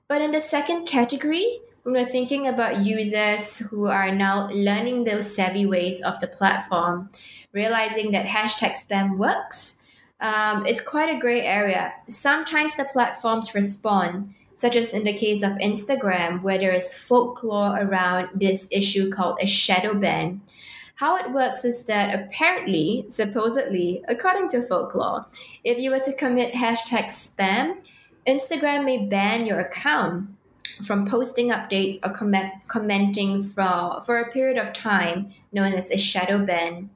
But 0.08 0.22
in 0.22 0.32
the 0.32 0.40
second 0.40 0.86
category, 0.86 1.60
when 1.82 1.94
we're 1.94 2.06
thinking 2.06 2.48
about 2.48 2.84
users 2.84 3.58
who 3.58 3.86
are 3.86 4.14
now 4.14 4.48
learning 4.48 5.04
those 5.04 5.32
savvy 5.32 5.66
ways 5.66 6.00
of 6.00 6.18
the 6.20 6.26
platform, 6.26 7.10
realizing 7.52 8.12
that 8.12 8.26
hashtag 8.26 8.72
spam 8.72 9.18
works, 9.18 9.76
um, 10.20 10.64
it's 10.66 10.80
quite 10.80 11.14
a 11.14 11.20
gray 11.20 11.42
area. 11.42 11.92
Sometimes 12.08 12.76
the 12.76 12.84
platforms 12.84 13.54
respond 13.54 14.34
such 14.60 14.76
as 14.76 14.92
in 14.92 15.04
the 15.04 15.14
case 15.14 15.42
of 15.42 15.52
Instagram, 15.52 16.42
where 16.42 16.58
there 16.58 16.74
is 16.74 16.92
folklore 16.92 17.80
around 17.80 18.28
this 18.34 18.68
issue 18.70 19.10
called 19.10 19.38
a 19.40 19.46
shadow 19.46 19.94
ban. 19.94 20.42
How 20.96 21.16
it 21.16 21.32
works 21.32 21.64
is 21.64 21.86
that 21.86 22.14
apparently, 22.14 23.06
supposedly, 23.08 24.04
according 24.06 24.50
to 24.50 24.66
folklore, 24.66 25.24
if 25.64 25.78
you 25.78 25.90
were 25.90 26.00
to 26.00 26.12
commit 26.12 26.52
hashtag 26.52 27.06
spam, 27.06 27.78
Instagram 28.26 28.84
may 28.84 29.06
ban 29.06 29.46
your 29.46 29.60
account 29.60 30.28
from 30.84 31.06
posting 31.06 31.48
updates 31.48 31.96
or 32.04 32.10
comment, 32.10 32.52
commenting 32.68 33.42
for, 33.42 34.02
for 34.04 34.18
a 34.18 34.30
period 34.30 34.58
of 34.58 34.74
time 34.74 35.32
known 35.52 35.72
as 35.72 35.90
a 35.90 35.96
shadow 35.96 36.44
ban. 36.44 36.90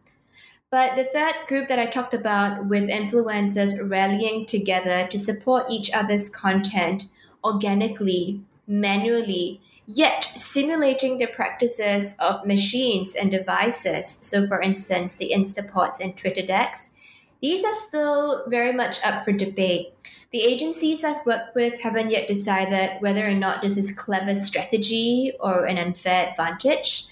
But 0.71 0.97
the 0.97 1.05
third 1.05 1.35
group 1.49 1.69
that 1.69 1.79
I 1.79 1.87
talked 1.87 2.13
about 2.13 2.67
with 2.67 2.91
influencers 2.91 3.79
rallying 3.89 4.45
together 4.45 5.07
to 5.09 5.19
support 5.19 5.71
each 5.71 5.91
other's 5.95 6.29
content 6.29 7.07
organically, 7.45 8.41
manually, 8.67 9.61
Yet, 9.87 10.25
simulating 10.25 11.19
the 11.19 11.27
practices 11.27 12.17
of 12.19 12.47
machines 12.47 13.15
and 13.15 13.31
devices, 13.31 14.19
so 14.23 14.47
for 14.47 14.63
instance, 14.63 15.17
the 15.17 15.33
Instapods 15.35 16.01
and 16.01 16.17
Twitter 16.17 16.45
decks, 16.45 16.95
these 17.43 17.63
are 17.65 17.75
still 17.75 18.45
very 18.49 18.73
much 18.73 18.99
up 19.05 19.27
for 19.27 19.33
debate. 19.33 19.93
The 20.33 20.43
agencies 20.43 21.05
I've 21.05 21.27
worked 21.27 21.55
with 21.55 21.83
haven't 21.83 22.11
yet 22.11 22.27
decided 22.27 23.03
whether 23.03 23.27
or 23.27 23.35
not 23.35 23.61
this 23.61 23.77
is 23.77 23.91
clever 23.91 24.35
strategy 24.35 25.33
or 25.39 25.67
an 25.67 25.77
unfair 25.77 26.31
advantage. 26.31 27.05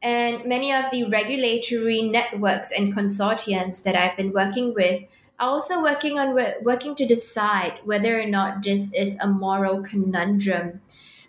And 0.00 0.46
many 0.46 0.72
of 0.72 0.90
the 0.90 1.04
regulatory 1.10 2.00
networks 2.00 2.72
and 2.72 2.96
consortiums 2.96 3.82
that 3.82 3.96
I've 3.96 4.16
been 4.16 4.32
working 4.32 4.72
with 4.72 5.02
also 5.38 5.82
working 5.82 6.18
on 6.18 6.34
working 6.62 6.94
to 6.96 7.06
decide 7.06 7.80
whether 7.84 8.20
or 8.20 8.26
not 8.26 8.62
this 8.62 8.92
is 8.94 9.16
a 9.20 9.26
moral 9.26 9.82
conundrum 9.82 10.80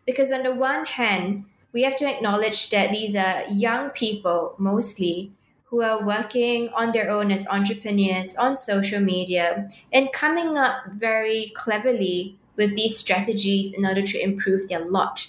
because, 0.05 0.31
on 0.31 0.43
the 0.43 0.53
one 0.53 0.85
hand, 0.85 1.45
we 1.73 1.83
have 1.83 1.97
to 1.97 2.09
acknowledge 2.09 2.69
that 2.69 2.91
these 2.91 3.15
are 3.15 3.43
young 3.49 3.89
people 3.89 4.55
mostly 4.57 5.31
who 5.65 5.81
are 5.81 6.05
working 6.05 6.69
on 6.69 6.91
their 6.91 7.09
own 7.09 7.31
as 7.31 7.47
entrepreneurs 7.47 8.35
on 8.35 8.55
social 8.55 9.01
media 9.01 9.67
and 9.91 10.13
coming 10.13 10.57
up 10.57 10.85
very 10.93 11.51
cleverly 11.55 12.37
with 12.55 12.75
these 12.75 12.97
strategies 12.97 13.73
in 13.73 13.85
order 13.85 14.01
to 14.01 14.23
improve 14.23 14.69
their 14.69 14.85
lot. 14.85 15.27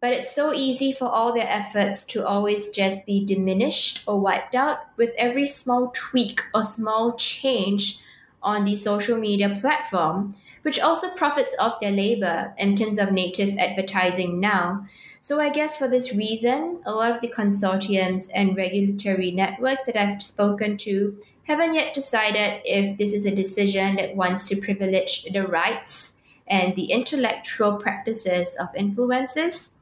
But 0.00 0.12
it's 0.12 0.34
so 0.34 0.52
easy 0.52 0.92
for 0.92 1.06
all 1.06 1.32
their 1.32 1.48
efforts 1.48 2.04
to 2.04 2.26
always 2.26 2.68
just 2.68 3.06
be 3.06 3.24
diminished 3.24 4.02
or 4.06 4.20
wiped 4.20 4.54
out 4.54 4.80
with 4.96 5.14
every 5.16 5.46
small 5.46 5.90
tweak 5.94 6.42
or 6.54 6.64
small 6.64 7.14
change 7.14 7.98
on 8.46 8.64
the 8.64 8.74
social 8.74 9.18
media 9.18 9.58
platform 9.60 10.34
which 10.66 10.80
also 10.80 11.08
profits 11.10 11.54
off 11.60 11.78
their 11.78 11.92
labor 11.92 12.52
in 12.58 12.74
terms 12.74 12.98
of 12.98 13.12
native 13.12 13.56
advertising 13.56 14.40
now. 14.40 14.84
So 15.20 15.40
I 15.40 15.48
guess 15.48 15.76
for 15.76 15.86
this 15.86 16.12
reason, 16.12 16.80
a 16.84 16.92
lot 16.92 17.12
of 17.12 17.20
the 17.20 17.28
consortiums 17.28 18.28
and 18.34 18.56
regulatory 18.56 19.30
networks 19.30 19.86
that 19.86 19.96
I've 19.96 20.20
spoken 20.20 20.76
to 20.78 21.16
haven't 21.44 21.74
yet 21.74 21.94
decided 21.94 22.62
if 22.64 22.98
this 22.98 23.12
is 23.12 23.26
a 23.26 23.34
decision 23.34 23.94
that 23.94 24.16
wants 24.16 24.48
to 24.48 24.56
privilege 24.56 25.28
the 25.32 25.46
rights 25.46 26.18
and 26.48 26.74
the 26.74 26.86
intellectual 26.86 27.78
practices 27.78 28.56
of 28.56 28.66
influencers, 28.74 29.74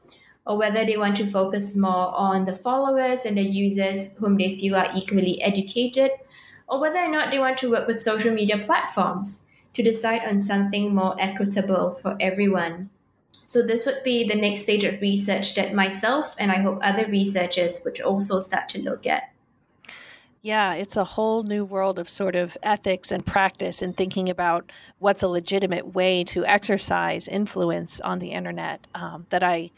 or 0.45 0.59
whether 0.59 0.85
they 0.85 0.97
want 0.97 1.15
to 1.15 1.25
focus 1.25 1.75
more 1.75 2.13
on 2.15 2.45
the 2.45 2.55
followers 2.55 3.25
and 3.25 3.39
the 3.39 3.41
users 3.41 4.15
whom 4.19 4.37
they 4.37 4.55
feel 4.55 4.75
are 4.75 4.91
equally 4.95 5.41
educated, 5.41 6.11
or 6.67 6.79
whether 6.79 6.99
or 6.99 7.09
not 7.09 7.31
they 7.31 7.39
want 7.39 7.57
to 7.59 7.71
work 7.71 7.87
with 7.87 8.01
social 8.01 8.33
media 8.33 8.57
platforms 8.57 9.45
to 9.73 9.83
decide 9.83 10.21
on 10.27 10.39
something 10.39 10.95
more 10.95 11.15
equitable 11.19 11.95
for 11.95 12.15
everyone. 12.19 12.89
So, 13.45 13.61
this 13.61 13.85
would 13.85 14.01
be 14.03 14.27
the 14.27 14.35
next 14.35 14.63
stage 14.63 14.83
of 14.83 15.01
research 15.01 15.53
that 15.55 15.73
myself 15.73 16.35
and 16.39 16.51
I 16.51 16.61
hope 16.61 16.79
other 16.81 17.05
researchers 17.05 17.81
would 17.85 18.01
also 18.01 18.39
start 18.39 18.69
to 18.69 18.81
look 18.81 19.05
at. 19.05 19.31
Yeah, 20.45 20.73
it's 20.73 20.95
a 20.95 21.03
whole 21.03 21.41
new 21.41 21.65
world 21.65 21.97
of 21.97 22.07
sort 22.07 22.35
of 22.35 22.55
ethics 22.61 23.11
and 23.11 23.25
practice 23.25 23.81
and 23.81 23.97
thinking 23.97 24.29
about 24.29 24.71
what's 24.99 25.23
a 25.23 25.27
legitimate 25.27 25.95
way 25.95 26.23
to 26.25 26.45
exercise 26.45 27.27
influence 27.27 27.99
on 27.99 28.19
the 28.19 28.29
internet 28.29 28.85
um, 28.93 29.25
that 29.31 29.41
I 29.41 29.71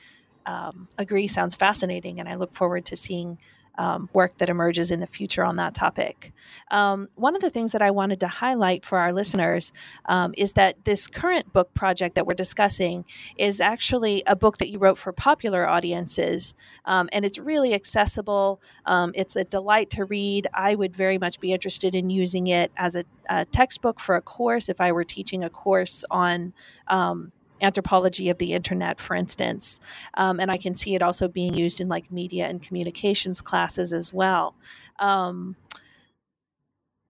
um, 0.45 0.89
agree 0.97 1.29
sounds 1.29 1.55
fascinating. 1.55 2.19
And 2.19 2.27
I 2.27 2.35
look 2.35 2.53
forward 2.53 2.85
to 2.87 2.97
seeing 2.97 3.37
um, 3.77 4.09
work 4.13 4.37
that 4.37 4.49
emerges 4.49 4.91
in 4.91 4.99
the 4.99 5.07
future 5.07 5.43
on 5.43 5.55
that 5.57 5.73
topic. 5.73 6.33
Um, 6.71 7.07
one 7.15 7.35
of 7.35 7.41
the 7.41 7.49
things 7.49 7.71
that 7.71 7.81
I 7.81 7.91
wanted 7.91 8.19
to 8.21 8.27
highlight 8.27 8.83
for 8.83 8.97
our 8.97 9.13
listeners 9.13 9.71
um, 10.05 10.33
is 10.37 10.53
that 10.53 10.85
this 10.85 11.07
current 11.07 11.53
book 11.53 11.73
project 11.73 12.15
that 12.15 12.25
we're 12.25 12.33
discussing 12.33 13.05
is 13.37 13.61
actually 13.61 14.23
a 14.25 14.35
book 14.35 14.57
that 14.57 14.69
you 14.69 14.79
wrote 14.79 14.97
for 14.97 15.11
popular 15.11 15.67
audiences, 15.67 16.55
um, 16.85 17.09
and 17.11 17.25
it's 17.25 17.39
really 17.39 17.73
accessible. 17.73 18.61
Um, 18.85 19.11
it's 19.15 19.35
a 19.35 19.43
delight 19.43 19.89
to 19.91 20.05
read. 20.05 20.47
I 20.53 20.75
would 20.75 20.95
very 20.95 21.17
much 21.17 21.39
be 21.39 21.53
interested 21.53 21.95
in 21.95 22.09
using 22.09 22.47
it 22.47 22.71
as 22.77 22.95
a, 22.95 23.03
a 23.29 23.45
textbook 23.45 23.99
for 23.99 24.15
a 24.15 24.21
course 24.21 24.69
if 24.69 24.81
I 24.81 24.91
were 24.91 25.03
teaching 25.03 25.43
a 25.43 25.49
course 25.49 26.03
on 26.09 26.53
um, 26.87 27.31
anthropology 27.61 28.29
of 28.29 28.37
the 28.37 28.53
internet, 28.53 28.99
for 28.99 29.15
instance. 29.15 29.79
Um, 30.13 30.39
and 30.39 30.51
I 30.51 30.57
can 30.57 30.75
see 30.75 30.95
it 30.95 31.01
also 31.01 31.27
being 31.27 31.53
used 31.53 31.81
in 31.81 31.87
like 31.87 32.11
media 32.11 32.47
and 32.47 32.61
communications 32.61 33.41
classes 33.41 33.93
as 33.93 34.13
well. 34.13 34.55
Um, 34.99 35.55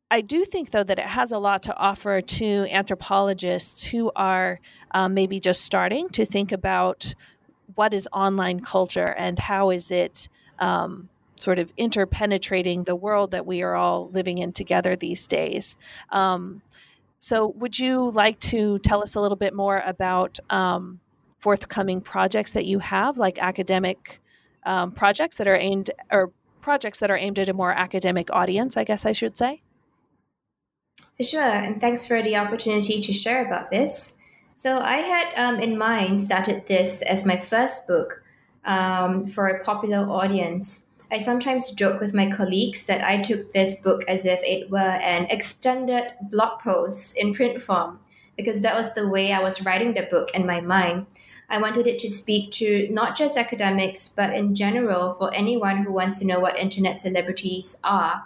I 0.10 0.22
do 0.22 0.46
think, 0.46 0.72
though, 0.72 0.84
that 0.84 1.00
it 1.00 1.06
has 1.06 1.32
a 1.32 1.40
lot 1.40 1.62
to 1.64 1.76
offer 1.76 2.22
to 2.22 2.68
anthropologists 2.70 3.88
who 3.88 4.12
are 4.16 4.62
um, 4.92 5.14
maybe 5.14 5.40
just 5.40 5.62
starting 5.62 6.08
to 6.10 6.26
think 6.26 6.52
about 6.52 7.14
what 7.76 7.94
is 7.94 8.08
online 8.14 8.62
culture 8.62 9.14
and 9.18 9.38
how 9.38 9.70
is 9.70 9.92
it 9.92 10.30
um, 10.60 11.10
sort 11.36 11.60
of 11.60 11.76
interpenetrating 11.76 12.86
the 12.86 12.96
world 12.96 13.32
that 13.32 13.46
we 13.46 13.62
are 13.62 13.76
all 13.76 14.10
living 14.10 14.38
in 14.38 14.54
together 14.54 14.96
these 14.96 15.28
days. 15.28 15.76
Um, 16.10 16.62
so, 17.20 17.48
would 17.48 17.80
you 17.80 18.12
like 18.12 18.40
to 18.42 18.80
tell 18.80 19.02
us 19.02 19.16
a 19.16 19.22
little 19.22 19.38
bit 19.38 19.54
more 19.54 19.82
about 19.86 20.40
um, 20.50 21.00
forthcoming 21.40 22.02
projects 22.02 22.52
that 22.52 22.66
you 22.66 22.80
have, 22.80 23.18
like 23.18 23.40
academic 23.40 24.22
um, 24.66 24.92
projects 24.92 25.38
that 25.38 25.48
are 25.48 25.56
aimed 25.56 25.90
or 26.12 26.32
projects 26.62 27.00
that 27.00 27.10
are 27.10 27.18
aimed 27.18 27.40
at 27.40 27.50
a 27.50 27.54
more 27.54 27.72
academic 27.72 28.30
audience? 28.32 28.78
I 28.78 28.84
guess 28.84 29.06
I 29.06 29.14
should 29.14 29.38
say. 29.38 29.62
For 31.18 31.24
Sure, 31.24 31.42
and 31.42 31.82
thanks 31.82 32.06
for 32.06 32.22
the 32.22 32.36
opportunity 32.36 33.02
to 33.02 33.14
share 33.14 33.46
about 33.46 33.72
this. 33.72 34.18
So, 34.54 34.78
I 34.78 34.98
had 34.98 35.34
um, 35.36 35.60
in 35.60 35.78
mind 35.78 36.22
started 36.22 36.68
this 36.68 37.02
as 37.02 37.26
my 37.26 37.38
first 37.38 37.88
book 37.88 38.22
um, 38.66 39.26
for 39.26 39.48
a 39.48 39.64
popular 39.64 40.08
audience. 40.08 40.87
I 41.10 41.20
sometimes 41.20 41.72
joke 41.72 42.02
with 42.02 42.14
my 42.14 42.30
colleagues 42.30 42.86
that 42.88 43.02
I 43.02 43.22
took 43.22 43.54
this 43.54 43.78
book 43.78 44.04
as 44.10 44.26
if 44.26 44.40
it 44.44 44.70
were 44.70 44.78
an 44.78 45.26
extended 45.30 46.14
blog 46.22 46.60
post 46.60 47.16
in 47.16 47.34
print 47.34 47.62
form, 47.62 48.00
because 48.36 48.60
that 48.62 48.76
was 48.76 48.94
the 48.94 49.08
way 49.08 49.32
I 49.32 49.42
was 49.42 49.64
writing 49.64 49.94
the 49.94 50.08
book 50.12 50.32
in 50.34 50.46
my 50.46 50.60
mind. 50.60 51.06
I 51.50 51.62
wanted 51.62 51.88
it 51.88 51.98
to 52.00 52.10
speak 52.10 52.52
to 52.54 52.90
not 52.92 53.16
just 53.16 53.38
academics, 53.38 54.10
but 54.10 54.34
in 54.34 54.54
general 54.54 55.14
for 55.14 55.34
anyone 55.34 55.78
who 55.78 55.94
wants 55.94 56.20
to 56.20 56.28
know 56.28 56.42
what 56.42 56.60
internet 56.60 56.98
celebrities 56.98 57.78
are. 57.86 58.26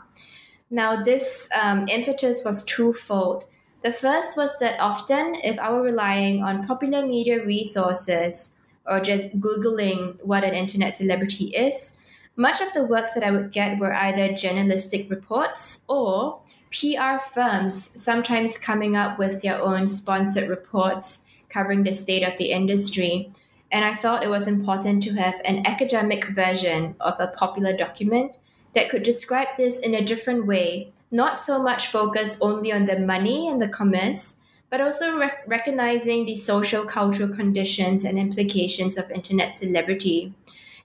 Now, 0.71 1.03
this 1.03 1.49
um, 1.61 1.87
impetus 1.87 2.43
was 2.43 2.65
twofold. 2.65 3.45
The 3.83 3.93
first 3.93 4.37
was 4.37 4.57
that 4.57 4.79
often, 4.79 5.35
if 5.43 5.59
I 5.59 5.69
were 5.69 5.83
relying 5.83 6.41
on 6.41 6.65
popular 6.65 7.05
media 7.05 7.45
resources 7.45 8.55
or 8.87 8.99
just 8.99 9.39
Googling 9.39 10.17
what 10.23 10.43
an 10.43 10.55
internet 10.55 10.95
celebrity 10.95 11.49
is, 11.49 11.97
much 12.35 12.61
of 12.61 12.73
the 12.73 12.83
works 12.83 13.13
that 13.13 13.23
I 13.23 13.31
would 13.31 13.51
get 13.51 13.79
were 13.79 13.93
either 13.93 14.33
journalistic 14.33 15.09
reports 15.09 15.81
or 15.87 16.39
PR 16.71 17.17
firms, 17.33 18.01
sometimes 18.01 18.57
coming 18.57 18.95
up 18.95 19.19
with 19.19 19.41
their 19.41 19.61
own 19.61 19.87
sponsored 19.87 20.49
reports 20.49 21.25
covering 21.49 21.83
the 21.83 21.91
state 21.91 22.23
of 22.23 22.37
the 22.37 22.51
industry. 22.51 23.31
And 23.71 23.85
I 23.85 23.93
thought 23.93 24.23
it 24.23 24.29
was 24.29 24.47
important 24.47 25.03
to 25.03 25.13
have 25.15 25.41
an 25.45 25.65
academic 25.65 26.25
version 26.29 26.95
of 26.99 27.19
a 27.19 27.27
popular 27.27 27.75
document 27.75 28.37
that 28.73 28.89
could 28.89 29.03
describe 29.03 29.49
this 29.57 29.79
in 29.79 29.93
a 29.93 30.03
different 30.03 30.45
way, 30.45 30.91
not 31.11 31.37
so 31.37 31.61
much 31.61 31.87
focus 31.87 32.37
only 32.41 32.71
on 32.71 32.85
the 32.85 32.99
money 32.99 33.49
and 33.49 33.61
the 33.61 33.67
commerce, 33.67 34.37
but 34.69 34.79
also 34.79 35.17
rec- 35.17 35.43
recognizing 35.47 36.25
the 36.25 36.35
social 36.35 36.85
cultural 36.85 37.29
conditions 37.29 38.05
and 38.05 38.17
implications 38.17 38.97
of 38.97 39.11
internet 39.11 39.53
celebrity. 39.53 40.33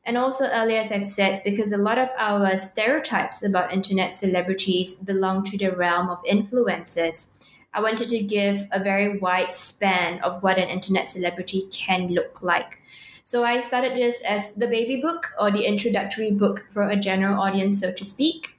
And 0.07 0.17
also, 0.17 0.47
earlier, 0.47 0.79
as 0.79 0.93
I've 0.93 1.05
said, 1.05 1.43
because 1.45 1.73
a 1.73 1.79
lot 1.79 1.99
of 1.99 2.09
our 2.17 2.57
stereotypes 2.59 3.43
about 3.43 3.73
internet 3.73 4.13
celebrities 4.13 4.95
belong 4.95 5.43
to 5.47 5.59
the 5.59 5.75
realm 5.75 6.09
of 6.09 6.23
influencers, 6.23 7.27
I 7.75 7.83
wanted 7.83 8.09
to 8.11 8.23
give 8.23 8.63
a 8.71 8.83
very 8.83 9.19
wide 9.19 9.53
span 9.53 10.21
of 10.21 10.43
what 10.45 10.59
an 10.59 10.69
internet 10.69 11.09
celebrity 11.09 11.67
can 11.73 12.09
look 12.09 12.41
like. 12.41 12.79
So 13.25 13.43
I 13.43 13.61
started 13.61 13.97
this 13.97 14.21
as 14.21 14.55
the 14.55 14.69
baby 14.69 15.01
book 15.03 15.27
or 15.41 15.51
the 15.51 15.67
introductory 15.67 16.31
book 16.31 16.65
for 16.71 16.89
a 16.89 16.95
general 16.95 17.41
audience, 17.41 17.81
so 17.81 17.93
to 17.93 18.05
speak. 18.05 18.57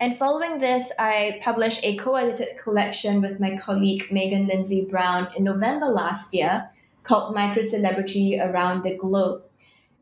And 0.00 0.16
following 0.16 0.58
this, 0.58 0.90
I 0.98 1.40
published 1.42 1.84
a 1.84 1.96
co 1.96 2.14
edited 2.14 2.56
collection 2.56 3.20
with 3.20 3.38
my 3.38 3.56
colleague 3.58 4.06
Megan 4.10 4.46
Lindsay 4.46 4.86
Brown 4.86 5.28
in 5.36 5.44
November 5.44 5.86
last 5.86 6.32
year 6.32 6.70
called 7.02 7.34
Micro 7.34 7.62
Celebrity 7.62 8.40
Around 8.40 8.82
the 8.82 8.96
Globe. 8.96 9.42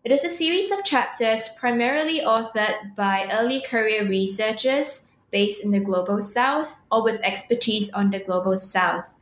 It 0.05 0.11
is 0.11 0.25
a 0.25 0.31
series 0.31 0.73
of 0.73 0.83
chapters 0.83 1.49
primarily 1.51 2.23
authored 2.23 2.97
by 2.97 3.29
early 3.31 3.63
career 3.63 4.09
researchers 4.09 5.09
based 5.31 5.63
in 5.63 5.71
the 5.71 5.79
Global 5.79 6.21
South 6.21 6.83
or 6.91 7.05
with 7.05 7.21
expertise 7.21 7.89
on 7.91 8.11
the 8.11 8.19
Global 8.19 8.59
South. 8.59 9.17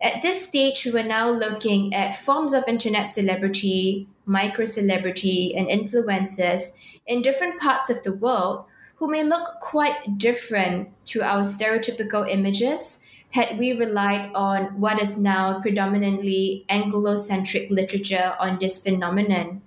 At 0.00 0.22
this 0.22 0.46
stage, 0.46 0.84
we 0.84 1.00
are 1.00 1.02
now 1.02 1.28
looking 1.28 1.92
at 1.92 2.14
forms 2.14 2.52
of 2.52 2.62
internet 2.68 3.10
celebrity, 3.10 4.06
micro 4.24 4.64
celebrity, 4.64 5.56
and 5.56 5.66
influencers 5.66 6.70
in 7.08 7.20
different 7.20 7.60
parts 7.60 7.90
of 7.90 8.04
the 8.04 8.12
world 8.12 8.66
who 8.94 9.10
may 9.10 9.24
look 9.24 9.58
quite 9.60 10.18
different 10.18 10.90
to 11.06 11.22
our 11.22 11.42
stereotypical 11.42 12.30
images 12.30 13.02
had 13.30 13.58
we 13.58 13.72
relied 13.72 14.30
on 14.36 14.78
what 14.78 15.02
is 15.02 15.18
now 15.18 15.60
predominantly 15.60 16.64
Anglo-centric 16.68 17.68
literature 17.72 18.36
on 18.38 18.60
this 18.60 18.80
phenomenon. 18.80 19.62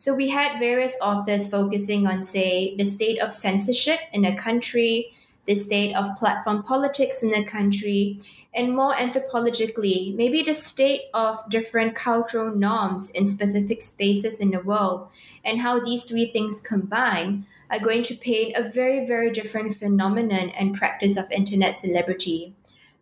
So 0.00 0.14
we 0.14 0.30
had 0.30 0.58
various 0.58 0.96
authors 1.02 1.46
focusing 1.46 2.06
on, 2.06 2.22
say, 2.22 2.74
the 2.78 2.86
state 2.86 3.18
of 3.18 3.34
censorship 3.34 4.00
in 4.14 4.24
a 4.24 4.34
country, 4.34 5.12
the 5.44 5.54
state 5.54 5.94
of 5.94 6.16
platform 6.16 6.62
politics 6.62 7.22
in 7.22 7.34
a 7.34 7.44
country, 7.44 8.18
and 8.54 8.74
more 8.74 8.94
anthropologically, 8.94 10.14
maybe 10.14 10.42
the 10.42 10.54
state 10.54 11.02
of 11.12 11.46
different 11.50 11.94
cultural 11.94 12.56
norms 12.56 13.10
in 13.10 13.26
specific 13.26 13.82
spaces 13.82 14.40
in 14.40 14.52
the 14.52 14.60
world, 14.60 15.10
and 15.44 15.60
how 15.60 15.78
these 15.78 16.06
three 16.06 16.32
things 16.32 16.62
combine 16.62 17.44
are 17.70 17.78
going 17.78 18.02
to 18.04 18.14
paint 18.14 18.56
a 18.56 18.70
very, 18.70 19.04
very 19.04 19.30
different 19.30 19.74
phenomenon 19.74 20.48
and 20.58 20.74
practice 20.74 21.18
of 21.18 21.30
internet 21.30 21.76
celebrity. 21.76 22.54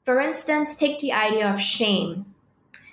For 0.04 0.18
instance, 0.18 0.74
take 0.74 0.98
the 0.98 1.12
idea 1.12 1.48
of 1.48 1.60
shame. 1.60 2.34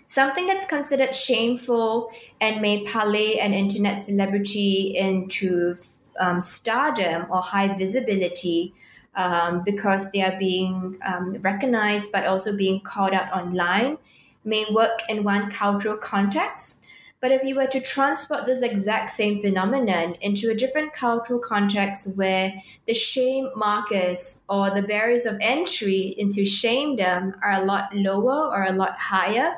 Something 0.06 0.46
that's 0.46 0.66
considered 0.66 1.16
shameful 1.16 2.12
and 2.40 2.62
may 2.62 2.84
parlay 2.84 3.38
an 3.38 3.54
internet 3.54 3.98
celebrity 3.98 4.96
into 4.96 5.76
um, 6.20 6.42
stardom 6.42 7.26
or 7.30 7.42
high 7.42 7.76
visibility 7.76 8.74
um, 9.16 9.64
because 9.66 10.12
they 10.12 10.22
are 10.22 10.38
being 10.38 10.98
um, 11.06 11.38
recognized 11.42 12.12
but 12.12 12.26
also 12.26 12.56
being 12.56 12.82
called 12.82 13.14
out 13.14 13.32
online 13.34 13.98
may 14.44 14.66
work 14.72 15.00
in 15.10 15.24
one 15.24 15.50
cultural 15.50 15.98
context. 15.98 16.82
But 17.20 17.32
if 17.32 17.44
you 17.44 17.56
were 17.56 17.66
to 17.68 17.82
transport 17.82 18.46
this 18.46 18.62
exact 18.62 19.10
same 19.10 19.42
phenomenon 19.42 20.16
into 20.22 20.52
a 20.52 20.56
different 20.56 20.94
cultural 20.94 21.40
context 21.40 22.16
where 22.16 22.54
the 22.86 22.94
shame 22.94 23.50
markers 23.56 24.44
or 24.48 24.70
the 24.70 24.84
barriers 24.84 25.26
of 25.26 25.38
entry 25.42 26.14
into 26.20 26.46
shamedom 26.46 27.34
are 27.42 27.64
a 27.64 27.66
lot 27.66 27.96
lower 27.96 28.54
or 28.54 28.66
a 28.66 28.74
lot 28.74 29.00
higher, 29.00 29.56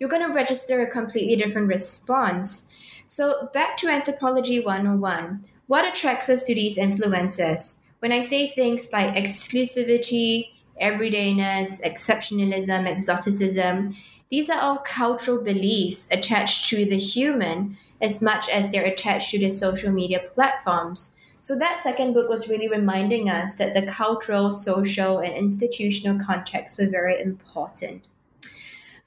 you're 0.00 0.08
going 0.08 0.26
to 0.26 0.32
register 0.32 0.80
a 0.80 0.90
completely 0.90 1.36
different 1.36 1.68
response. 1.68 2.68
So, 3.06 3.48
back 3.52 3.76
to 3.76 3.88
Anthropology 3.88 4.58
101 4.58 5.44
what 5.68 5.86
attracts 5.86 6.28
us 6.28 6.42
to 6.42 6.54
these 6.54 6.76
influences? 6.76 7.80
when 8.00 8.12
I 8.12 8.22
say 8.22 8.50
things 8.50 8.92
like 8.92 9.14
exclusivity, 9.14 10.50
everydayness, 10.82 11.80
exceptionalism, 11.82 12.86
exoticism, 12.86 13.94
these 14.30 14.48
are 14.48 14.58
all 14.58 14.78
cultural 14.78 15.42
beliefs 15.42 16.08
attached 16.10 16.68
to 16.70 16.84
the 16.84 16.98
human 16.98 17.76
as 18.00 18.22
much 18.22 18.48
as 18.48 18.70
they're 18.70 18.84
attached 18.84 19.30
to 19.32 19.38
the 19.38 19.50
social 19.50 19.92
media 19.92 20.20
platforms. 20.32 21.14
So, 21.38 21.58
that 21.58 21.82
second 21.82 22.14
book 22.14 22.28
was 22.28 22.48
really 22.48 22.68
reminding 22.68 23.28
us 23.28 23.56
that 23.56 23.74
the 23.74 23.86
cultural, 23.86 24.52
social, 24.52 25.18
and 25.18 25.34
institutional 25.34 26.18
contexts 26.18 26.78
were 26.78 26.88
very 26.88 27.20
important. 27.20 28.08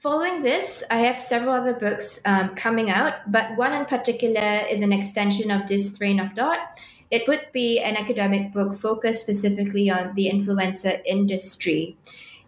Following 0.04 0.42
this, 0.42 0.84
I 0.90 0.98
have 0.98 1.18
several 1.18 1.54
other 1.54 1.72
books 1.72 2.20
um, 2.26 2.54
coming 2.54 2.90
out, 2.90 3.14
but 3.32 3.56
one 3.56 3.72
in 3.72 3.86
particular 3.86 4.60
is 4.70 4.82
an 4.82 4.92
extension 4.92 5.50
of 5.50 5.66
this 5.66 5.96
train 5.96 6.20
of 6.20 6.30
thought 6.34 6.78
it 7.10 7.26
would 7.26 7.46
be 7.54 7.80
an 7.80 7.96
academic 7.96 8.52
book 8.52 8.74
focused 8.74 9.22
specifically 9.22 9.88
on 9.88 10.14
the 10.14 10.28
influencer 10.30 11.00
industry. 11.06 11.96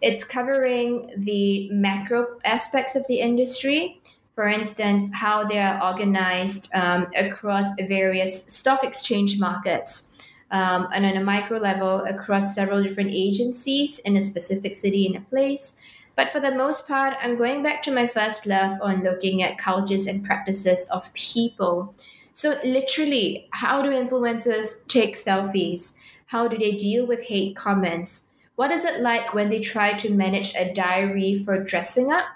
It's 0.03 0.23
covering 0.23 1.09
the 1.17 1.67
macro 1.71 2.37
aspects 2.45 2.95
of 2.95 3.07
the 3.07 3.21
industry, 3.21 4.03
for 4.35 4.47
instance, 4.47 5.09
how 5.11 5.43
they 5.43 5.57
are 5.57 5.83
organized 5.83 6.69
um, 6.75 7.07
across 7.15 7.69
various 7.87 8.45
stock 8.45 8.83
exchange 8.83 9.39
markets. 9.39 10.11
Um, 10.51 10.89
and 10.93 11.03
on 11.03 11.17
a 11.17 11.23
micro 11.23 11.57
level, 11.57 12.01
across 12.05 12.53
several 12.53 12.83
different 12.83 13.09
agencies 13.11 13.97
in 13.97 14.15
a 14.15 14.21
specific 14.21 14.75
city 14.75 15.07
in 15.07 15.15
a 15.15 15.21
place. 15.21 15.75
But 16.17 16.31
for 16.31 16.41
the 16.41 16.53
most 16.53 16.85
part, 16.85 17.15
I'm 17.21 17.37
going 17.37 17.63
back 17.63 17.81
to 17.83 17.91
my 17.91 18.07
first 18.07 18.45
love 18.45 18.77
on 18.81 19.03
looking 19.03 19.41
at 19.41 19.57
cultures 19.57 20.07
and 20.07 20.25
practices 20.25 20.85
of 20.91 21.13
people 21.13 21.95
so, 22.37 22.59
literally, 22.63 23.47
how 23.49 23.81
do 23.81 23.89
influencers 23.89 24.87
take 24.87 25.15
selfies? 25.17 25.93
How 26.27 26.47
do 26.47 26.55
they 26.55 26.73
deal 26.73 27.07
with 27.07 27.23
hate 27.23 27.55
comments? 27.55 28.25
What 28.57 28.69
is 28.69 28.85
it 28.85 28.99
like 28.99 29.33
when 29.33 29.49
they 29.49 29.59
try 29.59 29.93
to 29.93 30.13
manage 30.13 30.53
a 30.53 30.71
diary 30.71 31.41
for 31.43 31.63
dressing 31.63 32.11
up 32.11 32.27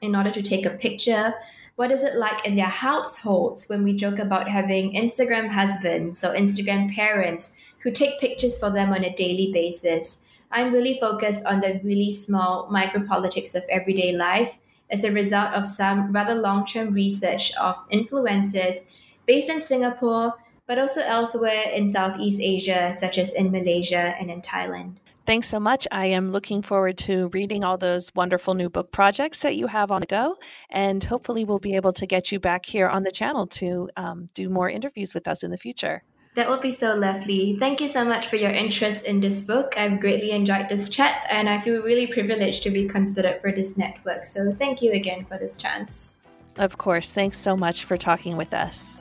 in 0.00 0.14
order 0.14 0.30
to 0.30 0.40
take 0.40 0.64
a 0.64 0.78
picture? 0.78 1.34
What 1.74 1.90
is 1.90 2.04
it 2.04 2.14
like 2.14 2.46
in 2.46 2.54
their 2.54 2.66
households 2.66 3.68
when 3.68 3.82
we 3.82 3.94
joke 3.96 4.20
about 4.20 4.48
having 4.48 4.94
Instagram 4.94 5.48
husbands 5.48 6.22
or 6.22 6.32
Instagram 6.32 6.94
parents 6.94 7.56
who 7.80 7.90
take 7.90 8.20
pictures 8.20 8.56
for 8.56 8.70
them 8.70 8.92
on 8.92 9.02
a 9.02 9.16
daily 9.16 9.50
basis? 9.52 10.23
I'm 10.54 10.72
really 10.72 10.98
focused 11.00 11.44
on 11.46 11.60
the 11.60 11.80
really 11.82 12.12
small 12.12 12.70
micropolitics 12.70 13.56
of 13.56 13.64
everyday 13.68 14.12
life 14.12 14.56
as 14.88 15.02
a 15.02 15.10
result 15.10 15.52
of 15.52 15.66
some 15.66 16.12
rather 16.12 16.36
long 16.36 16.64
term 16.64 16.92
research 16.92 17.52
of 17.56 17.74
influences 17.90 19.02
based 19.26 19.48
in 19.48 19.60
Singapore, 19.60 20.34
but 20.68 20.78
also 20.78 21.00
elsewhere 21.00 21.64
in 21.74 21.88
Southeast 21.88 22.40
Asia, 22.40 22.94
such 22.94 23.18
as 23.18 23.34
in 23.34 23.50
Malaysia 23.50 24.14
and 24.20 24.30
in 24.30 24.40
Thailand. 24.42 24.98
Thanks 25.26 25.48
so 25.48 25.58
much. 25.58 25.88
I 25.90 26.06
am 26.06 26.30
looking 26.30 26.62
forward 26.62 26.98
to 26.98 27.28
reading 27.28 27.64
all 27.64 27.78
those 27.78 28.14
wonderful 28.14 28.54
new 28.54 28.68
book 28.68 28.92
projects 28.92 29.40
that 29.40 29.56
you 29.56 29.66
have 29.66 29.90
on 29.90 30.02
the 30.02 30.06
go. 30.06 30.36
And 30.70 31.02
hopefully, 31.02 31.44
we'll 31.44 31.58
be 31.58 31.74
able 31.74 31.94
to 31.94 32.06
get 32.06 32.30
you 32.30 32.38
back 32.38 32.66
here 32.66 32.88
on 32.88 33.02
the 33.02 33.10
channel 33.10 33.48
to 33.48 33.88
um, 33.96 34.28
do 34.34 34.48
more 34.48 34.70
interviews 34.70 35.14
with 35.14 35.26
us 35.26 35.42
in 35.42 35.50
the 35.50 35.58
future. 35.58 36.04
That 36.34 36.48
would 36.48 36.60
be 36.60 36.72
so 36.72 36.94
lovely. 36.94 37.56
Thank 37.60 37.80
you 37.80 37.86
so 37.86 38.04
much 38.04 38.26
for 38.26 38.34
your 38.34 38.50
interest 38.50 39.06
in 39.06 39.20
this 39.20 39.40
book. 39.40 39.74
I've 39.76 40.00
greatly 40.00 40.32
enjoyed 40.32 40.68
this 40.68 40.88
chat, 40.88 41.24
and 41.30 41.48
I 41.48 41.60
feel 41.60 41.80
really 41.80 42.08
privileged 42.08 42.64
to 42.64 42.70
be 42.70 42.88
considered 42.88 43.40
for 43.40 43.52
this 43.52 43.78
network. 43.78 44.24
So, 44.24 44.52
thank 44.58 44.82
you 44.82 44.90
again 44.92 45.24
for 45.26 45.38
this 45.38 45.54
chance. 45.54 46.12
Of 46.56 46.76
course. 46.76 47.12
Thanks 47.12 47.38
so 47.38 47.56
much 47.56 47.84
for 47.84 47.96
talking 47.96 48.36
with 48.36 48.52
us. 48.52 48.98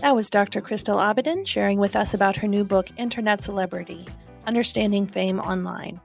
That 0.00 0.14
was 0.14 0.30
Dr. 0.30 0.62
Crystal 0.62 0.96
Abidin 0.96 1.46
sharing 1.46 1.78
with 1.78 1.94
us 1.94 2.14
about 2.14 2.36
her 2.36 2.48
new 2.48 2.64
book, 2.64 2.88
Internet 2.96 3.42
Celebrity 3.42 4.06
Understanding 4.46 5.06
Fame 5.06 5.40
Online. 5.40 6.00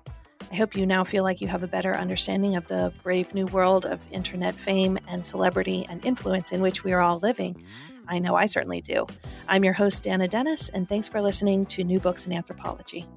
I 0.52 0.56
hope 0.56 0.76
you 0.76 0.86
now 0.86 1.04
feel 1.04 1.24
like 1.24 1.42
you 1.42 1.48
have 1.48 1.64
a 1.64 1.68
better 1.68 1.96
understanding 1.96 2.56
of 2.56 2.68
the 2.68 2.92
brave 3.04 3.34
new 3.34 3.46
world 3.48 3.86
of 3.86 4.00
internet 4.12 4.54
fame 4.54 5.00
and 5.08 5.26
celebrity 5.26 5.86
and 5.90 6.06
influence 6.06 6.52
in 6.52 6.62
which 6.62 6.84
we 6.84 6.92
are 6.92 7.02
all 7.02 7.20
living. 7.20 7.64
I 8.08 8.20
know 8.20 8.36
I 8.36 8.46
certainly 8.46 8.82
do. 8.82 9.08
I'm 9.48 9.64
your 9.64 9.74
host, 9.74 10.04
Dana 10.04 10.28
Dennis, 10.28 10.70
and 10.70 10.88
thanks 10.88 11.10
for 11.10 11.22
listening 11.22 11.66
to 11.68 11.84
New 11.84 12.00
Books 12.00 12.26
in 12.26 12.34
Anthropology. 12.34 13.08